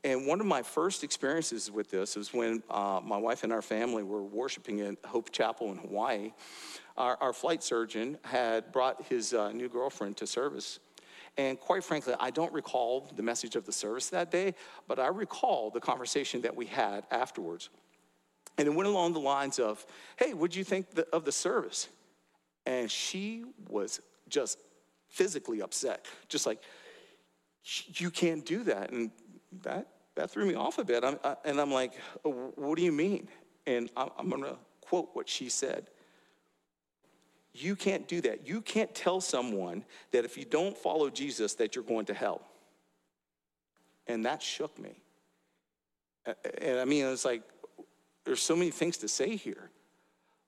And 0.04 0.26
one 0.26 0.39
of 0.39 0.48
my 0.48 0.63
first 0.63 1.04
experiences 1.04 1.70
with 1.70 1.91
this 1.91 2.15
was 2.15 2.34
when 2.34 2.63
uh, 2.70 3.00
my 3.04 3.17
wife 3.17 3.44
and 3.44 3.54
our 3.54 3.62
family 3.62 4.02
were 4.02 4.24
worshiping 4.24 4.82
at 4.82 4.98
Hope 5.06 5.32
Chapel 5.32 5.72
in 5.72 5.78
Hawaii. 5.78 6.34
Our, 6.98 7.17
our 7.22 7.34
flight 7.34 7.63
surgeon 7.63 8.17
had 8.24 8.72
brought 8.72 9.04
his 9.04 9.34
uh, 9.34 9.52
new 9.52 9.70
girlfriend 9.70 10.17
to 10.17 10.28
service. 10.28 10.80
And 11.38 11.60
quite 11.60 11.84
frankly, 11.84 12.13
I 12.20 12.30
don't 12.30 12.52
recall 12.52 13.10
the 13.15 13.24
message 13.24 13.56
of 13.56 13.65
the 13.65 13.72
service 13.72 14.10
that 14.10 14.32
day, 14.32 14.54
but 14.88 15.00
I 15.00 15.08
recall 15.08 15.70
the 15.70 15.80
conversation 15.80 16.41
that 16.41 16.56
we 16.56 16.65
had 16.65 17.06
afterwards. 17.10 17.70
And 18.58 18.67
it 18.67 18.72
went 18.72 18.89
along 18.89 19.13
the 19.13 19.20
lines 19.20 19.58
of, 19.58 19.86
hey, 20.17 20.34
what'd 20.34 20.56
you 20.56 20.63
think 20.63 20.88
of 21.13 21.24
the 21.24 21.32
service? 21.32 21.88
And 22.65 22.91
she 22.91 23.46
was 23.70 24.02
just 24.28 24.60
physically 25.08 25.62
upset, 25.62 26.06
just 26.28 26.46
like, 26.46 26.62
you 27.96 28.10
can't 28.10 28.46
do 28.46 28.63
that. 28.65 28.91
And 28.91 29.12
that, 29.63 29.88
that 30.15 30.32
threw 30.32 30.46
me 30.46 30.56
off 30.56 30.80
a 30.80 30.84
bit. 30.84 31.04
I, 31.04 31.36
and 31.46 31.60
I'm 31.62 31.72
like, 31.72 31.94
what 32.24 32.78
do 32.78 32.84
you 32.84 32.91
mean? 32.91 33.30
And 33.67 33.89
I'm 33.96 34.30
going 34.30 34.44
to 34.44 34.58
quote 34.82 35.10
what 35.13 35.30
she 35.30 35.50
said. 35.50 35.88
You 37.53 37.75
can't 37.75 38.07
do 38.07 38.21
that. 38.21 38.47
You 38.47 38.61
can't 38.61 38.93
tell 38.95 39.19
someone 39.19 39.83
that 40.11 40.23
if 40.25 40.37
you 40.37 40.45
don't 40.45 40.77
follow 40.77 41.09
Jesus 41.09 41.55
that 41.55 41.75
you're 41.75 41.83
going 41.83 42.05
to 42.05 42.13
hell. 42.13 42.41
And 44.07 44.25
that 44.25 44.41
shook 44.41 44.77
me. 44.79 45.01
And 46.61 46.79
I 46.79 46.85
mean, 46.85 47.05
it's 47.05 47.25
like, 47.25 47.43
there's 48.23 48.41
so 48.41 48.55
many 48.55 48.71
things 48.71 48.97
to 48.97 49.07
say 49.07 49.35
here. 49.35 49.69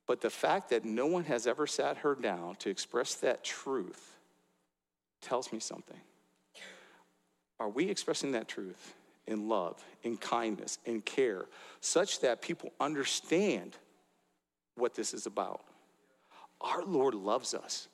But 0.05 0.21
the 0.21 0.29
fact 0.29 0.69
that 0.69 0.85
no 0.85 1.07
one 1.07 1.23
has 1.25 1.47
ever 1.47 1.65
sat 1.65 1.97
her 1.97 2.15
down 2.15 2.55
to 2.57 2.69
express 2.69 3.15
that 3.15 3.43
truth 3.43 4.17
tells 5.21 5.51
me 5.51 5.59
something. 5.59 5.99
Are 7.59 7.69
we 7.69 7.89
expressing 7.89 8.33
that 8.33 8.47
truth 8.47 8.95
in 9.27 9.47
love, 9.47 9.83
in 10.03 10.17
kindness, 10.17 10.79
in 10.85 11.01
care, 11.01 11.45
such 11.79 12.19
that 12.21 12.41
people 12.41 12.73
understand 12.79 13.77
what 14.75 14.95
this 14.95 15.13
is 15.13 15.25
about? 15.25 15.61
Our 16.63 16.83
Lord 16.83 17.13
loves 17.13 17.53
us. 17.53 17.89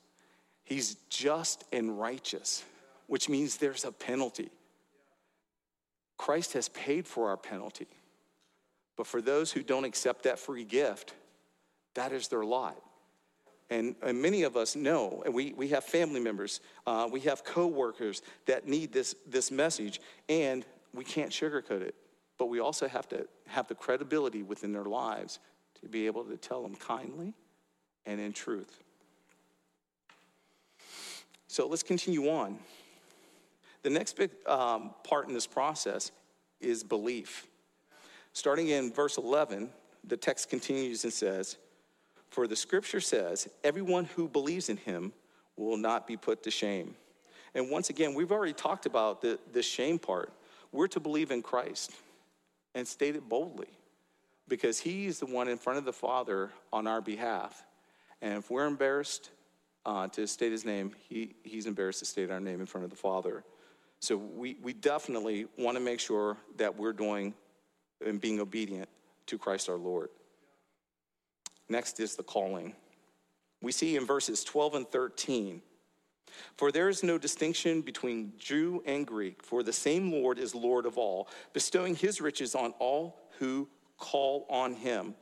He's 0.64 0.96
just 1.08 1.64
and 1.72 1.98
righteous, 1.98 2.64
which 3.08 3.28
means 3.28 3.56
there's 3.56 3.84
a 3.84 3.90
penalty. 3.90 4.50
Christ 6.16 6.52
has 6.52 6.68
paid 6.68 7.06
for 7.06 7.30
our 7.30 7.36
penalty. 7.36 7.88
But 8.96 9.06
for 9.06 9.20
those 9.20 9.50
who 9.50 9.62
don't 9.62 9.84
accept 9.84 10.24
that 10.24 10.38
free 10.38 10.64
gift, 10.64 11.14
that 11.94 12.12
is 12.12 12.28
their 12.28 12.44
lot. 12.44 12.80
And, 13.70 13.94
and 14.02 14.20
many 14.20 14.42
of 14.42 14.56
us 14.56 14.76
know, 14.76 15.22
and 15.24 15.32
we, 15.32 15.52
we 15.54 15.68
have 15.68 15.84
family 15.84 16.20
members, 16.20 16.60
uh, 16.86 17.08
we 17.10 17.20
have 17.20 17.44
coworkers 17.44 18.22
that 18.46 18.68
need 18.68 18.92
this, 18.92 19.14
this 19.26 19.50
message, 19.50 20.00
and 20.28 20.64
we 20.92 21.04
can't 21.04 21.30
sugarcoat 21.30 21.80
it. 21.82 21.94
But 22.36 22.46
we 22.46 22.60
also 22.60 22.88
have 22.88 23.08
to 23.08 23.26
have 23.46 23.68
the 23.68 23.74
credibility 23.74 24.42
within 24.42 24.72
their 24.72 24.84
lives 24.84 25.38
to 25.82 25.88
be 25.88 26.06
able 26.06 26.24
to 26.24 26.36
tell 26.36 26.62
them 26.62 26.74
kindly 26.76 27.34
and 28.06 28.20
in 28.20 28.32
truth. 28.32 28.82
So 31.48 31.66
let's 31.66 31.82
continue 31.82 32.28
on. 32.28 32.58
The 33.82 33.90
next 33.90 34.16
big 34.16 34.30
um, 34.46 34.94
part 35.04 35.28
in 35.28 35.34
this 35.34 35.46
process 35.46 36.12
is 36.60 36.84
belief. 36.84 37.46
Starting 38.32 38.68
in 38.68 38.92
verse 38.92 39.18
11, 39.18 39.70
the 40.04 40.16
text 40.16 40.48
continues 40.50 41.04
and 41.04 41.12
says, 41.12 41.56
for 42.30 42.46
the 42.46 42.56
scripture 42.56 43.00
says, 43.00 43.48
everyone 43.64 44.04
who 44.04 44.28
believes 44.28 44.68
in 44.68 44.76
him 44.76 45.12
will 45.56 45.76
not 45.76 46.06
be 46.06 46.16
put 46.16 46.42
to 46.44 46.50
shame. 46.50 46.94
And 47.54 47.70
once 47.70 47.90
again, 47.90 48.14
we've 48.14 48.30
already 48.30 48.52
talked 48.52 48.86
about 48.86 49.20
the, 49.20 49.38
the 49.52 49.62
shame 49.62 49.98
part. 49.98 50.32
We're 50.72 50.86
to 50.88 51.00
believe 51.00 51.32
in 51.32 51.42
Christ 51.42 51.90
and 52.74 52.86
state 52.86 53.16
it 53.16 53.28
boldly. 53.28 53.68
because 54.50 54.80
he's 54.80 55.18
the 55.20 55.26
one 55.26 55.48
in 55.48 55.56
front 55.56 55.78
of 55.78 55.84
the 55.86 55.92
Father 55.92 56.50
on 56.72 56.86
our 56.86 57.00
behalf. 57.00 57.64
And 58.22 58.34
if 58.34 58.50
we're 58.50 58.66
embarrassed 58.66 59.30
uh, 59.86 60.08
to 60.08 60.26
state 60.26 60.52
his 60.52 60.64
name, 60.64 60.92
he, 61.08 61.34
he's 61.42 61.66
embarrassed 61.66 62.00
to 62.00 62.04
state 62.04 62.30
our 62.30 62.40
name 62.40 62.60
in 62.60 62.66
front 62.66 62.84
of 62.84 62.90
the 62.90 62.96
Father. 62.96 63.44
So 64.00 64.16
we, 64.16 64.56
we 64.62 64.72
definitely 64.72 65.46
want 65.58 65.76
to 65.76 65.82
make 65.82 66.00
sure 66.00 66.36
that 66.56 66.76
we're 66.76 66.92
doing 66.92 67.34
and 68.04 68.20
being 68.20 68.40
obedient 68.40 68.88
to 69.26 69.38
Christ 69.38 69.68
our 69.68 69.76
Lord. 69.76 70.08
Next 71.68 72.00
is 72.00 72.16
the 72.16 72.22
calling. 72.22 72.74
We 73.62 73.72
see 73.72 73.96
in 73.96 74.06
verses 74.06 74.42
12 74.42 74.74
and 74.74 74.88
13 74.88 75.62
For 76.56 76.72
there 76.72 76.88
is 76.88 77.02
no 77.02 77.18
distinction 77.18 77.82
between 77.82 78.32
Jew 78.38 78.82
and 78.86 79.06
Greek, 79.06 79.42
for 79.42 79.62
the 79.62 79.72
same 79.72 80.10
Lord 80.10 80.38
is 80.38 80.54
Lord 80.54 80.86
of 80.86 80.96
all, 80.96 81.28
bestowing 81.52 81.94
his 81.94 82.20
riches 82.20 82.54
on 82.54 82.72
all 82.78 83.20
who 83.38 83.68
call 83.98 84.46
on 84.48 84.74
him. 84.74 85.14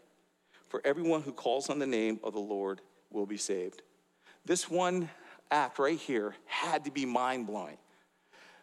For 0.69 0.81
everyone 0.85 1.23
who 1.23 1.33
calls 1.33 1.71
on 1.71 1.79
the 1.79 1.87
name 1.87 2.21
of 2.23 2.35
the 2.35 2.41
Lord 2.41 2.81
will 3.11 3.27
be 3.27 3.37
saved. 3.37 3.83
This 4.45 4.71
one 4.71 5.11
act 5.51 5.79
right 5.79 5.99
here 5.99 6.35
had 6.47 6.85
to 6.85 6.91
be 6.91 7.05
mind 7.07 7.47
blowing. 7.47 7.79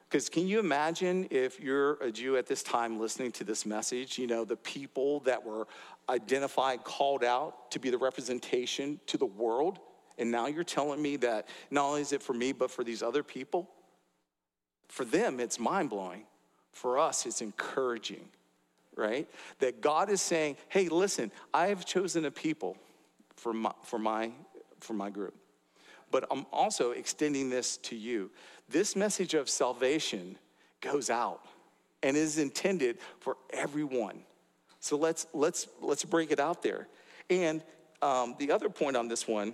Because 0.07 0.29
can 0.29 0.47
you 0.47 0.59
imagine 0.59 1.27
if 1.31 1.59
you're 1.59 1.93
a 1.95 2.11
Jew 2.11 2.37
at 2.37 2.45
this 2.45 2.61
time 2.61 2.99
listening 2.99 3.31
to 3.33 3.43
this 3.43 3.65
message, 3.65 4.17
you 4.17 4.27
know, 4.27 4.45
the 4.45 4.55
people 4.55 5.21
that 5.21 5.43
were 5.43 5.67
identified, 6.07 6.83
called 6.83 7.23
out 7.23 7.71
to 7.71 7.79
be 7.79 7.89
the 7.89 7.97
representation 7.97 8.99
to 9.07 9.17
the 9.17 9.25
world, 9.25 9.79
and 10.17 10.31
now 10.31 10.47
you're 10.47 10.63
telling 10.63 11.01
me 11.01 11.17
that 11.17 11.47
not 11.71 11.85
only 11.85 12.01
is 12.01 12.13
it 12.13 12.21
for 12.21 12.33
me, 12.33 12.51
but 12.51 12.69
for 12.69 12.83
these 12.83 13.01
other 13.01 13.23
people? 13.23 13.69
For 14.87 15.03
them, 15.03 15.39
it's 15.39 15.59
mind 15.59 15.89
blowing. 15.89 16.25
For 16.71 16.99
us, 16.99 17.25
it's 17.25 17.41
encouraging, 17.41 18.29
right? 18.95 19.27
That 19.59 19.81
God 19.81 20.09
is 20.09 20.21
saying, 20.21 20.57
hey, 20.69 20.87
listen, 20.87 21.31
I 21.53 21.67
have 21.67 21.85
chosen 21.85 22.25
a 22.25 22.31
people 22.31 22.77
for 23.35 23.53
my, 23.53 23.71
for 23.83 23.99
my, 23.99 24.31
for 24.79 24.93
my 24.93 25.09
group 25.09 25.35
but 26.11 26.25
I'm 26.31 26.45
also 26.53 26.91
extending 26.91 27.49
this 27.49 27.75
to 27.77 27.95
you. 27.95 28.31
This 28.69 28.95
message 28.95 29.33
of 29.33 29.49
salvation 29.49 30.37
goes 30.79 31.09
out 31.09 31.41
and 32.03 32.15
is 32.15 32.37
intended 32.37 32.99
for 33.19 33.35
everyone. 33.51 34.21
So 34.79 34.97
let's 34.97 35.27
let's 35.33 35.67
let's 35.81 36.05
break 36.05 36.31
it 36.31 36.39
out 36.39 36.61
there. 36.61 36.87
And 37.29 37.63
um, 38.01 38.35
the 38.39 38.51
other 38.51 38.69
point 38.69 38.95
on 38.95 39.07
this 39.07 39.27
one 39.27 39.53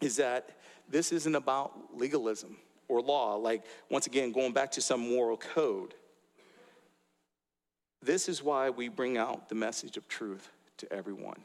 is 0.00 0.16
that 0.16 0.50
this 0.88 1.12
isn't 1.12 1.34
about 1.34 1.72
legalism 1.94 2.56
or 2.88 3.02
law. 3.02 3.34
Like 3.34 3.64
once 3.90 4.06
again, 4.06 4.32
going 4.32 4.52
back 4.52 4.70
to 4.72 4.80
some 4.80 5.00
moral 5.00 5.36
code. 5.36 5.92
This 8.00 8.28
is 8.28 8.42
why 8.42 8.70
we 8.70 8.88
bring 8.88 9.18
out 9.18 9.48
the 9.48 9.56
message 9.56 9.96
of 9.96 10.06
truth 10.06 10.48
to 10.78 10.90
everyone. 10.92 11.42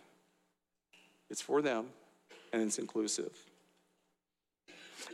It's 1.33 1.41
for 1.41 1.63
them 1.63 1.87
and 2.51 2.61
it's 2.61 2.77
inclusive. 2.77 3.35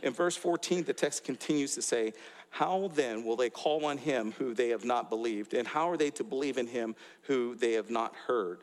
In 0.02 0.12
verse 0.12 0.36
14, 0.36 0.84
the 0.84 0.92
text 0.92 1.24
continues 1.24 1.74
to 1.76 1.80
say, 1.80 2.12
How 2.50 2.90
then 2.94 3.24
will 3.24 3.36
they 3.36 3.48
call 3.48 3.86
on 3.86 3.96
him 3.96 4.32
who 4.32 4.52
they 4.52 4.68
have 4.68 4.84
not 4.84 5.08
believed? 5.08 5.54
And 5.54 5.66
how 5.66 5.88
are 5.88 5.96
they 5.96 6.10
to 6.10 6.22
believe 6.22 6.58
in 6.58 6.66
him 6.66 6.94
who 7.22 7.54
they 7.54 7.72
have 7.72 7.88
not 7.88 8.14
heard? 8.26 8.58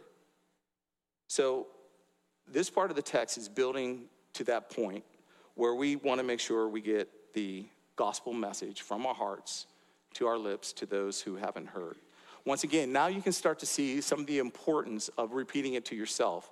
So, 1.27 1.65
this 2.47 2.69
part 2.69 2.91
of 2.91 2.95
the 2.95 3.01
text 3.01 3.39
is 3.39 3.49
building 3.49 4.03
to 4.33 4.43
that 4.43 4.69
point 4.69 5.03
where 5.55 5.73
we 5.73 5.95
want 5.95 6.19
to 6.19 6.23
make 6.23 6.39
sure 6.39 6.69
we 6.69 6.81
get 6.81 7.09
the 7.33 7.65
gospel 7.95 8.33
message 8.33 8.83
from 8.83 9.07
our 9.07 9.15
hearts 9.15 9.65
to 10.13 10.27
our 10.27 10.37
lips 10.37 10.73
to 10.73 10.85
those 10.85 11.21
who 11.21 11.37
haven't 11.37 11.69
heard. 11.69 11.95
Once 12.45 12.63
again, 12.63 12.93
now 12.93 13.07
you 13.07 13.21
can 13.21 13.33
start 13.33 13.57
to 13.59 13.65
see 13.65 13.99
some 13.99 14.19
of 14.19 14.27
the 14.27 14.37
importance 14.37 15.09
of 15.17 15.33
repeating 15.33 15.73
it 15.73 15.83
to 15.85 15.95
yourself, 15.95 16.51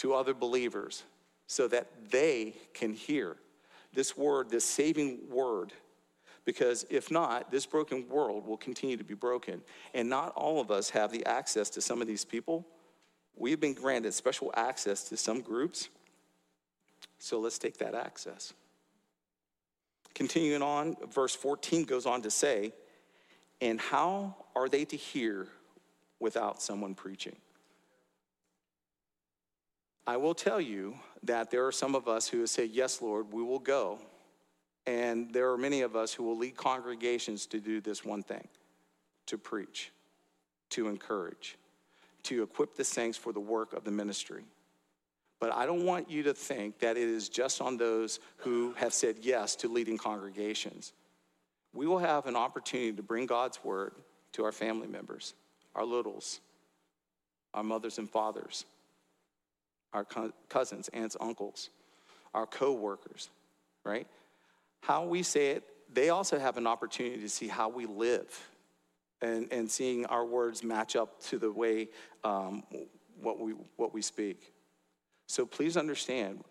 to 0.00 0.14
other 0.14 0.34
believers, 0.34 1.04
so 1.46 1.68
that 1.68 1.86
they 2.10 2.54
can 2.74 2.92
hear 2.92 3.36
this 3.92 4.16
word, 4.16 4.50
this 4.50 4.64
saving 4.64 5.18
word, 5.28 5.72
because 6.44 6.86
if 6.90 7.10
not, 7.10 7.50
this 7.50 7.66
broken 7.66 8.08
world 8.08 8.46
will 8.46 8.56
continue 8.56 8.96
to 8.96 9.04
be 9.04 9.14
broken. 9.14 9.60
And 9.92 10.08
not 10.08 10.32
all 10.34 10.60
of 10.60 10.70
us 10.70 10.90
have 10.90 11.12
the 11.12 11.24
access 11.26 11.68
to 11.70 11.80
some 11.80 12.00
of 12.00 12.06
these 12.06 12.24
people. 12.24 12.66
We've 13.36 13.60
been 13.60 13.74
granted 13.74 14.14
special 14.14 14.52
access 14.56 15.04
to 15.10 15.16
some 15.16 15.42
groups. 15.42 15.88
So 17.18 17.38
let's 17.40 17.58
take 17.58 17.78
that 17.78 17.94
access. 17.94 18.54
Continuing 20.14 20.62
on, 20.62 20.96
verse 21.12 21.34
14 21.34 21.84
goes 21.84 22.06
on 22.06 22.22
to 22.22 22.30
say, 22.30 22.72
And 23.60 23.80
how 23.80 24.36
are 24.56 24.68
they 24.68 24.84
to 24.86 24.96
hear 24.96 25.46
without 26.18 26.62
someone 26.62 26.94
preaching? 26.94 27.36
I 30.10 30.16
will 30.16 30.34
tell 30.34 30.60
you 30.60 30.96
that 31.22 31.52
there 31.52 31.64
are 31.68 31.70
some 31.70 31.94
of 31.94 32.08
us 32.08 32.26
who 32.26 32.44
say, 32.48 32.64
Yes, 32.64 33.00
Lord, 33.00 33.32
we 33.32 33.44
will 33.44 33.60
go. 33.60 34.00
And 34.84 35.32
there 35.32 35.52
are 35.52 35.56
many 35.56 35.82
of 35.82 35.94
us 35.94 36.12
who 36.12 36.24
will 36.24 36.36
lead 36.36 36.56
congregations 36.56 37.46
to 37.46 37.60
do 37.60 37.80
this 37.80 38.04
one 38.04 38.24
thing 38.24 38.48
to 39.26 39.38
preach, 39.38 39.92
to 40.70 40.88
encourage, 40.88 41.56
to 42.24 42.42
equip 42.42 42.74
the 42.74 42.82
saints 42.82 43.16
for 43.16 43.32
the 43.32 43.38
work 43.38 43.72
of 43.72 43.84
the 43.84 43.92
ministry. 43.92 44.42
But 45.38 45.54
I 45.54 45.64
don't 45.64 45.84
want 45.84 46.10
you 46.10 46.24
to 46.24 46.34
think 46.34 46.80
that 46.80 46.96
it 46.96 47.08
is 47.08 47.28
just 47.28 47.60
on 47.60 47.76
those 47.76 48.18
who 48.38 48.72
have 48.78 48.92
said 48.92 49.18
yes 49.20 49.54
to 49.56 49.68
leading 49.68 49.96
congregations. 49.96 50.92
We 51.72 51.86
will 51.86 52.00
have 52.00 52.26
an 52.26 52.34
opportunity 52.34 52.94
to 52.94 53.02
bring 53.04 53.26
God's 53.26 53.62
word 53.62 53.92
to 54.32 54.42
our 54.42 54.50
family 54.50 54.88
members, 54.88 55.34
our 55.76 55.84
littles, 55.84 56.40
our 57.54 57.62
mothers 57.62 57.98
and 57.98 58.10
fathers, 58.10 58.64
our 59.92 60.06
cousins, 60.48 60.88
aunts, 60.92 61.16
uncles, 61.20 61.70
our 62.34 62.46
co 62.46 62.72
workers, 62.72 63.30
right? 63.84 64.06
How 64.82 65.04
we 65.04 65.22
say 65.22 65.50
it, 65.50 65.64
they 65.92 66.10
also 66.10 66.38
have 66.38 66.56
an 66.56 66.66
opportunity 66.66 67.20
to 67.20 67.28
see 67.28 67.48
how 67.48 67.68
we 67.68 67.86
live 67.86 68.48
and, 69.20 69.48
and 69.52 69.70
seeing 69.70 70.06
our 70.06 70.24
words 70.24 70.62
match 70.62 70.96
up 70.96 71.20
to 71.24 71.38
the 71.38 71.50
way 71.50 71.88
um, 72.24 72.62
what, 73.20 73.38
we, 73.38 73.52
what 73.76 73.92
we 73.92 74.02
speak. 74.02 74.52
So 75.26 75.44
please 75.44 75.76
understand, 75.76 76.42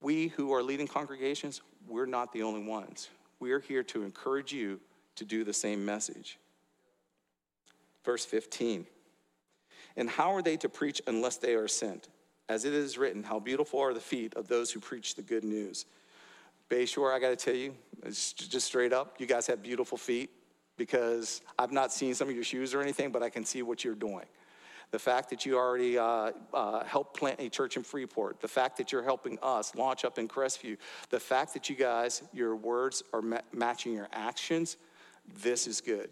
we 0.00 0.28
who 0.28 0.52
are 0.52 0.62
leading 0.62 0.86
congregations, 0.86 1.62
we're 1.88 2.06
not 2.06 2.32
the 2.32 2.42
only 2.42 2.62
ones. 2.62 3.08
We 3.40 3.52
are 3.52 3.60
here 3.60 3.82
to 3.84 4.02
encourage 4.02 4.52
you 4.52 4.80
to 5.16 5.24
do 5.24 5.44
the 5.44 5.52
same 5.52 5.84
message. 5.84 6.38
Verse 8.04 8.24
15. 8.24 8.86
And 9.98 10.08
how 10.08 10.32
are 10.34 10.42
they 10.42 10.56
to 10.58 10.68
preach 10.68 11.02
unless 11.08 11.36
they 11.36 11.54
are 11.54 11.68
sent? 11.68 12.08
As 12.48 12.64
it 12.64 12.72
is 12.72 12.96
written, 12.96 13.24
how 13.24 13.40
beautiful 13.40 13.80
are 13.80 13.92
the 13.92 14.00
feet 14.00 14.32
of 14.34 14.48
those 14.48 14.70
who 14.70 14.80
preach 14.80 15.16
the 15.16 15.22
good 15.22 15.44
news. 15.44 15.84
Bayshore, 16.70 17.12
I 17.12 17.18
got 17.18 17.30
to 17.30 17.36
tell 17.36 17.54
you, 17.54 17.74
just 18.06 18.66
straight 18.66 18.92
up, 18.92 19.16
you 19.18 19.26
guys 19.26 19.46
have 19.48 19.62
beautiful 19.62 19.98
feet 19.98 20.30
because 20.76 21.42
I've 21.58 21.72
not 21.72 21.92
seen 21.92 22.14
some 22.14 22.28
of 22.28 22.34
your 22.34 22.44
shoes 22.44 22.74
or 22.74 22.80
anything, 22.80 23.10
but 23.10 23.22
I 23.22 23.28
can 23.28 23.44
see 23.44 23.62
what 23.62 23.84
you're 23.84 23.96
doing. 23.96 24.26
The 24.92 24.98
fact 24.98 25.28
that 25.30 25.44
you 25.44 25.56
already 25.56 25.98
uh, 25.98 26.30
uh, 26.54 26.84
helped 26.84 27.18
plant 27.18 27.40
a 27.40 27.48
church 27.48 27.76
in 27.76 27.82
Freeport, 27.82 28.40
the 28.40 28.48
fact 28.48 28.76
that 28.78 28.92
you're 28.92 29.02
helping 29.02 29.38
us 29.42 29.74
launch 29.74 30.04
up 30.04 30.18
in 30.18 30.28
Crestview, 30.28 30.78
the 31.10 31.20
fact 31.20 31.52
that 31.54 31.68
you 31.68 31.74
guys, 31.74 32.22
your 32.32 32.54
words 32.54 33.02
are 33.12 33.20
ma- 33.20 33.40
matching 33.52 33.92
your 33.92 34.08
actions, 34.12 34.76
this 35.42 35.66
is 35.66 35.80
good. 35.80 36.08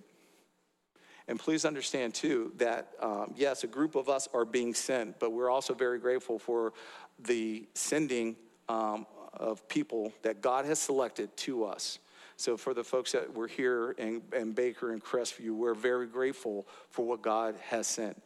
And 1.29 1.39
please 1.39 1.65
understand, 1.65 2.15
too, 2.15 2.53
that 2.57 2.91
um, 3.01 3.35
yes, 3.37 3.65
a 3.65 3.67
group 3.67 3.97
of 3.97 4.09
us 4.09 4.29
are 4.33 4.45
being 4.45 4.75
sent, 4.75 5.19
but 5.19 5.33
we're 5.33 5.51
also 5.51 5.75
very 5.75 5.99
grateful 5.99 6.39
for 6.39 6.73
the 7.19 7.67
sending 7.75 8.37
um, 8.69 9.07
of 9.33 9.67
people 9.69 10.13
that 10.23 10.41
God 10.41 10.65
has 10.67 10.79
selected 10.79 11.37
to 11.39 11.65
us. 11.65 11.99
So, 12.37 12.57
for 12.57 12.75
the 12.75 12.85
folks 12.85 13.13
that 13.13 13.35
were 13.35 13.49
here 13.49 13.93
in, 13.93 14.23
in 14.35 14.53
Baker 14.53 14.93
and 14.93 15.03
Crestview, 15.03 15.51
we're 15.51 15.75
very 15.75 16.07
grateful 16.07 16.67
for 16.91 17.05
what 17.05 17.23
God 17.23 17.57
has 17.71 17.87
sent. 17.87 18.23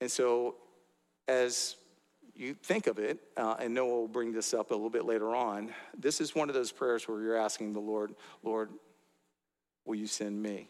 And 0.00 0.10
so, 0.10 0.56
as 1.28 1.76
you 2.34 2.54
think 2.54 2.88
of 2.88 2.98
it, 2.98 3.20
uh, 3.36 3.56
and 3.60 3.74
Noah 3.74 4.00
will 4.00 4.08
bring 4.08 4.32
this 4.32 4.54
up 4.54 4.70
a 4.70 4.74
little 4.74 4.90
bit 4.90 5.04
later 5.04 5.34
on, 5.34 5.72
this 5.96 6.20
is 6.20 6.34
one 6.34 6.48
of 6.48 6.54
those 6.54 6.72
prayers 6.72 7.08
where 7.08 7.20
you're 7.20 7.36
asking 7.36 7.72
the 7.72 7.80
Lord, 7.80 8.14
Lord, 8.42 8.70
will 9.84 9.96
you 9.96 10.06
send 10.06 10.40
me? 10.40 10.68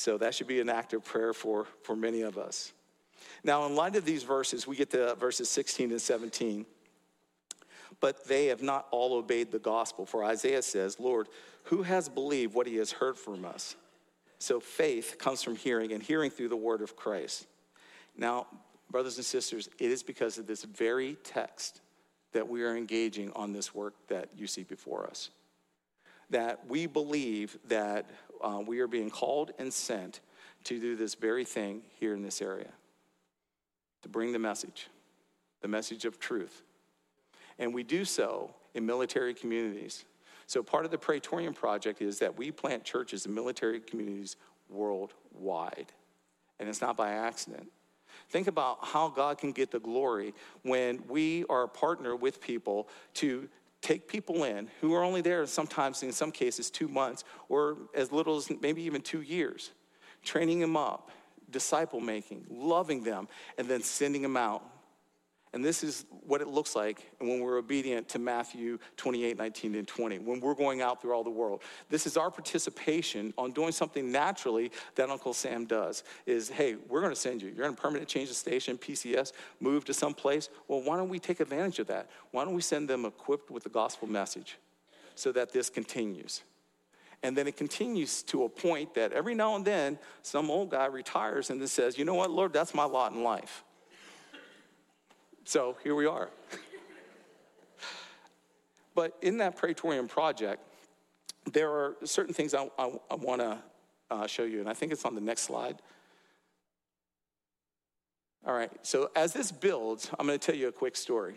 So 0.00 0.16
that 0.16 0.34
should 0.34 0.46
be 0.46 0.60
an 0.60 0.70
active 0.70 1.04
prayer 1.04 1.34
for, 1.34 1.66
for 1.82 1.94
many 1.94 2.22
of 2.22 2.38
us. 2.38 2.72
Now, 3.44 3.66
in 3.66 3.74
light 3.74 3.96
of 3.96 4.06
these 4.06 4.22
verses, 4.22 4.66
we 4.66 4.74
get 4.74 4.88
to 4.92 5.14
verses 5.16 5.50
16 5.50 5.90
and 5.90 6.00
17. 6.00 6.64
But 8.00 8.26
they 8.26 8.46
have 8.46 8.62
not 8.62 8.86
all 8.92 9.12
obeyed 9.12 9.52
the 9.52 9.58
gospel. 9.58 10.06
For 10.06 10.24
Isaiah 10.24 10.62
says, 10.62 10.98
Lord, 10.98 11.28
who 11.64 11.82
has 11.82 12.08
believed 12.08 12.54
what 12.54 12.66
he 12.66 12.76
has 12.76 12.92
heard 12.92 13.18
from 13.18 13.44
us? 13.44 13.76
So 14.38 14.58
faith 14.58 15.16
comes 15.18 15.42
from 15.42 15.54
hearing, 15.54 15.92
and 15.92 16.02
hearing 16.02 16.30
through 16.30 16.48
the 16.48 16.56
word 16.56 16.80
of 16.80 16.96
Christ. 16.96 17.46
Now, 18.16 18.46
brothers 18.90 19.18
and 19.18 19.24
sisters, 19.26 19.68
it 19.78 19.90
is 19.90 20.02
because 20.02 20.38
of 20.38 20.46
this 20.46 20.64
very 20.64 21.18
text 21.24 21.82
that 22.32 22.48
we 22.48 22.62
are 22.62 22.74
engaging 22.74 23.32
on 23.36 23.52
this 23.52 23.74
work 23.74 23.92
that 24.08 24.30
you 24.34 24.46
see 24.46 24.62
before 24.62 25.06
us. 25.06 25.28
That 26.30 26.66
we 26.68 26.86
believe 26.86 27.58
that 27.68 28.08
uh, 28.42 28.62
we 28.64 28.80
are 28.80 28.86
being 28.86 29.10
called 29.10 29.52
and 29.58 29.72
sent 29.72 30.20
to 30.64 30.78
do 30.78 30.96
this 30.96 31.14
very 31.14 31.44
thing 31.44 31.82
here 31.98 32.14
in 32.14 32.22
this 32.22 32.42
area 32.42 32.70
to 34.02 34.08
bring 34.08 34.32
the 34.32 34.38
message, 34.38 34.88
the 35.60 35.68
message 35.68 36.04
of 36.04 36.18
truth. 36.18 36.62
And 37.58 37.74
we 37.74 37.82
do 37.82 38.04
so 38.04 38.54
in 38.74 38.86
military 38.86 39.34
communities. 39.34 40.04
So, 40.46 40.62
part 40.62 40.84
of 40.84 40.90
the 40.90 40.98
Praetorian 40.98 41.54
Project 41.54 42.02
is 42.02 42.18
that 42.18 42.36
we 42.36 42.50
plant 42.50 42.84
churches 42.84 43.26
in 43.26 43.34
military 43.34 43.80
communities 43.80 44.36
worldwide. 44.68 45.92
And 46.58 46.68
it's 46.68 46.80
not 46.80 46.96
by 46.96 47.12
accident. 47.12 47.68
Think 48.28 48.48
about 48.48 48.78
how 48.82 49.08
God 49.08 49.38
can 49.38 49.52
get 49.52 49.70
the 49.70 49.80
glory 49.80 50.34
when 50.62 51.02
we 51.08 51.44
are 51.48 51.64
a 51.64 51.68
partner 51.68 52.16
with 52.16 52.40
people 52.40 52.88
to 53.14 53.48
take 53.80 54.08
people 54.08 54.44
in 54.44 54.68
who 54.80 54.94
are 54.94 55.02
only 55.02 55.20
there 55.20 55.44
sometimes, 55.46 56.02
in 56.02 56.12
some 56.12 56.30
cases, 56.30 56.70
two 56.70 56.88
months 56.88 57.24
or 57.48 57.76
as 57.94 58.12
little 58.12 58.36
as 58.36 58.50
maybe 58.60 58.82
even 58.82 59.00
two 59.00 59.22
years, 59.22 59.70
training 60.22 60.60
them 60.60 60.76
up, 60.76 61.10
disciple 61.50 62.00
making, 62.00 62.44
loving 62.50 63.02
them, 63.02 63.28
and 63.58 63.68
then 63.68 63.82
sending 63.82 64.22
them 64.22 64.36
out 64.36 64.62
and 65.52 65.64
this 65.64 65.82
is 65.82 66.04
what 66.26 66.40
it 66.40 66.46
looks 66.46 66.76
like 66.76 67.10
when 67.18 67.40
we're 67.40 67.58
obedient 67.58 68.08
to 68.10 68.20
Matthew 68.20 68.78
28, 68.96 69.36
19, 69.36 69.74
and 69.74 69.88
20, 69.88 70.18
when 70.20 70.38
we're 70.38 70.54
going 70.54 70.80
out 70.80 71.02
through 71.02 71.12
all 71.12 71.24
the 71.24 71.30
world. 71.30 71.62
This 71.88 72.06
is 72.06 72.16
our 72.16 72.30
participation 72.30 73.34
on 73.36 73.50
doing 73.50 73.72
something 73.72 74.12
naturally 74.12 74.70
that 74.94 75.10
Uncle 75.10 75.34
Sam 75.34 75.66
does 75.66 76.04
is, 76.24 76.48
hey, 76.48 76.76
we're 76.88 77.00
going 77.00 77.12
to 77.12 77.20
send 77.20 77.42
you. 77.42 77.52
You're 77.56 77.68
to 77.68 77.72
permanent 77.72 78.08
change 78.08 78.30
of 78.30 78.36
station, 78.36 78.78
PCS, 78.78 79.32
move 79.58 79.84
to 79.86 79.94
some 79.94 80.14
place. 80.14 80.48
Well, 80.68 80.82
why 80.82 80.96
don't 80.96 81.08
we 81.08 81.18
take 81.18 81.40
advantage 81.40 81.80
of 81.80 81.88
that? 81.88 82.08
Why 82.30 82.44
don't 82.44 82.54
we 82.54 82.62
send 82.62 82.88
them 82.88 83.04
equipped 83.04 83.50
with 83.50 83.64
the 83.64 83.70
gospel 83.70 84.06
message 84.06 84.56
so 85.16 85.32
that 85.32 85.52
this 85.52 85.68
continues? 85.68 86.42
And 87.24 87.36
then 87.36 87.48
it 87.48 87.56
continues 87.56 88.22
to 88.24 88.44
a 88.44 88.48
point 88.48 88.94
that 88.94 89.12
every 89.12 89.34
now 89.34 89.56
and 89.56 89.64
then 89.64 89.98
some 90.22 90.48
old 90.48 90.70
guy 90.70 90.86
retires 90.86 91.50
and 91.50 91.60
then 91.60 91.68
says, 91.68 91.98
you 91.98 92.04
know 92.04 92.14
what, 92.14 92.30
Lord, 92.30 92.52
that's 92.52 92.72
my 92.72 92.84
lot 92.84 93.12
in 93.12 93.22
life. 93.24 93.64
So 95.44 95.76
here 95.82 95.94
we 95.94 96.06
are. 96.06 96.30
but 98.94 99.16
in 99.22 99.38
that 99.38 99.56
Praetorian 99.56 100.08
project, 100.08 100.62
there 101.52 101.70
are 101.70 101.96
certain 102.04 102.34
things 102.34 102.54
I, 102.54 102.68
I, 102.78 102.92
I 103.10 103.14
want 103.14 103.40
to 103.40 103.58
uh, 104.10 104.26
show 104.26 104.44
you, 104.44 104.60
and 104.60 104.68
I 104.68 104.74
think 104.74 104.92
it's 104.92 105.04
on 105.04 105.14
the 105.14 105.20
next 105.20 105.42
slide. 105.42 105.76
All 108.46 108.54
right, 108.54 108.70
so 108.82 109.10
as 109.16 109.32
this 109.32 109.52
builds, 109.52 110.10
I'm 110.18 110.26
going 110.26 110.38
to 110.38 110.44
tell 110.44 110.54
you 110.54 110.68
a 110.68 110.72
quick 110.72 110.96
story. 110.96 111.34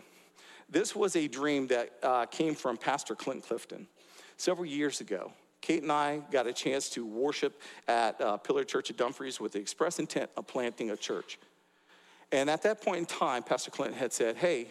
This 0.70 0.96
was 0.96 1.16
a 1.16 1.28
dream 1.28 1.66
that 1.68 1.92
uh, 2.02 2.26
came 2.26 2.54
from 2.54 2.76
Pastor 2.76 3.14
Clint 3.14 3.46
Clifton 3.46 3.86
several 4.36 4.66
years 4.66 5.00
ago. 5.00 5.32
Kate 5.60 5.82
and 5.82 5.92
I 5.92 6.20
got 6.30 6.46
a 6.46 6.52
chance 6.52 6.90
to 6.90 7.06
worship 7.06 7.60
at 7.88 8.20
uh, 8.20 8.36
Pillar 8.38 8.64
Church 8.64 8.90
of 8.90 8.96
Dumfries 8.96 9.40
with 9.40 9.52
the 9.52 9.58
express 9.58 9.98
intent 9.98 10.30
of 10.36 10.46
planting 10.46 10.90
a 10.90 10.96
church. 10.96 11.38
And 12.34 12.50
at 12.50 12.62
that 12.62 12.82
point 12.82 12.98
in 12.98 13.06
time, 13.06 13.44
Pastor 13.44 13.70
Clinton 13.70 13.96
had 13.96 14.12
said, 14.12 14.36
Hey, 14.36 14.66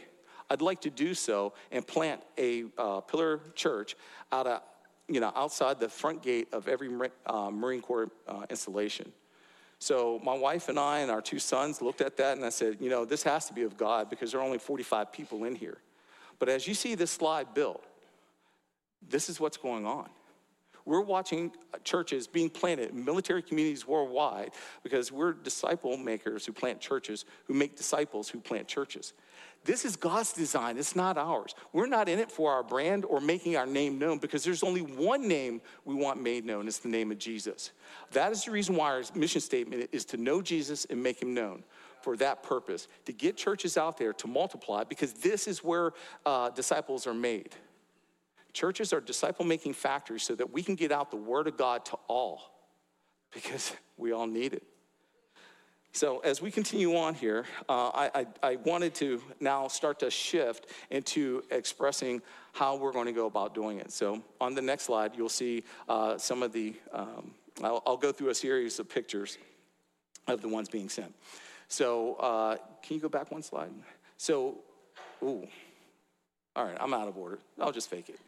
I'd 0.50 0.62
like 0.62 0.82
to 0.82 0.90
do 0.90 1.14
so 1.14 1.54
and 1.72 1.88
plant 1.88 2.22
a 2.38 2.66
uh, 2.78 3.00
pillar 3.00 3.40
church 3.56 3.96
out 4.34 4.48
of, 4.48 4.62
you 5.08 5.22
know, 5.22 5.32
outside 5.34 5.80
the 5.80 5.88
front 5.88 6.22
gate 6.22 6.50
of 6.52 6.68
every 6.68 6.90
uh, 7.26 7.50
Marine 7.52 7.82
Corps 7.82 8.12
uh, 8.28 8.46
installation. 8.50 9.14
So 9.80 10.20
my 10.26 10.34
wife 10.34 10.68
and 10.68 10.78
I 10.78 11.00
and 11.00 11.10
our 11.10 11.22
two 11.22 11.40
sons 11.40 11.82
looked 11.82 12.02
at 12.02 12.18
that 12.18 12.36
and 12.36 12.46
I 12.46 12.50
said, 12.50 12.78
you 12.82 12.90
know, 12.90 13.06
this 13.06 13.24
has 13.24 13.46
to 13.46 13.54
be 13.54 13.64
of 13.64 13.78
God 13.78 14.10
because 14.10 14.34
there 14.34 14.42
are 14.42 14.44
only 14.44 14.60
45 14.60 15.14
people 15.14 15.46
in 15.46 15.56
here. 15.56 15.78
But 16.40 16.50
as 16.50 16.68
you 16.68 16.74
see 16.74 16.96
this 16.96 17.12
slide 17.12 17.54
built, 17.54 17.82
this 19.08 19.30
is 19.30 19.40
what's 19.40 19.58
going 19.58 19.86
on. 19.86 20.10
We're 20.86 21.02
watching 21.02 21.52
churches 21.84 22.28
being 22.28 22.50
planted 22.50 22.92
in 22.92 23.06
military 23.06 23.42
communities 23.42 23.88
worldwide 23.88 24.52
because 24.84 25.12
we're 25.12 25.34
disciple 25.34 25.98
makers 25.98 26.46
who 26.46 26.52
plant 26.52 26.80
churches, 26.80 27.26
who 27.46 27.54
make 27.54 27.76
disciples 27.76 28.30
who 28.30 28.40
plant 28.40 28.68
churches. 28.68 29.14
This 29.66 29.86
is 29.86 29.96
God's 29.96 30.34
design, 30.34 30.78
it's 30.78 30.96
not 30.96 31.18
ours. 31.18 31.56
We're 31.72 31.88
not 31.88 32.10
in 32.10 32.20
it 32.20 32.30
for 32.30 32.52
our 32.52 32.64
brand 32.64 33.06
or 33.06 33.22
making 33.22 33.56
our 33.56 33.66
name 33.66 33.98
known 33.98 34.18
because 34.18 34.44
there's 34.44 34.62
only 34.62 34.82
one 34.82 35.28
name 35.28 35.62
we 35.86 35.96
want 35.96 36.22
made 36.22 36.44
known 36.44 36.68
it's 36.68 36.80
the 36.80 36.90
name 36.90 37.12
of 37.12 37.18
Jesus. 37.18 37.72
That 38.12 38.34
is 38.34 38.44
the 38.44 38.52
reason 38.52 38.76
why 38.76 38.92
our 38.92 39.04
mission 39.16 39.40
statement 39.40 39.88
is 39.94 40.04
to 40.06 40.18
know 40.18 40.42
Jesus 40.42 40.86
and 40.90 41.02
make 41.02 41.22
him 41.22 41.34
known 41.34 41.64
for 42.02 42.18
that 42.18 42.44
purpose, 42.44 42.90
to 43.06 43.14
get 43.14 43.38
churches 43.38 43.78
out 43.78 43.98
there 43.98 44.12
to 44.12 44.28
multiply 44.28 44.84
because 44.84 45.14
this 45.14 45.48
is 45.48 45.64
where 45.64 45.94
uh, 46.26 46.50
disciples 46.50 47.08
are 47.08 47.14
made. 47.14 47.56
Churches 48.54 48.94
are 48.94 49.02
disciple 49.02 49.46
making 49.46 49.74
factories 49.74 50.24
so 50.24 50.36
that 50.36 50.52
we 50.52 50.62
can 50.64 50.76
get 50.76 50.92
out 50.92 51.10
the 51.10 51.18
word 51.18 51.48
of 51.48 51.58
God 51.58 51.86
to 51.86 51.98
all 52.08 52.42
because 53.34 53.74
we 53.98 54.12
all 54.12 54.28
need 54.28 54.54
it. 54.54 54.64
So, 55.96 56.20
as 56.20 56.42
we 56.42 56.50
continue 56.50 56.96
on 56.98 57.14
here, 57.14 57.46
uh, 57.70 57.90
I, 57.90 58.12
I, 58.16 58.26
I, 58.42 58.56
wanted 58.56 58.96
to 58.96 59.22
now 59.40 59.68
start 59.68 60.00
to 60.00 60.10
shift 60.10 60.66
into 60.90 61.44
expressing 61.52 62.20
how 62.52 62.78
we're 62.78 62.92
going 62.92 63.06
to 63.06 63.12
go 63.12 63.28
about 63.28 63.54
doing 63.54 63.78
it. 63.78 63.92
So, 63.92 64.24
on 64.42 64.56
the 64.56 64.62
next 64.64 64.86
slide, 64.86 65.12
you'll 65.16 65.30
see 65.30 65.64
uh, 65.88 66.18
some 66.18 66.42
of 66.42 66.52
the, 66.52 66.74
um, 66.94 67.36
I'll, 67.64 67.84
I'll, 67.86 67.98
go 67.98 68.12
through 68.12 68.30
a 68.30 68.36
series 68.36 68.80
of 68.80 68.90
pictures 68.90 69.38
of 70.28 70.42
the 70.42 70.48
ones 70.48 70.68
being 70.68 70.90
sent. 70.90 71.14
So, 71.68 72.16
uh, 72.16 72.56
can 72.82 72.96
you 72.96 73.00
go 73.00 73.10
back 73.10 73.32
one 73.32 73.44
slide? 73.44 73.70
So, 74.18 74.62
ooh, 75.22 75.48
all 76.56 76.66
right, 76.66 76.78
I'm 76.80 76.96
out 76.96 77.08
of 77.08 77.18
order. 77.18 77.38
I'll 77.62 77.72
just 77.72 77.92
fake 77.92 78.10
it. 78.10 78.20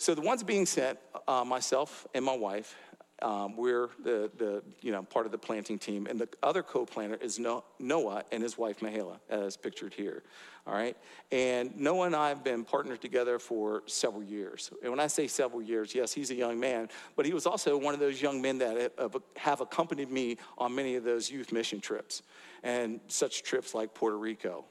So 0.00 0.14
the 0.14 0.22
ones 0.22 0.42
being 0.42 0.64
sent, 0.64 0.98
uh, 1.28 1.44
myself 1.44 2.06
and 2.14 2.24
my 2.24 2.34
wife, 2.34 2.74
um, 3.20 3.54
we're 3.54 3.90
the, 4.02 4.30
the, 4.38 4.62
you 4.80 4.92
know, 4.92 5.02
part 5.02 5.26
of 5.26 5.32
the 5.32 5.36
planting 5.36 5.78
team. 5.78 6.06
And 6.06 6.18
the 6.18 6.26
other 6.42 6.62
co-planter 6.62 7.16
is 7.16 7.38
Noah 7.38 8.24
and 8.32 8.42
his 8.42 8.56
wife, 8.56 8.80
Mahala, 8.80 9.20
as 9.28 9.58
pictured 9.58 9.92
here. 9.92 10.22
All 10.66 10.72
right. 10.72 10.96
And 11.30 11.76
Noah 11.76 12.06
and 12.06 12.16
I 12.16 12.30
have 12.30 12.42
been 12.42 12.64
partnered 12.64 13.02
together 13.02 13.38
for 13.38 13.82
several 13.84 14.22
years. 14.22 14.70
And 14.82 14.90
when 14.90 15.00
I 15.00 15.06
say 15.06 15.26
several 15.26 15.60
years, 15.60 15.94
yes, 15.94 16.14
he's 16.14 16.30
a 16.30 16.34
young 16.34 16.58
man, 16.58 16.88
but 17.14 17.26
he 17.26 17.34
was 17.34 17.44
also 17.44 17.76
one 17.76 17.92
of 17.92 18.00
those 18.00 18.22
young 18.22 18.40
men 18.40 18.56
that 18.56 18.94
have 19.36 19.60
accompanied 19.60 20.10
me 20.10 20.38
on 20.56 20.74
many 20.74 20.94
of 20.94 21.04
those 21.04 21.30
youth 21.30 21.52
mission 21.52 21.78
trips 21.78 22.22
and 22.62 23.00
such 23.08 23.42
trips 23.42 23.74
like 23.74 23.92
Puerto 23.92 24.16
Rico 24.16 24.64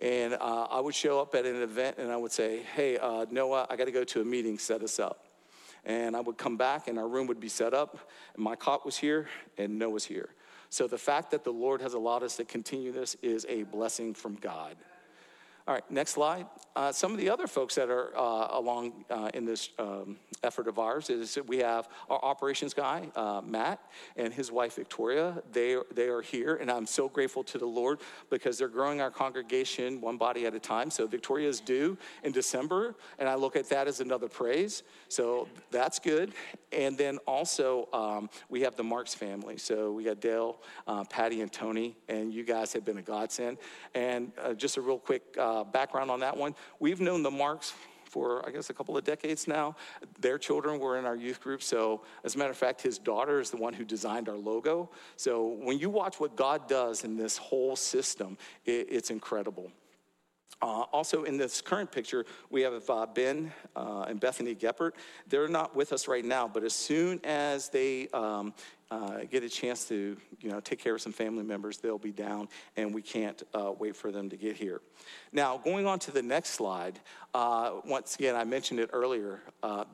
and 0.00 0.34
uh, 0.34 0.66
I 0.70 0.80
would 0.80 0.94
show 0.94 1.20
up 1.20 1.34
at 1.34 1.44
an 1.44 1.60
event 1.62 1.96
and 1.98 2.10
I 2.10 2.16
would 2.16 2.32
say, 2.32 2.62
hey, 2.74 2.98
uh, 2.98 3.26
Noah, 3.30 3.66
I 3.68 3.76
got 3.76 3.86
to 3.86 3.92
go 3.92 4.04
to 4.04 4.20
a 4.20 4.24
meeting, 4.24 4.58
set 4.58 4.82
us 4.82 4.98
up. 4.98 5.26
And 5.84 6.16
I 6.16 6.20
would 6.20 6.36
come 6.36 6.56
back 6.56 6.88
and 6.88 6.98
our 6.98 7.08
room 7.08 7.26
would 7.28 7.40
be 7.40 7.48
set 7.48 7.72
up, 7.72 8.10
and 8.34 8.44
my 8.44 8.56
cot 8.56 8.84
was 8.84 8.96
here, 8.96 9.28
and 9.56 9.78
Noah's 9.78 10.04
here. 10.04 10.28
So 10.70 10.86
the 10.86 10.98
fact 10.98 11.30
that 11.30 11.44
the 11.44 11.52
Lord 11.52 11.80
has 11.80 11.94
allowed 11.94 12.22
us 12.22 12.36
to 12.36 12.44
continue 12.44 12.92
this 12.92 13.16
is 13.22 13.46
a 13.48 13.62
blessing 13.62 14.12
from 14.12 14.34
God. 14.34 14.76
All 15.68 15.74
right, 15.74 15.90
next 15.90 16.12
slide. 16.12 16.46
Uh, 16.74 16.90
some 16.90 17.12
of 17.12 17.18
the 17.18 17.28
other 17.28 17.46
folks 17.46 17.74
that 17.74 17.90
are 17.90 18.16
uh, 18.16 18.48
along 18.52 19.04
uh, 19.10 19.30
in 19.34 19.44
this 19.44 19.68
um, 19.78 20.16
effort 20.42 20.66
of 20.66 20.78
ours 20.78 21.10
is 21.10 21.34
that 21.34 21.46
we 21.46 21.58
have 21.58 21.88
our 22.08 22.24
operations 22.24 22.72
guy, 22.72 23.10
uh, 23.16 23.42
Matt, 23.44 23.78
and 24.16 24.32
his 24.32 24.50
wife, 24.50 24.76
Victoria. 24.76 25.42
They, 25.52 25.76
they 25.92 26.08
are 26.08 26.22
here, 26.22 26.56
and 26.56 26.70
I'm 26.70 26.86
so 26.86 27.08
grateful 27.08 27.44
to 27.44 27.58
the 27.58 27.66
Lord 27.66 28.00
because 28.30 28.56
they're 28.56 28.68
growing 28.68 29.02
our 29.02 29.10
congregation 29.10 30.00
one 30.00 30.16
body 30.16 30.46
at 30.46 30.54
a 30.54 30.60
time. 30.60 30.90
So 30.90 31.06
Victoria 31.06 31.48
is 31.48 31.60
due 31.60 31.98
in 32.22 32.32
December, 32.32 32.94
and 33.18 33.28
I 33.28 33.34
look 33.34 33.54
at 33.54 33.68
that 33.68 33.88
as 33.88 34.00
another 34.00 34.28
praise. 34.28 34.84
So 35.08 35.48
that's 35.70 35.98
good. 35.98 36.32
And 36.72 36.96
then 36.96 37.18
also, 37.26 37.88
um, 37.92 38.30
we 38.48 38.60
have 38.60 38.76
the 38.76 38.84
Marks 38.84 39.14
family. 39.14 39.58
So 39.58 39.92
we 39.92 40.04
got 40.04 40.20
Dale, 40.20 40.62
uh, 40.86 41.04
Patty, 41.04 41.40
and 41.40 41.52
Tony, 41.52 41.96
and 42.08 42.32
you 42.32 42.44
guys 42.44 42.72
have 42.72 42.84
been 42.84 42.98
a 42.98 43.02
godsend. 43.02 43.58
And 43.94 44.32
uh, 44.40 44.54
just 44.54 44.76
a 44.76 44.80
real 44.80 44.98
quick 44.98 45.22
uh, 45.38 45.57
Uh, 45.58 45.64
background 45.64 46.08
on 46.08 46.20
that 46.20 46.36
one. 46.36 46.54
We've 46.78 47.00
known 47.00 47.24
the 47.24 47.32
Marks 47.32 47.72
for, 48.04 48.46
I 48.46 48.52
guess, 48.52 48.70
a 48.70 48.74
couple 48.74 48.96
of 48.96 49.02
decades 49.02 49.48
now. 49.48 49.74
Their 50.20 50.38
children 50.38 50.78
were 50.78 50.98
in 50.98 51.04
our 51.04 51.16
youth 51.16 51.40
group. 51.40 51.64
So, 51.64 52.02
as 52.22 52.36
a 52.36 52.38
matter 52.38 52.52
of 52.52 52.56
fact, 52.56 52.80
his 52.80 52.96
daughter 52.96 53.40
is 53.40 53.50
the 53.50 53.56
one 53.56 53.72
who 53.72 53.84
designed 53.84 54.28
our 54.28 54.36
logo. 54.36 54.88
So, 55.16 55.58
when 55.60 55.80
you 55.80 55.90
watch 55.90 56.20
what 56.20 56.36
God 56.36 56.68
does 56.68 57.02
in 57.02 57.16
this 57.16 57.36
whole 57.36 57.74
system, 57.74 58.38
it, 58.64 58.86
it's 58.88 59.10
incredible. 59.10 59.72
Uh, 60.60 60.82
also, 60.92 61.22
in 61.22 61.36
this 61.36 61.60
current 61.60 61.90
picture, 61.92 62.26
we 62.50 62.62
have 62.62 62.88
uh, 62.90 63.06
Ben 63.06 63.52
uh, 63.76 64.06
and 64.08 64.18
Bethany 64.18 64.54
Geppert. 64.54 64.92
They're 65.28 65.48
not 65.48 65.76
with 65.76 65.92
us 65.92 66.08
right 66.08 66.24
now, 66.24 66.48
but 66.48 66.64
as 66.64 66.72
soon 66.72 67.20
as 67.22 67.68
they 67.68 68.08
um, 68.08 68.52
uh, 68.90 69.20
get 69.30 69.44
a 69.44 69.48
chance 69.48 69.84
to, 69.86 70.16
you 70.40 70.50
know, 70.50 70.58
take 70.58 70.80
care 70.80 70.96
of 70.96 71.00
some 71.00 71.12
family 71.12 71.44
members, 71.44 71.78
they'll 71.78 71.96
be 71.96 72.10
down, 72.10 72.48
and 72.76 72.92
we 72.92 73.02
can't 73.02 73.42
uh, 73.54 73.72
wait 73.78 73.94
for 73.94 74.10
them 74.10 74.28
to 74.30 74.36
get 74.36 74.56
here. 74.56 74.80
Now, 75.32 75.58
going 75.58 75.86
on 75.86 76.00
to 76.00 76.10
the 76.10 76.22
next 76.22 76.50
slide, 76.50 76.98
uh, 77.34 77.74
once 77.84 78.16
again, 78.16 78.34
I 78.34 78.42
mentioned 78.42 78.80
it 78.80 78.90
earlier 78.92 79.42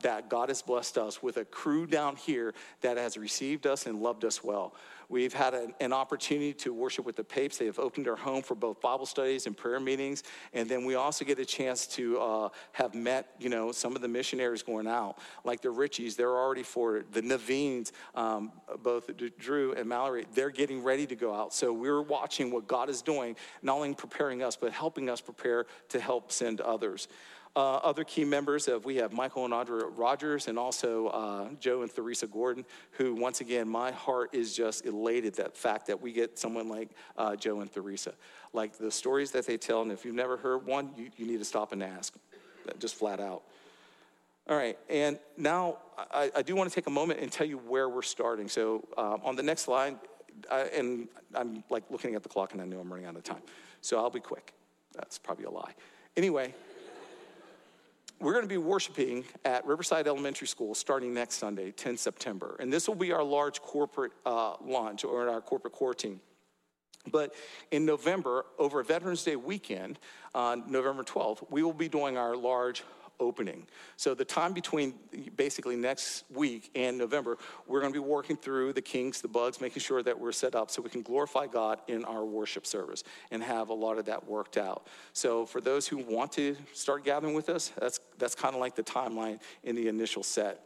that 0.01 0.29
God 0.29 0.49
has 0.49 0.61
blessed 0.63 0.97
us 0.97 1.21
with 1.21 1.37
a 1.37 1.45
crew 1.45 1.85
down 1.85 2.15
here 2.15 2.55
that 2.81 2.97
has 2.97 3.17
received 3.17 3.67
us 3.67 3.85
and 3.85 4.01
loved 4.01 4.25
us 4.25 4.43
well. 4.43 4.73
We've 5.09 5.33
had 5.33 5.53
an, 5.53 5.73
an, 5.79 5.93
opportunity 5.93 6.53
to 6.53 6.73
worship 6.73 7.05
with 7.05 7.15
the 7.15 7.23
Papes. 7.23 7.57
They 7.57 7.65
have 7.65 7.79
opened 7.79 8.05
their 8.05 8.15
home 8.15 8.41
for 8.41 8.55
both 8.55 8.81
Bible 8.81 9.05
studies 9.05 9.47
and 9.47 9.55
prayer 9.55 9.79
meetings. 9.79 10.23
And 10.53 10.67
then 10.67 10.85
we 10.85 10.95
also 10.95 11.23
get 11.23 11.39
a 11.39 11.45
chance 11.45 11.87
to 11.87 12.19
uh, 12.19 12.49
have 12.73 12.95
met, 12.95 13.29
you 13.39 13.49
know, 13.49 13.71
some 13.71 13.95
of 13.95 14.01
the 14.01 14.07
missionaries 14.07 14.63
going 14.63 14.87
out, 14.87 15.19
like 15.43 15.61
the 15.61 15.69
Richies. 15.69 16.15
They're 16.15 16.37
already 16.37 16.63
for 16.63 16.97
it. 16.97 17.13
The 17.13 17.21
Navines, 17.21 17.91
um, 18.15 18.51
both 18.83 19.09
Drew 19.37 19.73
and 19.73 19.87
Mallory, 19.87 20.25
they're 20.33 20.49
getting 20.49 20.83
ready 20.83 21.05
to 21.07 21.15
go 21.15 21.33
out. 21.33 21.53
So 21.53 21.71
we're 21.71 22.01
watching 22.01 22.51
what 22.51 22.67
God 22.67 22.89
is 22.89 23.01
doing, 23.01 23.35
not 23.61 23.75
only 23.75 23.93
preparing 23.93 24.43
us, 24.43 24.55
but 24.55 24.71
helping 24.71 25.09
us 25.09 25.21
prepare 25.21 25.65
to 25.89 25.99
help 25.99 26.31
send 26.31 26.61
others. 26.61 27.07
Uh, 27.55 27.75
other 27.75 28.03
key 28.03 28.25
members 28.25 28.67
of 28.67 28.83
we 28.83 28.97
have 28.97 29.13
Michael 29.13 29.45
and 29.45 29.53
Audra 29.53 29.89
Rogers 29.95 30.49
and 30.49 30.59
also 30.59 31.07
uh, 31.07 31.47
Joe 31.57 31.83
and 31.83 31.93
Theresa 31.93 32.27
Gordon, 32.27 32.65
who 32.91 33.15
once 33.15 33.39
again 33.39 33.69
my 33.69 33.91
heart 33.91 34.31
is 34.33 34.53
just 34.53 34.85
elated 34.85 35.35
that 35.35 35.55
fact 35.55 35.87
that 35.87 36.01
we 36.01 36.11
get 36.11 36.37
someone 36.37 36.67
like 36.67 36.89
uh, 37.17 37.37
Joe 37.37 37.61
and 37.61 37.71
Theresa, 37.71 38.13
like 38.51 38.77
the 38.77 38.91
stories 38.91 39.31
that 39.31 39.47
they 39.47 39.55
tell, 39.55 39.81
and 39.83 39.89
if 39.89 40.03
you've 40.03 40.15
never 40.15 40.35
heard 40.35 40.65
one, 40.65 40.89
you, 40.97 41.09
you 41.15 41.25
need 41.25 41.39
to 41.39 41.45
stop 41.45 41.71
and 41.71 41.81
ask, 41.81 42.13
just 42.77 42.95
flat 42.95 43.21
out. 43.21 43.43
All 44.49 44.57
right, 44.57 44.77
and 44.89 45.17
now 45.37 45.77
I, 46.11 46.31
I 46.35 46.41
do 46.41 46.57
want 46.57 46.69
to 46.69 46.75
take 46.75 46.87
a 46.87 46.91
moment 46.91 47.21
and 47.21 47.31
tell 47.31 47.47
you 47.47 47.57
where 47.57 47.87
we're 47.87 48.01
starting. 48.01 48.49
So 48.49 48.85
um, 48.97 49.21
on 49.23 49.37
the 49.37 49.43
next 49.43 49.61
slide, 49.61 49.95
I, 50.51 50.63
and 50.77 51.07
I'm 51.33 51.63
like 51.69 51.83
looking 51.89 52.15
at 52.15 52.23
the 52.23 52.27
clock 52.29 52.51
and 52.51 52.61
I 52.61 52.65
know 52.65 52.81
I'm 52.81 52.91
running 52.91 53.05
out 53.05 53.15
of 53.15 53.23
time, 53.23 53.43
so 53.79 53.97
I'll 53.97 54.09
be 54.09 54.19
quick. 54.19 54.53
That's 54.93 55.17
probably 55.17 55.45
a 55.45 55.51
lie. 55.51 55.73
Anyway 56.17 56.53
we're 58.19 58.33
going 58.33 58.45
to 58.45 58.49
be 58.49 58.57
worshiping 58.57 59.25
at 59.43 59.65
Riverside 59.65 60.07
Elementary 60.07 60.47
School 60.47 60.73
starting 60.73 61.13
next 61.13 61.35
Sunday, 61.35 61.71
10 61.71 61.97
September. 61.97 62.55
And 62.59 62.71
this 62.71 62.87
will 62.87 62.95
be 62.95 63.11
our 63.11 63.23
large 63.23 63.61
corporate 63.61 64.13
uh, 64.25 64.55
launch 64.63 65.03
or 65.03 65.27
our 65.29 65.41
corporate 65.41 65.73
core 65.73 65.93
team. 65.93 66.21
But 67.11 67.35
in 67.71 67.85
November, 67.85 68.45
over 68.57 68.81
Veterans 68.81 69.23
Day 69.23 69.35
weekend, 69.35 69.99
on 70.33 70.61
uh, 70.61 70.65
November 70.67 71.03
12th, 71.03 71.45
we 71.51 71.61
will 71.61 71.73
be 71.73 71.87
doing 71.87 72.17
our 72.17 72.35
large 72.35 72.83
opening. 73.19 73.67
So 73.97 74.13
the 74.13 74.25
time 74.25 74.53
between 74.53 74.95
basically 75.35 75.75
next 75.75 76.23
week 76.33 76.71
and 76.75 76.97
November, 76.97 77.37
we're 77.67 77.81
going 77.81 77.93
to 77.93 77.99
be 77.99 78.05
working 78.05 78.35
through 78.35 78.73
the 78.73 78.81
kinks, 78.81 79.21
the 79.21 79.27
bugs, 79.27 79.61
making 79.61 79.81
sure 79.81 80.03
that 80.03 80.19
we're 80.19 80.31
set 80.31 80.55
up 80.55 80.71
so 80.71 80.81
we 80.81 80.89
can 80.89 81.01
glorify 81.01 81.47
God 81.47 81.79
in 81.87 82.05
our 82.05 82.25
worship 82.25 82.65
service 82.65 83.03
and 83.31 83.43
have 83.43 83.69
a 83.69 83.73
lot 83.73 83.97
of 83.97 84.05
that 84.05 84.27
worked 84.27 84.57
out. 84.57 84.87
So 85.13 85.45
for 85.45 85.61
those 85.61 85.87
who 85.87 85.97
want 85.97 86.31
to 86.33 86.55
start 86.73 87.03
gathering 87.03 87.33
with 87.33 87.49
us, 87.49 87.71
that's 87.79 87.99
that's 88.17 88.35
kind 88.35 88.55
of 88.55 88.61
like 88.61 88.75
the 88.75 88.83
timeline 88.83 89.39
in 89.63 89.75
the 89.75 89.87
initial 89.87 90.23
set. 90.23 90.61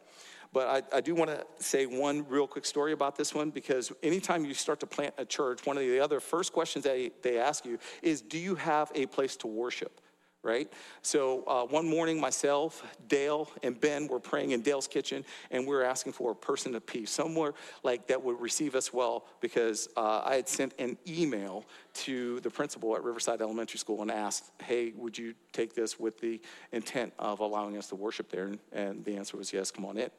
But 0.52 0.68
I, 0.94 0.98
I 0.98 1.02
do 1.02 1.14
want 1.14 1.30
to 1.30 1.46
say 1.64 1.86
one 1.86 2.26
real 2.28 2.48
quick 2.48 2.66
story 2.66 2.92
about 2.92 3.16
this 3.16 3.36
one 3.36 3.52
because 3.52 3.92
anytime 4.02 4.46
you 4.46 4.54
start 4.54 4.80
to 4.80 4.88
plant 4.88 5.14
a 5.18 5.26
church, 5.26 5.66
one 5.66 5.78
of 5.78 5.84
the 5.84 6.00
other 6.00 6.20
first 6.20 6.54
questions 6.54 6.86
they, 6.86 7.12
they 7.22 7.38
ask 7.38 7.66
you 7.66 7.78
is 8.02 8.22
Do 8.22 8.38
you 8.38 8.56
have 8.56 8.92
a 8.96 9.06
place 9.06 9.36
to 9.38 9.48
worship? 9.48 10.02
Right? 10.44 10.72
So 11.02 11.44
uh, 11.48 11.66
one 11.66 11.88
morning, 11.88 12.20
myself, 12.20 12.84
Dale, 13.08 13.50
and 13.62 13.80
Ben 13.80 14.08
were 14.08 14.20
praying 14.20 14.52
in 14.52 14.62
Dale's 14.62 14.88
kitchen, 14.88 15.26
and 15.52 15.64
we 15.64 15.76
were 15.76 15.84
asking 15.84 16.14
for 16.14 16.32
a 16.32 16.36
person 16.36 16.76
of 16.76 16.86
peace, 16.86 17.12
somewhere 17.12 17.54
like 17.84 18.08
that 18.08 18.24
would 18.24 18.40
receive 18.40 18.76
us 18.76 18.94
well, 18.94 19.26
because 19.42 19.90
uh, 19.98 20.22
I 20.26 20.36
had 20.36 20.48
sent 20.48 20.74
an 20.80 20.98
email 21.08 21.66
to 21.94 22.40
the 22.42 22.50
principal 22.50 22.96
at 22.96 23.04
Riverside 23.04 23.42
Elementary 23.42 23.80
School 23.80 24.02
and 24.02 24.12
asked, 24.12 24.52
"Hey, 24.62 24.94
would 24.96 25.18
you 25.18 25.34
take 25.52 25.74
this 25.74 26.00
with 26.00 26.20
the 26.20 26.40
intent 26.72 27.14
of 27.20 27.40
allowing 27.42 27.78
us 27.78 27.88
to 27.88 27.96
worship 27.96 28.30
there?" 28.30 28.52
And, 28.72 29.04
the 29.04 29.16
answer 29.16 29.38
was 29.38 29.52
yes. 29.54 29.72
Come 29.72 29.86
on 29.86 29.98
in. 29.98 30.10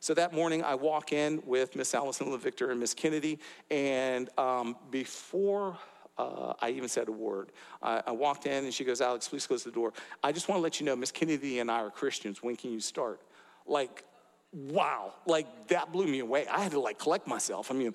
So 0.00 0.14
that 0.14 0.32
morning, 0.32 0.62
I 0.62 0.74
walk 0.74 1.12
in 1.12 1.42
with 1.44 1.76
Miss 1.76 1.94
Allison 1.94 2.28
LeVictor 2.28 2.70
and 2.70 2.80
Miss 2.80 2.94
Kennedy, 2.94 3.38
and 3.70 4.30
um, 4.38 4.76
before 4.90 5.76
uh, 6.20 6.54
I 6.60 6.70
even 6.70 6.88
said 6.88 7.08
a 7.08 7.12
word. 7.12 7.52
I, 7.82 8.02
I, 8.06 8.12
walked 8.12 8.46
in 8.46 8.64
and 8.64 8.74
she 8.74 8.84
goes, 8.84 9.00
Alex, 9.00 9.28
please 9.28 9.46
close 9.46 9.64
the 9.64 9.70
door. 9.70 9.92
I 10.22 10.32
just 10.32 10.48
want 10.48 10.58
to 10.58 10.62
let 10.62 10.80
you 10.80 10.86
know, 10.86 10.94
Miss 10.96 11.10
Kennedy 11.10 11.60
and 11.60 11.70
I 11.70 11.80
are 11.80 11.90
Christians. 11.90 12.42
When 12.42 12.56
can 12.56 12.72
you 12.72 12.80
start? 12.80 13.20
Like, 13.66 14.04
wow. 14.52 15.14
Like, 15.26 15.68
that 15.68 15.92
blew 15.92 16.06
me 16.06 16.18
away. 16.20 16.46
I 16.46 16.62
had 16.62 16.72
to, 16.72 16.80
like, 16.80 16.98
collect 16.98 17.26
myself. 17.26 17.70
I 17.70 17.74
mean, 17.74 17.94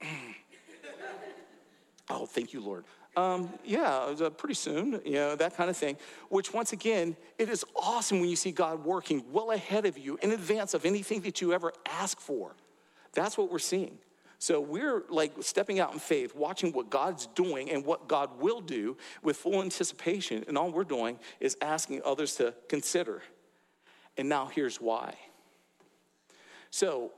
oh, 2.10 2.26
thank 2.26 2.52
you, 2.52 2.60
Lord. 2.60 2.84
Um, 3.16 3.48
yeah, 3.64 3.94
uh, 3.94 4.28
pretty 4.30 4.54
soon, 4.54 5.00
you 5.04 5.14
know, 5.14 5.36
that 5.36 5.56
kind 5.56 5.70
of 5.70 5.76
thing. 5.76 5.96
Which, 6.28 6.52
once 6.52 6.72
again, 6.72 7.16
it 7.38 7.48
is 7.48 7.64
awesome 7.74 8.20
when 8.20 8.28
you 8.28 8.36
see 8.36 8.52
God 8.52 8.84
working 8.84 9.24
well 9.32 9.52
ahead 9.52 9.86
of 9.86 9.96
you 9.96 10.18
in 10.20 10.32
advance 10.32 10.74
of 10.74 10.84
anything 10.84 11.22
that 11.22 11.40
you 11.40 11.54
ever 11.54 11.72
ask 11.86 12.20
for. 12.20 12.54
That's 13.14 13.38
what 13.38 13.50
we're 13.50 13.58
seeing. 13.58 13.98
So 14.38 14.60
we're 14.60 15.04
like 15.08 15.32
stepping 15.40 15.80
out 15.80 15.92
in 15.92 15.98
faith, 15.98 16.34
watching 16.34 16.72
what 16.72 16.90
God's 16.90 17.26
doing 17.28 17.70
and 17.70 17.84
what 17.84 18.08
God 18.08 18.40
will 18.40 18.60
do 18.60 18.96
with 19.22 19.36
full 19.36 19.62
anticipation. 19.62 20.44
And 20.46 20.58
all 20.58 20.70
we're 20.70 20.84
doing 20.84 21.18
is 21.40 21.56
asking 21.62 22.02
others 22.04 22.36
to 22.36 22.54
consider. 22.68 23.22
And 24.16 24.28
now 24.28 24.46
here's 24.46 24.80
why. 24.80 25.14
So, 26.70 27.12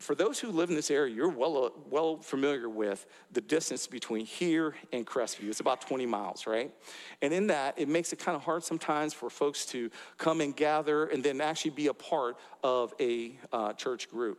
for 0.00 0.14
those 0.14 0.38
who 0.38 0.52
live 0.52 0.70
in 0.70 0.76
this 0.76 0.92
area, 0.92 1.12
you're 1.12 1.28
well, 1.28 1.72
well 1.90 2.18
familiar 2.18 2.68
with 2.68 3.04
the 3.32 3.40
distance 3.40 3.88
between 3.88 4.26
here 4.26 4.76
and 4.92 5.04
Crestview. 5.04 5.48
It's 5.48 5.58
about 5.58 5.80
20 5.80 6.06
miles, 6.06 6.46
right? 6.46 6.72
And 7.20 7.34
in 7.34 7.48
that, 7.48 7.76
it 7.76 7.88
makes 7.88 8.12
it 8.12 8.20
kind 8.20 8.36
of 8.36 8.42
hard 8.42 8.62
sometimes 8.62 9.12
for 9.12 9.28
folks 9.28 9.66
to 9.66 9.90
come 10.16 10.40
and 10.40 10.54
gather 10.54 11.06
and 11.06 11.24
then 11.24 11.40
actually 11.40 11.72
be 11.72 11.88
a 11.88 11.94
part 11.94 12.36
of 12.62 12.94
a 13.00 13.36
uh, 13.52 13.72
church 13.72 14.08
group 14.08 14.38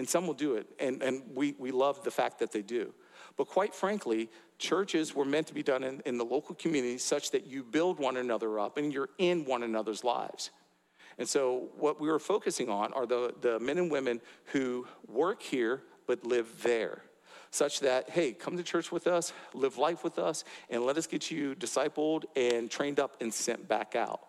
and 0.00 0.08
some 0.08 0.26
will 0.26 0.32
do 0.32 0.54
it, 0.54 0.66
and, 0.80 1.02
and 1.02 1.22
we, 1.34 1.54
we 1.58 1.72
love 1.72 2.02
the 2.04 2.10
fact 2.10 2.38
that 2.38 2.52
they 2.52 2.62
do. 2.62 2.94
But 3.36 3.48
quite 3.48 3.74
frankly, 3.74 4.30
churches 4.56 5.14
were 5.14 5.26
meant 5.26 5.46
to 5.48 5.54
be 5.54 5.62
done 5.62 5.84
in, 5.84 6.00
in 6.06 6.16
the 6.16 6.24
local 6.24 6.54
community 6.54 6.96
such 6.96 7.32
that 7.32 7.46
you 7.46 7.62
build 7.62 7.98
one 7.98 8.16
another 8.16 8.58
up 8.58 8.78
and 8.78 8.94
you're 8.94 9.10
in 9.18 9.44
one 9.44 9.62
another's 9.62 10.02
lives. 10.02 10.52
And 11.18 11.28
so, 11.28 11.68
what 11.76 12.00
we 12.00 12.08
were 12.08 12.18
focusing 12.18 12.70
on 12.70 12.94
are 12.94 13.04
the, 13.04 13.34
the 13.42 13.60
men 13.60 13.76
and 13.76 13.90
women 13.90 14.22
who 14.46 14.86
work 15.06 15.42
here 15.42 15.82
but 16.06 16.24
live 16.24 16.62
there, 16.62 17.02
such 17.50 17.80
that, 17.80 18.08
hey, 18.08 18.32
come 18.32 18.56
to 18.56 18.62
church 18.62 18.90
with 18.90 19.06
us, 19.06 19.34
live 19.52 19.76
life 19.76 20.02
with 20.02 20.18
us, 20.18 20.44
and 20.70 20.82
let 20.82 20.96
us 20.96 21.06
get 21.06 21.30
you 21.30 21.54
discipled 21.54 22.24
and 22.36 22.70
trained 22.70 22.98
up 22.98 23.20
and 23.20 23.34
sent 23.34 23.68
back 23.68 23.94
out. 23.94 24.20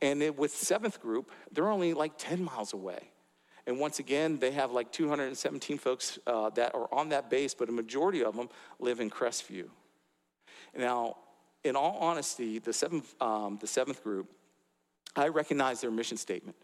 And 0.00 0.24
it, 0.24 0.36
with 0.36 0.50
seventh 0.50 1.00
group, 1.00 1.30
they're 1.52 1.70
only 1.70 1.94
like 1.94 2.14
10 2.18 2.42
miles 2.42 2.72
away. 2.72 3.11
And 3.66 3.78
once 3.78 3.98
again, 3.98 4.38
they 4.38 4.50
have 4.52 4.72
like 4.72 4.90
217 4.90 5.78
folks 5.78 6.18
uh, 6.26 6.50
that 6.50 6.74
are 6.74 6.92
on 6.92 7.10
that 7.10 7.30
base, 7.30 7.54
but 7.54 7.68
a 7.68 7.72
majority 7.72 8.24
of 8.24 8.36
them 8.36 8.48
live 8.80 9.00
in 9.00 9.08
Crestview. 9.08 9.68
Now, 10.76 11.16
in 11.64 11.76
all 11.76 11.96
honesty, 12.00 12.58
the 12.58 12.72
seventh, 12.72 13.14
um, 13.22 13.58
the 13.60 13.66
seventh 13.66 14.02
group, 14.02 14.28
I 15.14 15.28
recognize 15.28 15.80
their 15.80 15.90
mission 15.90 16.16
statement. 16.16 16.56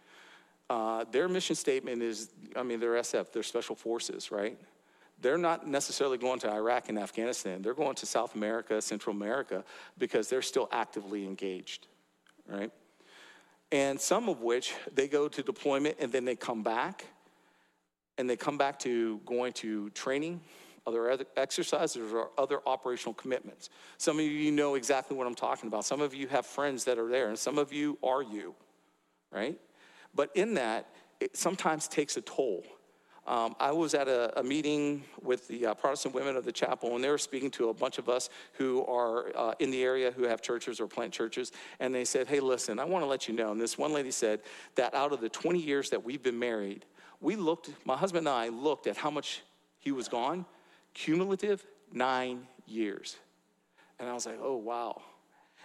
Uh, 0.69 1.05
their 1.13 1.29
mission 1.29 1.55
statement 1.55 2.03
is, 2.03 2.31
I 2.57 2.63
mean, 2.63 2.81
they're 2.81 2.95
SF, 2.95 3.33
they're 3.33 3.43
special 3.43 3.77
forces, 3.77 4.31
right? 4.31 4.59
They're 5.21 5.39
not 5.39 5.67
necessarily 5.67 6.19
going 6.19 6.39
to 6.41 6.51
Iraq 6.51 6.89
and 6.89 6.99
Afghanistan. 6.99 7.63
They're 7.63 7.75
going 7.75 7.95
to 7.97 8.07
South 8.07 8.35
America, 8.35 8.81
Central 8.81 9.15
America, 9.15 9.65
because 9.99 10.29
they're 10.29 10.43
still 10.43 10.69
actively 10.71 11.25
engaged, 11.25 11.87
right? 12.47 12.71
And 13.71 14.01
some 14.01 14.29
of 14.29 14.41
which 14.41 14.75
they 14.93 15.09
go 15.09 15.29
to 15.29 15.43
deployment 15.43 15.97
and 16.01 16.11
then 16.13 16.25
they 16.25 16.37
come 16.37 16.63
back. 16.63 17.05
And 18.17 18.29
they 18.29 18.37
come 18.37 18.59
back 18.59 18.81
to 18.81 19.21
going 19.25 19.53
to 19.55 19.91
training 19.91 20.41
other 20.85 21.25
exercises 21.37 22.13
or 22.13 22.31
other 22.37 22.61
operational 22.67 23.15
commitments. 23.15 23.71
Some 23.97 24.19
of 24.19 24.25
you 24.25 24.51
know 24.51 24.75
exactly 24.75 25.17
what 25.17 25.27
i'm 25.27 25.37
talking 25.37 25.69
about. 25.69 25.85
Some 25.85 26.01
of 26.01 26.15
you 26.15 26.27
have 26.27 26.45
friends 26.45 26.85
that 26.85 26.99
are 26.99 27.09
there 27.09 27.29
and 27.29 27.39
some 27.39 27.59
of 27.59 27.73
you 27.73 27.97
are 28.03 28.23
you 28.23 28.57
right? 29.31 29.59
But 30.15 30.31
in 30.35 30.55
that 30.55 30.89
it 31.21 31.37
sometimes 31.37 31.89
takes 31.89 32.17
a 32.17 32.21
toll 32.21 32.65
um, 33.29 33.55
I 33.61 33.73
was 33.73 33.93
at 33.93 34.09
a, 34.09 34.41
a 34.41 34.43
meeting 34.43 35.05
with 35.23 35.47
the 35.49 35.67
uh, 35.67 35.75
Protestant 35.75 36.15
women 36.15 36.35
of 36.35 36.47
the 36.47 36.53
chapel, 36.53 36.95
and 36.95 37.05
they 37.05 37.11
were 37.11 37.19
speaking 37.19 37.51
to 37.53 37.69
a 37.69 37.75
bunch 37.75 37.99
of 37.99 38.09
us 38.09 38.31
who 38.55 38.87
are 38.87 39.31
uh, 39.37 39.53
in 39.59 39.71
the 39.71 39.83
area 39.83 40.11
who 40.11 40.23
have 40.23 40.41
churches 40.41 40.81
or 40.81 40.87
plant 40.87 41.13
churches. 41.13 41.53
And 41.79 41.95
they 41.95 42.07
said, 42.07 42.27
Hey, 42.27 42.41
listen, 42.41 42.79
I 42.79 42.85
want 42.85 43.03
to 43.03 43.07
let 43.07 43.29
you 43.29 43.35
know. 43.35 43.53
And 43.53 43.61
this 43.61 43.77
one 43.77 43.93
lady 43.93 44.11
said 44.11 44.41
that 44.77 44.95
out 44.95 45.13
of 45.13 45.21
the 45.21 45.29
20 45.29 45.59
years 45.59 45.91
that 45.91 46.03
we've 46.03 46.23
been 46.23 46.39
married, 46.39 46.87
we 47.21 47.37
looked, 47.37 47.71
my 47.85 47.99
husband 47.99 48.27
and 48.27 48.35
I 48.35 48.49
looked 48.49 48.87
at 48.87 48.97
how 48.97 49.11
much 49.11 49.43
he 49.79 49.93
was 49.93 50.09
gone, 50.09 50.47
cumulative 50.95 51.67
nine 51.93 52.47
years. 52.67 53.19
And 53.99 54.09
I 54.09 54.15
was 54.15 54.25
like, 54.25 54.39
Oh, 54.41 54.57
wow. 54.57 55.03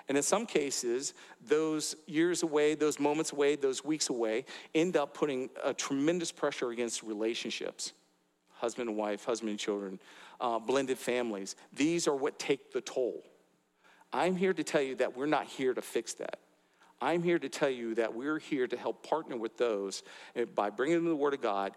And 0.10 0.18
in 0.18 0.24
some 0.24 0.46
cases, 0.46 1.14
those 1.46 1.96
years 2.08 2.44
away, 2.44 2.76
those 2.76 3.00
moments 3.00 3.32
away, 3.32 3.56
those 3.56 3.84
weeks 3.86 4.10
away 4.10 4.46
end 4.76 4.98
up 4.98 5.14
putting 5.14 5.50
a 5.64 5.74
tremendous 5.74 6.32
pressure 6.32 6.72
against 6.72 7.04
relationships 7.04 7.94
husband 8.64 8.88
and 8.88 8.98
wife, 8.98 9.26
husband 9.26 9.50
and 9.50 9.60
children, 9.60 10.00
uh, 10.40 10.58
blended 10.58 10.98
families. 10.98 11.58
These 11.74 12.08
are 12.08 12.16
what 12.16 12.40
take 12.40 12.72
the 12.72 12.80
toll. 12.80 13.22
I'm 14.14 14.38
here 14.38 14.54
to 14.54 14.64
tell 14.64 14.82
you 14.82 14.96
that 14.96 15.18
we're 15.18 15.26
not 15.26 15.48
here 15.48 15.74
to 15.74 15.82
fix 15.82 16.14
that. 16.14 16.40
I'm 17.02 17.24
here 17.24 17.40
to 17.40 17.50
tell 17.50 17.70
you 17.70 17.94
that 17.96 18.14
we're 18.14 18.40
here 18.40 18.66
to 18.68 18.78
help 18.78 19.06
partner 19.06 19.36
with 19.36 19.58
those 19.58 20.02
eh, 20.38 20.46
by 20.46 20.70
bringing 20.70 20.96
them 20.96 21.10
the 21.10 21.16
Word 21.16 21.34
of 21.34 21.42
God, 21.42 21.74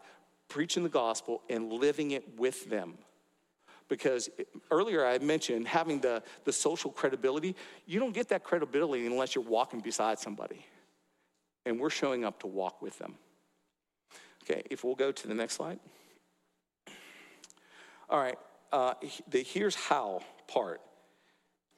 preaching 0.49 0.85
the 0.85 0.89
gospel, 0.89 1.43
and 1.51 1.73
living 1.73 2.13
it 2.13 2.39
with 2.39 2.71
them 2.71 2.95
because 3.89 4.29
earlier 4.71 5.07
I 5.07 5.19
mentioned 5.19 5.69
having 5.69 6.01
the, 6.01 6.23
the 6.45 6.53
social 6.53 6.91
credibility. 6.91 7.55
You 7.87 8.01
don't 8.01 8.15
get 8.15 8.29
that 8.29 8.45
credibility 8.45 9.07
unless 9.07 9.35
you're 9.35 9.45
walking 9.45 9.81
beside 9.81 10.19
somebody. 10.19 10.65
And 11.65 11.81
we're 11.81 11.91
showing 11.91 12.25
up 12.25 12.41
to 12.41 12.47
walk 12.47 12.83
with 12.83 12.99
them. 12.99 13.15
Okay, 14.45 14.63
if 14.71 14.85
we'll 14.85 14.95
go 14.95 15.11
to 15.11 15.29
the 15.29 15.35
next 15.35 15.55
slide. 15.55 15.81
All 18.09 18.21
right, 18.21 18.39
uh, 18.73 18.95
the 19.29 19.43
here's 19.43 19.75
how 19.75 20.21
part. 20.47 20.81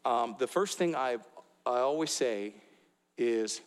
Um, 0.05 0.37
the 0.39 0.47
first 0.47 0.77
thing 0.77 0.95
I, 0.95 1.17
I 1.65 1.79
always 1.79 2.11
say 2.11 2.55
is 3.17 3.63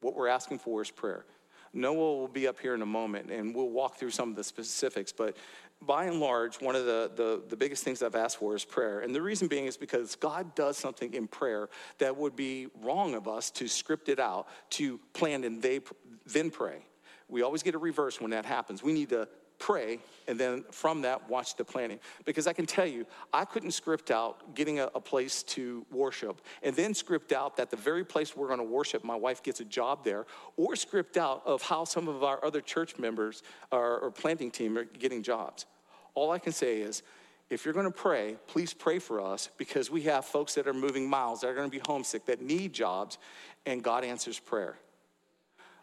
what 0.00 0.14
we're 0.14 0.28
asking 0.28 0.58
for 0.58 0.80
is 0.80 0.90
prayer. 0.90 1.24
Noah 1.72 1.94
will 1.94 2.28
be 2.28 2.48
up 2.48 2.58
here 2.58 2.74
in 2.74 2.80
a 2.80 2.86
moment 2.86 3.30
and 3.30 3.54
we'll 3.54 3.68
walk 3.68 3.98
through 3.98 4.10
some 4.10 4.30
of 4.30 4.36
the 4.36 4.44
specifics, 4.44 5.12
but 5.12 5.36
by 5.82 6.06
and 6.06 6.20
large, 6.20 6.56
one 6.56 6.74
of 6.74 6.86
the, 6.86 7.10
the, 7.14 7.42
the, 7.48 7.56
biggest 7.56 7.84
things 7.84 8.02
I've 8.02 8.14
asked 8.14 8.38
for 8.38 8.54
is 8.54 8.64
prayer. 8.64 9.00
And 9.00 9.14
the 9.14 9.22
reason 9.22 9.46
being 9.46 9.66
is 9.66 9.76
because 9.76 10.16
God 10.16 10.54
does 10.54 10.76
something 10.76 11.12
in 11.14 11.28
prayer 11.28 11.68
that 11.98 12.16
would 12.16 12.34
be 12.34 12.68
wrong 12.82 13.14
of 13.14 13.28
us 13.28 13.50
to 13.52 13.68
script 13.68 14.08
it 14.08 14.18
out, 14.18 14.48
to 14.70 14.98
plan 15.12 15.44
and 15.44 15.62
they, 15.62 15.80
then 16.26 16.50
pray. 16.50 16.86
We 17.28 17.42
always 17.42 17.62
get 17.62 17.74
a 17.74 17.78
reverse 17.78 18.20
when 18.20 18.30
that 18.30 18.46
happens. 18.46 18.82
We 18.82 18.92
need 18.92 19.10
to 19.10 19.28
pray, 19.58 19.98
and 20.28 20.38
then 20.38 20.64
from 20.70 21.02
that, 21.02 21.28
watch 21.28 21.56
the 21.56 21.64
planning. 21.64 21.98
Because 22.24 22.46
I 22.46 22.52
can 22.52 22.66
tell 22.66 22.86
you, 22.86 23.06
I 23.32 23.44
couldn't 23.44 23.72
script 23.72 24.10
out 24.10 24.54
getting 24.54 24.80
a, 24.80 24.90
a 24.94 25.00
place 25.00 25.42
to 25.44 25.84
worship, 25.90 26.40
and 26.62 26.74
then 26.74 26.94
script 26.94 27.32
out 27.32 27.56
that 27.56 27.70
the 27.70 27.76
very 27.76 28.04
place 28.04 28.36
we're 28.36 28.48
going 28.48 28.58
to 28.58 28.64
worship, 28.64 29.04
my 29.04 29.16
wife 29.16 29.42
gets 29.42 29.60
a 29.60 29.64
job 29.64 30.04
there, 30.04 30.26
or 30.56 30.76
script 30.76 31.16
out 31.16 31.42
of 31.46 31.62
how 31.62 31.84
some 31.84 32.08
of 32.08 32.22
our 32.22 32.44
other 32.44 32.60
church 32.60 32.98
members 32.98 33.42
are, 33.72 33.98
or 33.98 34.10
planting 34.10 34.50
team 34.50 34.76
are 34.76 34.84
getting 34.84 35.22
jobs. 35.22 35.66
All 36.14 36.30
I 36.30 36.38
can 36.38 36.52
say 36.52 36.80
is, 36.80 37.02
if 37.48 37.64
you're 37.64 37.74
going 37.74 37.86
to 37.86 37.92
pray, 37.92 38.36
please 38.48 38.74
pray 38.74 38.98
for 38.98 39.20
us 39.20 39.50
because 39.56 39.88
we 39.90 40.02
have 40.02 40.24
folks 40.24 40.54
that 40.54 40.66
are 40.66 40.74
moving 40.74 41.08
miles, 41.08 41.42
that 41.42 41.48
are 41.48 41.54
going 41.54 41.70
to 41.70 41.76
be 41.76 41.82
homesick, 41.86 42.26
that 42.26 42.40
need 42.40 42.72
jobs, 42.72 43.18
and 43.66 43.82
God 43.82 44.02
answers 44.02 44.38
prayer. 44.38 44.76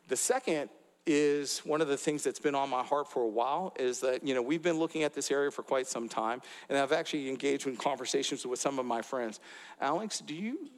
The 0.09 0.17
second 0.17 0.69
is 1.06 1.60
one 1.60 1.82
of 1.82 1.88
the 1.88 1.97
things 1.97 2.24
that's 2.24 2.39
been 2.39 2.56
on 2.56 2.70
my 2.70 2.84
heart 2.84 3.12
for 3.12 3.24
a 3.24 3.28
while 3.28 3.74
is 3.78 3.99
that 3.99 4.26
you 4.26 4.34
know 4.34 4.41
we've 4.41 4.62
been 4.62 4.80
looking 4.80 5.04
at 5.04 5.14
this 5.14 5.32
area 5.32 5.51
for 5.51 5.62
quite 5.62 5.86
some 5.86 6.08
time 6.08 6.41
and 6.70 6.78
i've 6.78 6.93
actually 6.93 7.28
engaged 7.30 7.68
in 7.68 7.76
conversations 7.76 8.45
with 8.45 8.60
some 8.60 8.80
of 8.80 8.86
my 8.86 9.01
friends. 9.01 9.39
Alex 9.82 10.20
do 10.20 10.34
you 10.34 10.70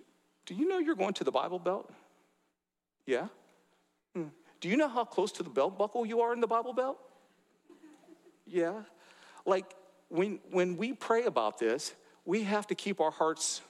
do 0.45 0.55
you 0.55 0.67
know 0.67 0.79
you're 0.79 0.95
going 0.95 1.13
to 1.13 1.23
the 1.23 1.31
bible 1.31 1.59
belt? 1.59 1.91
Yeah? 3.05 3.27
Hmm. 4.15 4.29
do 4.61 4.69
you 4.69 4.77
know 4.77 4.87
how 4.87 5.03
close 5.03 5.31
to 5.33 5.43
the 5.43 5.49
belt 5.49 5.77
buckle 5.77 6.05
you 6.05 6.21
are 6.21 6.33
in 6.33 6.41
the 6.41 6.47
bible 6.47 6.73
belt? 6.73 6.97
Yeah. 8.47 8.81
Like 9.45 9.75
when 10.09 10.39
when 10.49 10.77
we 10.77 10.93
pray 10.93 11.25
about 11.25 11.59
this 11.59 11.93
we 12.25 12.43
have 12.43 12.65
to 12.67 12.75
keep 12.75 12.99
our 12.99 13.11
hearts 13.11 13.61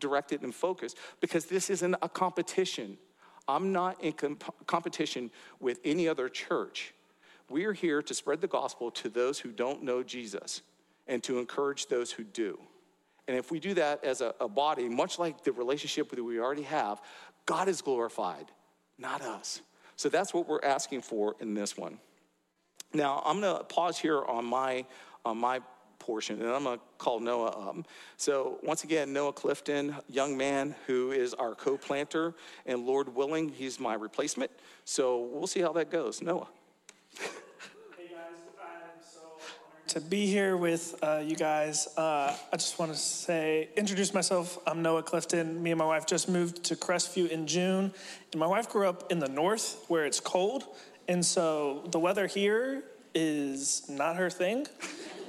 directed 0.00 0.42
and 0.42 0.52
focused 0.52 0.98
because 1.20 1.46
this 1.46 1.70
isn't 1.70 1.94
a 2.02 2.08
competition 2.08 2.98
I'm 3.48 3.72
not 3.72 4.02
in 4.02 4.12
comp- 4.12 4.66
competition 4.66 5.30
with 5.60 5.80
any 5.84 6.08
other 6.08 6.28
church. 6.28 6.94
We 7.50 7.64
are 7.66 7.72
here 7.72 8.02
to 8.02 8.14
spread 8.14 8.40
the 8.40 8.46
gospel 8.46 8.90
to 8.92 9.08
those 9.08 9.38
who 9.38 9.50
don't 9.50 9.82
know 9.82 10.02
Jesus 10.02 10.62
and 11.06 11.22
to 11.24 11.38
encourage 11.38 11.86
those 11.86 12.10
who 12.10 12.24
do. 12.24 12.58
And 13.28 13.36
if 13.36 13.50
we 13.50 13.60
do 13.60 13.74
that 13.74 14.04
as 14.04 14.20
a, 14.20 14.34
a 14.40 14.48
body, 14.48 14.88
much 14.88 15.18
like 15.18 15.44
the 15.44 15.52
relationship 15.52 16.10
that 16.10 16.22
we 16.22 16.40
already 16.40 16.62
have, 16.62 17.00
God 17.46 17.68
is 17.68 17.82
glorified, 17.82 18.46
not 18.98 19.22
us. 19.22 19.60
So 19.96 20.08
that's 20.08 20.34
what 20.34 20.48
we're 20.48 20.64
asking 20.64 21.02
for 21.02 21.36
in 21.40 21.54
this 21.54 21.76
one. 21.76 21.98
Now, 22.92 23.22
I'm 23.24 23.40
going 23.40 23.58
to 23.58 23.64
pause 23.64 23.98
here 23.98 24.24
on 24.24 24.44
my, 24.44 24.84
on 25.24 25.38
my 25.38 25.60
portion, 26.04 26.40
and 26.42 26.50
I'm 26.50 26.64
going 26.64 26.78
to 26.78 26.84
call 26.98 27.18
Noah 27.18 27.68
up. 27.68 27.76
So, 28.18 28.58
once 28.62 28.84
again, 28.84 29.12
Noah 29.12 29.32
Clifton, 29.32 29.96
young 30.08 30.36
man 30.36 30.74
who 30.86 31.12
is 31.12 31.32
our 31.34 31.54
co 31.54 31.78
planter, 31.78 32.34
and 32.66 32.84
Lord 32.84 33.14
willing, 33.14 33.48
he's 33.48 33.80
my 33.80 33.94
replacement. 33.94 34.50
So, 34.84 35.30
we'll 35.32 35.46
see 35.46 35.60
how 35.60 35.72
that 35.72 35.90
goes. 35.90 36.20
Noah. 36.20 36.48
Hey 37.18 37.28
guys, 38.10 38.36
I'm 38.60 39.00
so 39.00 39.20
honored 39.20 39.88
to 39.88 40.00
be 40.00 40.26
here 40.26 40.58
with 40.58 40.94
uh, 41.02 41.22
you 41.24 41.36
guys. 41.36 41.88
Uh, 41.96 42.36
I 42.52 42.56
just 42.56 42.78
want 42.78 42.92
to 42.92 42.98
say, 42.98 43.70
introduce 43.74 44.12
myself. 44.12 44.58
I'm 44.66 44.82
Noah 44.82 45.02
Clifton. 45.02 45.62
Me 45.62 45.70
and 45.70 45.78
my 45.78 45.86
wife 45.86 46.04
just 46.04 46.28
moved 46.28 46.64
to 46.64 46.76
Crestview 46.76 47.30
in 47.30 47.46
June, 47.46 47.94
and 48.32 48.38
my 48.38 48.46
wife 48.46 48.68
grew 48.68 48.86
up 48.86 49.10
in 49.10 49.20
the 49.20 49.28
north 49.28 49.84
where 49.88 50.04
it's 50.04 50.20
cold, 50.20 50.64
and 51.08 51.24
so 51.24 51.82
the 51.92 51.98
weather 51.98 52.26
here 52.26 52.84
is 53.14 53.88
not 53.88 54.16
her 54.16 54.28
thing. 54.28 54.66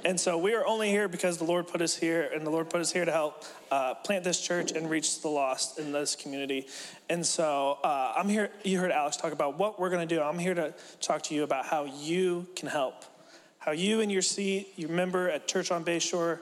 And 0.04 0.20
so 0.20 0.38
we 0.38 0.54
are 0.54 0.64
only 0.64 0.90
here 0.90 1.08
because 1.08 1.38
the 1.38 1.44
Lord 1.44 1.66
put 1.66 1.82
us 1.82 1.96
here, 1.96 2.30
and 2.32 2.46
the 2.46 2.50
Lord 2.50 2.70
put 2.70 2.80
us 2.80 2.92
here 2.92 3.04
to 3.04 3.10
help 3.10 3.44
uh, 3.70 3.94
plant 3.94 4.22
this 4.22 4.40
church 4.40 4.70
and 4.72 4.88
reach 4.88 5.20
the 5.20 5.28
lost 5.28 5.78
in 5.78 5.90
this 5.90 6.14
community. 6.14 6.68
And 7.08 7.26
so 7.26 7.78
uh, 7.82 8.14
I'm 8.16 8.28
here, 8.28 8.50
you 8.62 8.78
heard 8.78 8.92
Alex 8.92 9.16
talk 9.16 9.32
about 9.32 9.58
what 9.58 9.80
we're 9.80 9.90
going 9.90 10.06
to 10.06 10.14
do. 10.14 10.20
I'm 10.22 10.38
here 10.38 10.54
to 10.54 10.74
talk 11.00 11.22
to 11.24 11.34
you 11.34 11.42
about 11.42 11.66
how 11.66 11.84
you 11.84 12.46
can 12.54 12.68
help, 12.68 13.04
how 13.58 13.72
you 13.72 14.00
in 14.00 14.10
your 14.10 14.22
seat, 14.22 14.72
your 14.76 14.90
member 14.90 15.28
at 15.28 15.48
Church 15.48 15.70
on 15.72 15.84
Bayshore, 15.84 16.40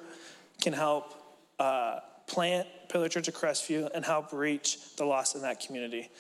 can 0.61 0.73
help 0.73 1.15
uh, 1.59 2.01
plant 2.27 2.67
Pillar 2.89 3.09
Church 3.09 3.29
of 3.29 3.35
Crestview 3.35 3.91
and 3.95 4.05
help 4.05 4.33
reach 4.33 4.95
the 4.97 5.05
lost 5.05 5.37
in 5.37 5.43
that 5.43 5.61
community. 5.61 6.11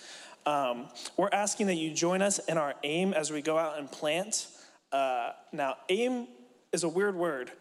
Um, 0.47 0.89
we're 1.16 1.30
asking 1.32 1.68
that 1.68 1.76
you 1.76 1.93
join 1.93 2.22
us 2.22 2.39
in 2.39 2.59
our 2.59 2.74
aim 2.82 3.12
as 3.12 3.30
we 3.30 3.43
go 3.43 3.59
out 3.59 3.78
and 3.78 3.91
plant. 3.91 4.47
Uh, 4.93 5.32
now, 5.53 5.76
aim 5.89 6.28
is 6.74 6.82
a 6.82 6.88
weird 6.88 7.14
word, 7.14 7.52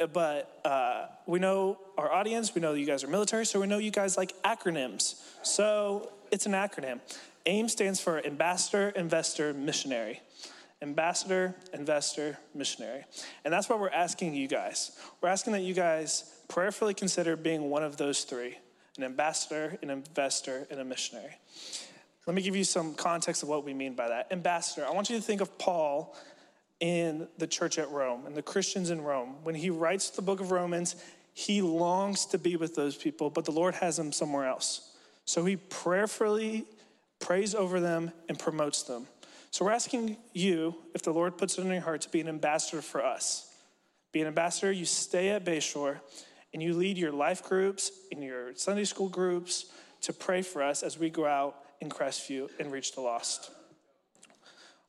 uh, 0.00 0.06
but 0.06 0.60
uh, 0.64 1.06
we 1.26 1.40
know 1.40 1.76
our 1.98 2.10
audience, 2.10 2.54
we 2.54 2.60
know 2.60 2.72
you 2.72 2.86
guys 2.86 3.02
are 3.02 3.08
military, 3.08 3.44
so 3.44 3.60
we 3.60 3.66
know 3.66 3.78
you 3.78 3.90
guys 3.90 4.16
like 4.16 4.32
acronyms. 4.44 5.20
So 5.42 6.12
it's 6.30 6.46
an 6.46 6.52
acronym. 6.52 7.00
AIM 7.46 7.68
stands 7.68 8.00
for 8.00 8.24
Ambassador, 8.24 8.90
Investor, 8.90 9.52
Missionary. 9.52 10.20
Ambassador, 10.82 11.54
Investor, 11.74 12.38
Missionary. 12.54 13.04
And 13.44 13.52
that's 13.52 13.68
what 13.68 13.80
we're 13.80 13.90
asking 13.90 14.34
you 14.34 14.46
guys. 14.46 14.98
We're 15.20 15.28
asking 15.28 15.52
that 15.54 15.62
you 15.62 15.74
guys 15.74 16.32
prayerfully 16.48 16.94
consider 16.94 17.36
being 17.36 17.70
one 17.70 17.82
of 17.82 17.96
those 17.96 18.22
three 18.24 18.56
an 18.96 19.04
ambassador, 19.04 19.78
an 19.82 19.88
investor, 19.88 20.66
and 20.70 20.78
a 20.80 20.84
missionary. 20.84 21.38
Let 22.26 22.36
me 22.36 22.42
give 22.42 22.54
you 22.54 22.64
some 22.64 22.94
context 22.94 23.42
of 23.42 23.48
what 23.48 23.64
we 23.64 23.72
mean 23.72 23.94
by 23.94 24.08
that. 24.08 24.30
Ambassador, 24.30 24.86
I 24.86 24.90
want 24.90 25.08
you 25.08 25.16
to 25.16 25.22
think 25.22 25.40
of 25.40 25.56
Paul 25.58 26.14
in 26.80 27.28
the 27.38 27.46
church 27.46 27.78
at 27.78 27.90
Rome 27.90 28.26
and 28.26 28.34
the 28.34 28.42
Christians 28.42 28.90
in 28.90 29.02
Rome. 29.02 29.36
When 29.42 29.54
he 29.54 29.70
writes 29.70 30.10
the 30.10 30.22
book 30.22 30.40
of 30.40 30.50
Romans, 30.50 30.96
he 31.34 31.62
longs 31.62 32.26
to 32.26 32.38
be 32.38 32.56
with 32.56 32.74
those 32.74 32.96
people, 32.96 33.30
but 33.30 33.44
the 33.44 33.52
Lord 33.52 33.74
has 33.74 33.98
him 33.98 34.12
somewhere 34.12 34.46
else. 34.46 34.90
So 35.26 35.44
he 35.44 35.56
prayerfully 35.56 36.64
prays 37.20 37.54
over 37.54 37.80
them 37.80 38.12
and 38.28 38.38
promotes 38.38 38.82
them. 38.82 39.06
So 39.50 39.64
we're 39.64 39.72
asking 39.72 40.16
you, 40.32 40.74
if 40.94 41.02
the 41.02 41.12
Lord 41.12 41.36
puts 41.36 41.58
it 41.58 41.62
in 41.62 41.70
your 41.70 41.80
heart, 41.80 42.00
to 42.02 42.08
be 42.08 42.20
an 42.20 42.28
ambassador 42.28 42.82
for 42.82 43.04
us. 43.04 43.52
Be 44.12 44.20
an 44.20 44.26
ambassador, 44.26 44.72
you 44.72 44.84
stay 44.84 45.30
at 45.30 45.44
Bayshore 45.44 46.00
and 46.52 46.62
you 46.62 46.74
lead 46.74 46.98
your 46.98 47.12
life 47.12 47.44
groups 47.44 47.92
and 48.10 48.22
your 48.24 48.54
Sunday 48.56 48.84
school 48.84 49.08
groups 49.08 49.66
to 50.02 50.12
pray 50.12 50.42
for 50.42 50.62
us 50.62 50.82
as 50.82 50.98
we 50.98 51.10
go 51.10 51.26
out 51.26 51.56
in 51.80 51.88
Crestview 51.88 52.48
and 52.58 52.72
reach 52.72 52.94
the 52.94 53.00
lost. 53.00 53.50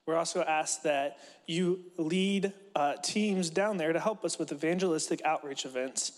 We're 0.06 0.18
also 0.18 0.42
asked 0.42 0.84
that 0.84 1.18
you 1.46 1.80
lead 1.98 2.54
uh, 2.76 2.96
teams 3.04 3.50
down 3.50 3.78
there 3.78 3.94
to 3.94 4.00
help 4.00 4.26
us 4.26 4.40
with 4.40 4.52
evangelistic 4.52 5.22
outreach 5.24 5.66
events 5.66 6.14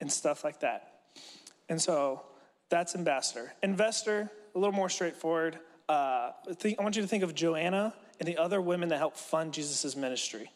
and 0.00 0.10
stuff 0.10 0.44
like 0.44 0.60
that. 0.60 0.92
And 1.68 1.80
so 1.80 2.22
that's 2.68 2.94
ambassador. 2.94 3.52
Investor, 3.62 4.30
a 4.54 4.58
little 4.58 4.74
more 4.74 4.88
straightforward. 4.88 5.58
Uh, 5.88 6.32
think, 6.54 6.78
I 6.78 6.82
want 6.82 6.96
you 6.96 7.02
to 7.02 7.08
think 7.08 7.22
of 7.22 7.34
Joanna 7.34 7.94
and 8.20 8.28
the 8.28 8.36
other 8.36 8.60
women 8.60 8.90
that 8.90 8.98
helped 8.98 9.18
fund 9.18 9.54
Jesus' 9.54 9.96
ministry. 9.96 10.50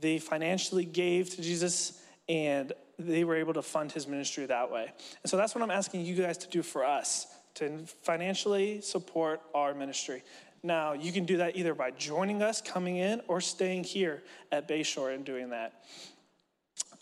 They 0.00 0.18
financially 0.18 0.84
gave 0.84 1.30
to 1.30 1.42
Jesus 1.42 2.00
and 2.28 2.72
they 2.98 3.24
were 3.24 3.36
able 3.36 3.54
to 3.54 3.62
fund 3.62 3.90
his 3.90 4.06
ministry 4.06 4.46
that 4.46 4.70
way. 4.70 4.92
And 5.22 5.30
so 5.30 5.36
that's 5.36 5.54
what 5.54 5.62
I'm 5.62 5.70
asking 5.70 6.04
you 6.04 6.14
guys 6.14 6.38
to 6.38 6.48
do 6.48 6.62
for 6.62 6.84
us 6.84 7.26
to 7.54 7.78
financially 8.02 8.80
support 8.80 9.42
our 9.54 9.74
ministry. 9.74 10.22
Now, 10.64 10.92
you 10.92 11.12
can 11.12 11.24
do 11.24 11.38
that 11.38 11.56
either 11.56 11.74
by 11.74 11.90
joining 11.90 12.40
us, 12.40 12.60
coming 12.60 12.96
in, 12.96 13.20
or 13.26 13.40
staying 13.40 13.84
here 13.84 14.22
at 14.52 14.68
Bayshore 14.68 15.14
and 15.14 15.24
doing 15.24 15.50
that. 15.50 15.84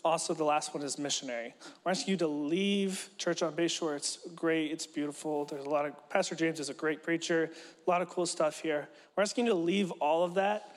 Also, 0.03 0.33
the 0.33 0.43
last 0.43 0.73
one 0.73 0.81
is 0.81 0.97
missionary. 0.97 1.53
We're 1.85 1.91
asking 1.91 2.11
you 2.11 2.17
to 2.17 2.27
leave 2.27 3.09
Church 3.19 3.43
on 3.43 3.53
Bayshore. 3.53 3.95
It's 3.95 4.17
great, 4.35 4.71
it's 4.71 4.87
beautiful. 4.87 5.45
There's 5.45 5.63
a 5.63 5.69
lot 5.69 5.85
of, 5.85 6.09
Pastor 6.09 6.33
James 6.33 6.59
is 6.59 6.69
a 6.69 6.73
great 6.73 7.03
preacher, 7.03 7.51
a 7.85 7.89
lot 7.89 8.01
of 8.01 8.09
cool 8.09 8.25
stuff 8.25 8.59
here. 8.59 8.89
We're 9.15 9.21
asking 9.21 9.45
you 9.45 9.51
to 9.51 9.57
leave 9.57 9.91
all 9.91 10.23
of 10.23 10.33
that 10.33 10.75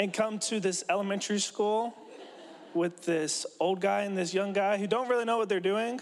and 0.00 0.12
come 0.12 0.40
to 0.40 0.58
this 0.58 0.82
elementary 0.90 1.38
school 1.38 1.94
with 2.74 3.04
this 3.04 3.46
old 3.60 3.80
guy 3.80 4.00
and 4.02 4.18
this 4.18 4.34
young 4.34 4.52
guy 4.52 4.76
who 4.76 4.88
don't 4.88 5.08
really 5.08 5.24
know 5.24 5.38
what 5.38 5.48
they're 5.48 5.60
doing 5.60 6.00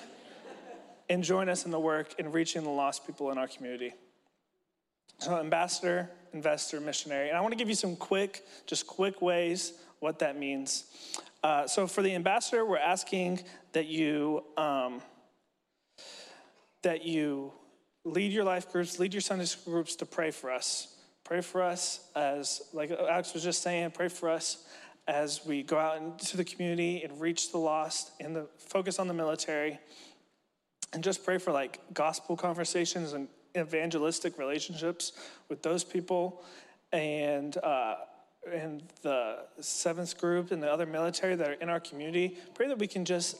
and 1.10 1.22
join 1.22 1.50
us 1.50 1.66
in 1.66 1.70
the 1.70 1.80
work 1.80 2.14
in 2.18 2.32
reaching 2.32 2.62
the 2.62 2.70
lost 2.70 3.06
people 3.06 3.30
in 3.30 3.36
our 3.36 3.48
community. 3.48 3.92
So, 5.18 5.38
ambassador, 5.38 6.10
investor, 6.32 6.80
missionary. 6.80 7.28
And 7.28 7.36
I 7.36 7.40
want 7.40 7.52
to 7.52 7.58
give 7.58 7.68
you 7.68 7.74
some 7.74 7.96
quick, 7.96 8.46
just 8.66 8.86
quick 8.86 9.20
ways 9.20 9.72
what 10.00 10.20
that 10.20 10.38
means. 10.38 10.84
Uh, 11.42 11.66
so, 11.66 11.86
for 11.86 12.02
the 12.02 12.14
ambassador, 12.14 12.64
we're 12.64 12.78
asking 12.78 13.40
that 13.72 13.86
you 13.86 14.44
um, 14.56 15.02
that 16.82 17.04
you 17.04 17.52
lead 18.04 18.32
your 18.32 18.44
life 18.44 18.70
groups, 18.70 18.98
lead 18.98 19.12
your 19.12 19.20
Sunday 19.20 19.44
school 19.44 19.74
groups 19.74 19.96
to 19.96 20.06
pray 20.06 20.30
for 20.30 20.52
us. 20.52 20.94
Pray 21.24 21.40
for 21.40 21.62
us 21.62 22.00
as, 22.16 22.62
like 22.72 22.90
Alex 22.90 23.34
was 23.34 23.42
just 23.42 23.62
saying, 23.62 23.90
pray 23.90 24.08
for 24.08 24.30
us 24.30 24.64
as 25.06 25.44
we 25.44 25.62
go 25.62 25.78
out 25.78 26.00
into 26.00 26.36
the 26.36 26.44
community 26.44 27.02
and 27.02 27.20
reach 27.20 27.50
the 27.50 27.58
lost 27.58 28.12
and 28.20 28.36
the 28.36 28.46
focus 28.58 28.98
on 28.98 29.08
the 29.08 29.14
military 29.14 29.78
and 30.92 31.02
just 31.04 31.24
pray 31.24 31.38
for 31.38 31.52
like 31.52 31.80
gospel 31.92 32.36
conversations 32.36 33.12
and 33.12 33.28
evangelistic 33.56 34.38
relationships 34.38 35.12
with 35.48 35.62
those 35.62 35.84
people 35.84 36.42
and 36.92 37.56
uh, 37.58 37.96
and 38.50 38.82
the 39.02 39.38
seventh 39.60 40.18
group 40.18 40.52
and 40.52 40.62
the 40.62 40.70
other 40.70 40.86
military 40.86 41.34
that 41.36 41.50
are 41.50 41.54
in 41.54 41.68
our 41.68 41.80
community 41.80 42.38
pray 42.54 42.66
that 42.68 42.78
we 42.78 42.86
can 42.86 43.04
just 43.04 43.36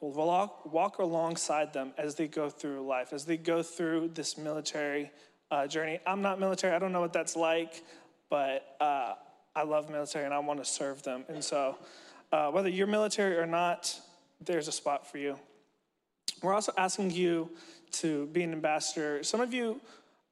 walk, 0.00 0.72
walk 0.72 0.98
alongside 0.98 1.72
them 1.72 1.92
as 1.98 2.14
they 2.14 2.26
go 2.26 2.48
through 2.48 2.86
life 2.86 3.12
as 3.12 3.24
they 3.24 3.36
go 3.36 3.62
through 3.62 4.08
this 4.14 4.38
military 4.38 5.10
uh, 5.50 5.66
journey. 5.66 5.98
I'm 6.06 6.22
not 6.22 6.40
military. 6.40 6.74
I 6.74 6.78
don't 6.78 6.92
know 6.92 7.00
what 7.00 7.12
that's 7.12 7.36
like 7.36 7.82
but 8.32 8.76
uh, 8.80 9.12
i 9.54 9.62
love 9.62 9.90
military 9.90 10.24
and 10.24 10.32
i 10.32 10.38
want 10.38 10.58
to 10.58 10.64
serve 10.64 11.02
them. 11.02 11.22
And 11.28 11.44
so 11.44 11.76
uh, 12.32 12.50
whether 12.50 12.70
you're 12.70 12.86
military 12.86 13.36
or 13.36 13.46
not 13.46 14.00
there's 14.40 14.66
a 14.66 14.72
spot 14.72 15.08
for 15.08 15.18
you. 15.18 15.38
We're 16.42 16.54
also 16.54 16.72
asking 16.78 17.10
you 17.10 17.50
to 17.92 18.26
be 18.26 18.42
an 18.42 18.52
ambassador. 18.52 19.22
Some 19.22 19.40
of 19.40 19.52
you 19.52 19.80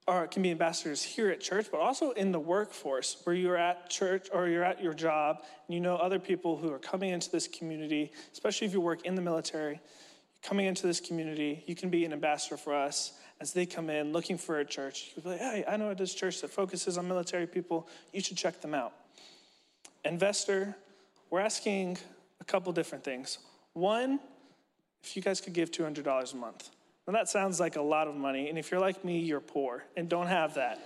are, 0.08 0.26
can 0.26 0.42
be 0.42 0.50
ambassadors 0.50 1.02
here 1.02 1.30
at 1.30 1.40
church, 1.40 1.66
but 1.70 1.80
also 1.80 2.10
in 2.12 2.32
the 2.32 2.40
workforce 2.40 3.18
where 3.24 3.34
you're 3.34 3.56
at 3.56 3.88
church 3.88 4.28
or 4.32 4.48
you're 4.48 4.64
at 4.64 4.82
your 4.82 4.94
job 4.94 5.38
and 5.66 5.74
you 5.74 5.80
know 5.80 5.96
other 5.96 6.18
people 6.18 6.56
who 6.56 6.72
are 6.72 6.78
coming 6.78 7.10
into 7.10 7.30
this 7.30 7.46
community, 7.46 8.10
especially 8.32 8.66
if 8.66 8.72
you 8.72 8.80
work 8.80 9.04
in 9.06 9.14
the 9.14 9.22
military. 9.22 9.80
Coming 10.42 10.66
into 10.66 10.86
this 10.86 11.00
community, 11.00 11.62
you 11.66 11.74
can 11.74 11.90
be 11.90 12.04
an 12.04 12.12
ambassador 12.12 12.56
for 12.56 12.74
us 12.74 13.12
as 13.40 13.52
they 13.52 13.66
come 13.66 13.90
in 13.90 14.12
looking 14.12 14.38
for 14.38 14.60
a 14.60 14.64
church. 14.64 15.08
You 15.08 15.22
can 15.22 15.32
be 15.32 15.38
like, 15.38 15.40
hey, 15.40 15.64
I 15.68 15.76
know 15.76 15.92
this 15.94 16.14
church 16.14 16.40
that 16.40 16.50
focuses 16.50 16.98
on 16.98 17.06
military 17.06 17.46
people. 17.46 17.88
You 18.12 18.20
should 18.20 18.36
check 18.36 18.60
them 18.60 18.74
out. 18.74 18.92
Investor, 20.04 20.76
we're 21.28 21.40
asking 21.40 21.98
a 22.40 22.44
couple 22.44 22.72
different 22.72 23.04
things. 23.04 23.38
One, 23.74 24.18
if 25.02 25.14
you 25.14 25.22
guys 25.22 25.40
could 25.40 25.52
give 25.52 25.70
$200 25.70 26.32
a 26.32 26.36
month. 26.36 26.70
Now 27.10 27.18
that 27.18 27.28
sounds 27.28 27.58
like 27.58 27.74
a 27.74 27.82
lot 27.82 28.06
of 28.06 28.14
money, 28.14 28.48
and 28.48 28.56
if 28.56 28.70
you're 28.70 28.78
like 28.78 29.04
me, 29.04 29.18
you're 29.18 29.40
poor 29.40 29.82
and 29.96 30.08
don't 30.08 30.28
have 30.28 30.54
that. 30.54 30.78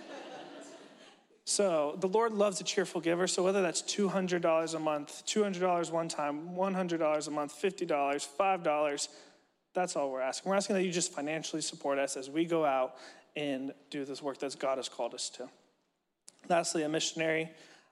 so 1.45 1.97
the 1.99 2.07
Lord 2.07 2.33
loves 2.33 2.59
a 2.59 2.63
cheerful 2.63 2.99
giver, 2.99 3.27
so 3.27 3.43
whether 3.43 3.61
that's 3.61 3.83
$200 3.83 4.73
a 4.73 4.79
month, 4.79 5.23
$200 5.27 5.91
one 5.91 6.09
time, 6.09 6.55
$100 6.55 7.27
a 7.27 7.29
month, 7.31 7.61
$50, 7.61 7.87
$5, 7.87 9.07
that's 9.75 9.95
all 9.95 10.11
we're 10.11 10.21
asking. 10.21 10.49
We're 10.49 10.55
asking 10.55 10.77
that 10.77 10.83
you 10.83 10.91
just 10.91 11.13
financially 11.13 11.61
support 11.61 11.99
us 11.99 12.17
as 12.17 12.27
we 12.27 12.45
go 12.45 12.65
out 12.65 12.95
and 13.35 13.71
do 13.91 14.03
this 14.03 14.23
work 14.23 14.39
that 14.39 14.57
God 14.57 14.79
has 14.79 14.89
called 14.89 15.13
us 15.13 15.29
to. 15.29 15.47
Lastly, 16.49 16.81
a 16.81 16.89
missionary. 16.89 17.51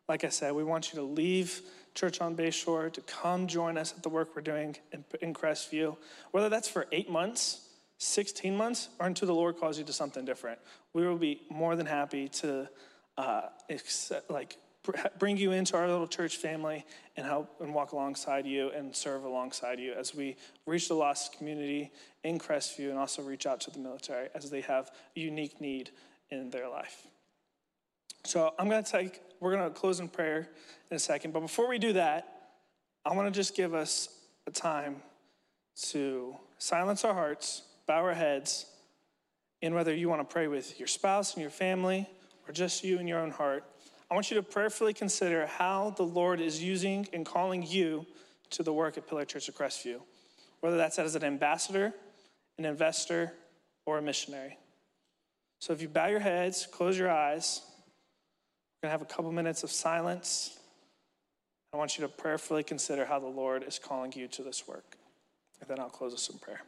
Like 0.10 0.24
I 0.24 0.30
said, 0.30 0.54
we 0.54 0.64
want 0.64 0.92
you 0.92 0.98
to 0.98 1.06
leave 1.06 1.62
Church 1.94 2.20
on 2.20 2.36
Bayshore 2.36 2.92
to 2.94 3.02
come 3.02 3.46
join 3.46 3.78
us 3.78 3.94
at 3.96 4.02
the 4.02 4.10
work 4.10 4.36
we're 4.36 4.42
doing 4.42 4.76
in, 4.92 5.06
in 5.22 5.34
Crestview, 5.36 5.98
whether 6.32 6.50
that's 6.50 6.68
for 6.68 6.88
eight 6.92 7.12
months, 7.12 7.70
16 8.04 8.56
months, 8.56 8.90
or 9.00 9.08
until 9.08 9.28
the 9.28 9.34
Lord 9.34 9.58
calls 9.58 9.78
you 9.78 9.84
to 9.86 9.94
something 9.94 10.26
different. 10.26 10.60
We 10.94 11.08
will 11.08 11.18
be 11.18 11.42
more 11.50 11.76
than 11.76 11.86
happy 11.86 12.28
to 12.30 12.70
uh, 13.18 13.44
accept, 13.70 14.30
like 14.30 14.58
bring 15.18 15.38
you 15.38 15.54
into 15.54 15.78
our 15.78 15.88
little 15.88 16.08
church 16.08 16.38
family 16.38 16.86
and 17.16 17.26
help 17.26 17.62
and 17.62 17.74
walk 17.74 17.94
alongside 17.94 18.46
you 18.46 18.70
and 18.72 18.94
serve 18.94 19.24
alongside 19.24 19.80
you 19.80 19.94
as 19.94 20.14
we 20.14 20.36
reach 20.66 20.90
the 20.90 20.94
lost 20.94 21.38
community 21.38 21.90
in 22.26 22.38
Crestview 22.38 22.90
and 22.90 23.00
also 23.00 23.22
reach 23.22 23.46
out 23.46 23.62
to 23.62 23.72
the 23.72 23.80
military 23.80 24.28
as 24.36 24.50
they 24.50 24.62
have 24.62 24.92
a 25.16 25.20
unique 25.20 25.62
need 25.62 25.92
in 26.30 26.50
their 26.50 26.68
life. 26.68 27.08
So 28.26 28.54
I'm 28.60 28.70
going 28.70 28.84
to 28.84 28.92
take, 28.92 29.22
we're 29.40 29.56
going 29.56 29.72
to 29.72 29.80
close 29.80 30.02
in 30.02 30.10
prayer 30.10 30.50
in 30.92 30.98
a 30.98 31.00
second. 31.00 31.32
But 31.32 31.42
before 31.42 31.70
we 31.70 31.78
do 31.78 31.94
that, 31.94 32.52
I 33.06 33.14
want 33.14 33.34
to 33.34 33.38
just 33.38 33.56
give 33.56 33.74
us 33.74 34.10
a 34.48 34.52
time 34.52 34.98
to 35.92 36.36
silence 36.58 37.04
our 37.04 37.14
hearts, 37.14 37.64
bow 37.88 38.04
our 38.04 38.14
heads, 38.14 38.66
and 39.62 39.74
whether 39.74 39.94
you 39.94 40.10
want 40.10 40.22
to 40.22 40.32
pray 40.32 40.48
with 40.48 40.80
your 40.80 40.88
spouse 40.88 41.34
and 41.34 41.42
your 41.42 41.52
family 41.52 42.10
or 42.48 42.54
just 42.54 42.84
you 42.84 43.00
in 43.00 43.08
your 43.08 43.20
own 43.20 43.32
heart, 43.32 43.64
I 44.12 44.14
want 44.14 44.30
you 44.30 44.36
to 44.36 44.44
prayerfully 44.44 44.94
consider 44.94 45.48
how 45.48 45.92
the 45.92 46.04
Lord 46.04 46.40
is 46.40 46.62
using 46.62 47.08
and 47.14 47.26
calling 47.26 47.64
you 47.66 48.06
to 48.52 48.64
the 48.64 48.74
work 48.74 48.98
at 48.98 49.08
Pillar 49.08 49.26
Church 49.26 49.48
of 49.50 49.56
Crestview, 49.56 50.02
whether 50.60 50.78
that's 50.78 51.00
as 51.00 51.16
an 51.16 51.24
ambassador, 51.24 51.94
an 52.58 52.66
investor, 52.66 53.34
or 53.86 53.98
a 53.98 54.02
missionary. 54.02 54.58
So 55.60 55.74
if 55.74 55.82
you 55.82 55.88
bow 55.88 56.08
your 56.08 56.20
heads, 56.20 56.68
close 56.72 56.98
your 56.98 57.10
eyes, 57.10 57.62
we're 58.82 58.90
going 58.90 58.98
to 58.98 59.00
have 59.00 59.02
a 59.02 59.14
couple 59.14 59.32
minutes 59.32 59.64
of 59.64 59.72
silence. 59.72 60.60
I 61.74 61.78
want 61.78 61.98
you 61.98 62.04
to 62.04 62.10
prayerfully 62.10 62.64
consider 62.64 63.06
how 63.06 63.20
the 63.20 63.28
Lord 63.28 63.64
is 63.64 63.80
calling 63.80 64.14
you 64.16 64.28
to 64.28 64.44
this 64.44 64.68
work. 64.68 64.98
And 65.60 65.70
then 65.70 65.80
I'll 65.80 65.90
close 65.90 66.14
us 66.14 66.30
in 66.30 66.38
prayer. 66.38 66.62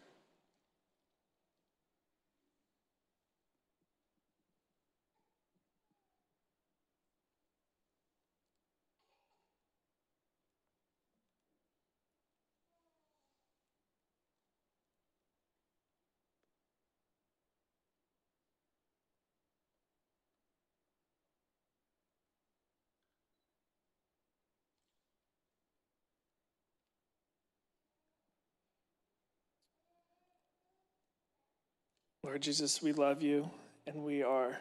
Lord 32.25 32.41
Jesus, 32.41 32.81
we 32.81 32.91
love 32.91 33.21
you 33.21 33.51
and 33.85 34.03
we 34.03 34.23
are 34.23 34.57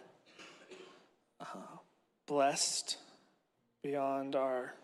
uh, 1.40 1.46
blessed 2.26 2.98
beyond 3.82 4.36
our 4.36 4.74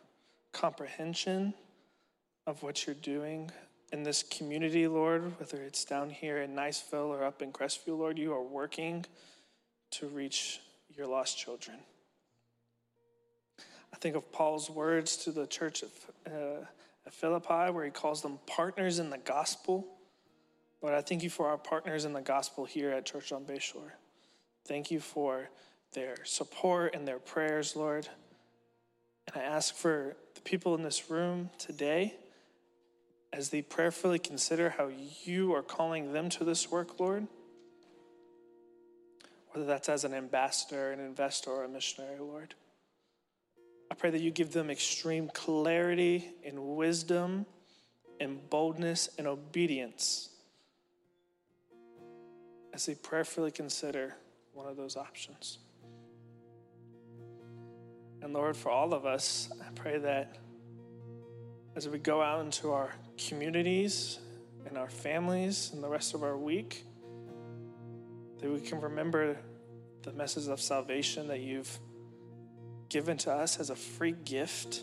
comprehension 0.54 1.52
of 2.46 2.62
what 2.62 2.86
you're 2.86 2.96
doing 2.96 3.50
in 3.92 4.02
this 4.02 4.22
community, 4.22 4.88
Lord, 4.88 5.38
whether 5.38 5.58
it's 5.58 5.84
down 5.84 6.08
here 6.08 6.38
in 6.38 6.56
Niceville 6.56 7.08
or 7.08 7.22
up 7.22 7.42
in 7.42 7.52
Crestview, 7.52 7.98
Lord, 7.98 8.18
you 8.18 8.32
are 8.32 8.42
working 8.42 9.04
to 9.90 10.06
reach 10.06 10.60
your 10.96 11.06
lost 11.06 11.36
children. 11.36 11.76
I 13.92 13.96
think 13.98 14.16
of 14.16 14.32
Paul's 14.32 14.70
words 14.70 15.18
to 15.18 15.32
the 15.32 15.46
church 15.46 15.82
of, 15.82 15.90
uh, 16.26 16.64
Philippi, 17.10 17.72
where 17.72 17.84
he 17.84 17.90
calls 17.90 18.22
them 18.22 18.38
partners 18.46 18.98
in 18.98 19.10
the 19.10 19.18
gospel. 19.18 19.86
Lord, 20.82 20.94
I 20.94 21.02
thank 21.02 21.22
you 21.22 21.28
for 21.28 21.48
our 21.48 21.58
partners 21.58 22.06
in 22.06 22.14
the 22.14 22.22
gospel 22.22 22.64
here 22.64 22.90
at 22.90 23.04
Church 23.04 23.32
on 23.32 23.44
Bayshore. 23.44 23.92
Thank 24.66 24.90
you 24.90 24.98
for 24.98 25.50
their 25.92 26.24
support 26.24 26.94
and 26.94 27.06
their 27.06 27.18
prayers, 27.18 27.76
Lord. 27.76 28.08
And 29.26 29.42
I 29.42 29.44
ask 29.44 29.74
for 29.74 30.16
the 30.34 30.40
people 30.40 30.74
in 30.74 30.82
this 30.82 31.10
room 31.10 31.50
today 31.58 32.14
as 33.30 33.50
they 33.50 33.60
prayerfully 33.60 34.18
consider 34.18 34.70
how 34.70 34.90
you 35.24 35.54
are 35.54 35.62
calling 35.62 36.14
them 36.14 36.30
to 36.30 36.44
this 36.44 36.70
work, 36.70 36.98
Lord. 36.98 37.26
Whether 39.50 39.66
that's 39.66 39.90
as 39.90 40.04
an 40.04 40.14
ambassador, 40.14 40.92
an 40.92 41.00
investor, 41.00 41.50
or 41.50 41.64
a 41.64 41.68
missionary, 41.68 42.18
Lord. 42.18 42.54
I 43.90 43.96
pray 43.96 44.10
that 44.10 44.20
you 44.20 44.30
give 44.30 44.52
them 44.52 44.70
extreme 44.70 45.28
clarity 45.34 46.30
and 46.42 46.58
wisdom 46.58 47.44
and 48.18 48.48
boldness 48.48 49.10
and 49.18 49.26
obedience 49.26 50.29
as 52.72 52.86
they 52.86 52.94
prayerfully 52.94 53.50
consider 53.50 54.14
one 54.52 54.66
of 54.66 54.76
those 54.76 54.96
options. 54.96 55.58
And 58.22 58.32
Lord, 58.32 58.56
for 58.56 58.70
all 58.70 58.92
of 58.92 59.06
us, 59.06 59.50
I 59.60 59.70
pray 59.74 59.98
that 59.98 60.36
as 61.74 61.88
we 61.88 61.98
go 61.98 62.20
out 62.20 62.44
into 62.44 62.72
our 62.72 62.92
communities 63.16 64.18
and 64.66 64.76
our 64.76 64.88
families 64.88 65.70
and 65.72 65.82
the 65.82 65.88
rest 65.88 66.14
of 66.14 66.22
our 66.22 66.36
week, 66.36 66.84
that 68.40 68.50
we 68.50 68.60
can 68.60 68.80
remember 68.80 69.36
the 70.02 70.12
message 70.12 70.48
of 70.48 70.60
salvation 70.60 71.28
that 71.28 71.40
you've 71.40 71.78
given 72.88 73.16
to 73.18 73.32
us 73.32 73.60
as 73.60 73.70
a 73.70 73.76
free 73.76 74.14
gift. 74.24 74.82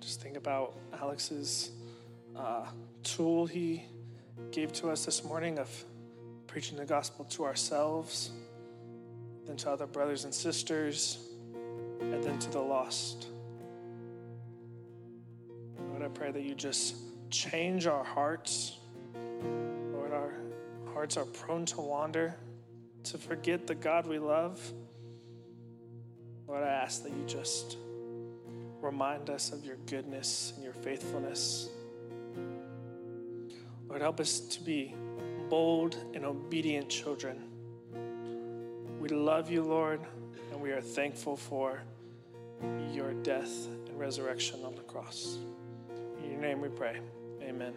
Just 0.00 0.22
think 0.22 0.36
about 0.36 0.74
Alex's 0.98 1.70
uh, 2.36 2.66
tool 3.02 3.46
he 3.46 3.84
gave 4.50 4.72
to 4.74 4.88
us 4.90 5.04
this 5.04 5.24
morning 5.24 5.58
of 5.58 5.68
preaching 6.46 6.76
the 6.76 6.84
gospel 6.84 7.24
to 7.26 7.44
ourselves, 7.44 8.30
then 9.46 9.56
to 9.56 9.70
other 9.70 9.86
brothers 9.86 10.24
and 10.24 10.34
sisters, 10.34 11.28
and 12.00 12.22
then 12.22 12.38
to 12.38 12.50
the 12.50 12.60
lost. 12.60 13.28
Lord, 15.90 16.02
I 16.02 16.08
pray 16.08 16.32
that 16.32 16.42
you 16.42 16.54
just 16.54 16.96
change 17.30 17.86
our 17.86 18.02
hearts. 18.02 18.78
Lord, 19.92 20.12
our 20.12 20.32
hearts 20.92 21.16
are 21.16 21.24
prone 21.24 21.64
to 21.66 21.80
wander, 21.80 22.34
to 23.04 23.18
forget 23.18 23.66
the 23.66 23.74
God 23.74 24.06
we 24.06 24.18
love. 24.18 24.60
Lord, 26.48 26.64
I 26.64 26.68
ask 26.68 27.04
that 27.04 27.12
you 27.12 27.24
just 27.26 27.76
remind 28.80 29.30
us 29.30 29.52
of 29.52 29.64
your 29.64 29.76
goodness 29.86 30.52
and 30.56 30.64
your 30.64 30.72
faithfulness. 30.72 31.68
Lord, 33.90 34.02
help 34.02 34.20
us 34.20 34.38
to 34.38 34.60
be 34.62 34.94
bold 35.48 35.96
and 36.14 36.24
obedient 36.24 36.88
children. 36.88 37.42
We 39.00 39.08
love 39.08 39.50
you, 39.50 39.64
Lord, 39.64 40.00
and 40.52 40.60
we 40.60 40.70
are 40.70 40.80
thankful 40.80 41.36
for 41.36 41.82
your 42.92 43.12
death 43.14 43.66
and 43.88 43.98
resurrection 43.98 44.64
on 44.64 44.76
the 44.76 44.82
cross. 44.82 45.38
In 46.22 46.30
your 46.30 46.40
name 46.40 46.60
we 46.60 46.68
pray. 46.68 47.00
Amen. 47.42 47.74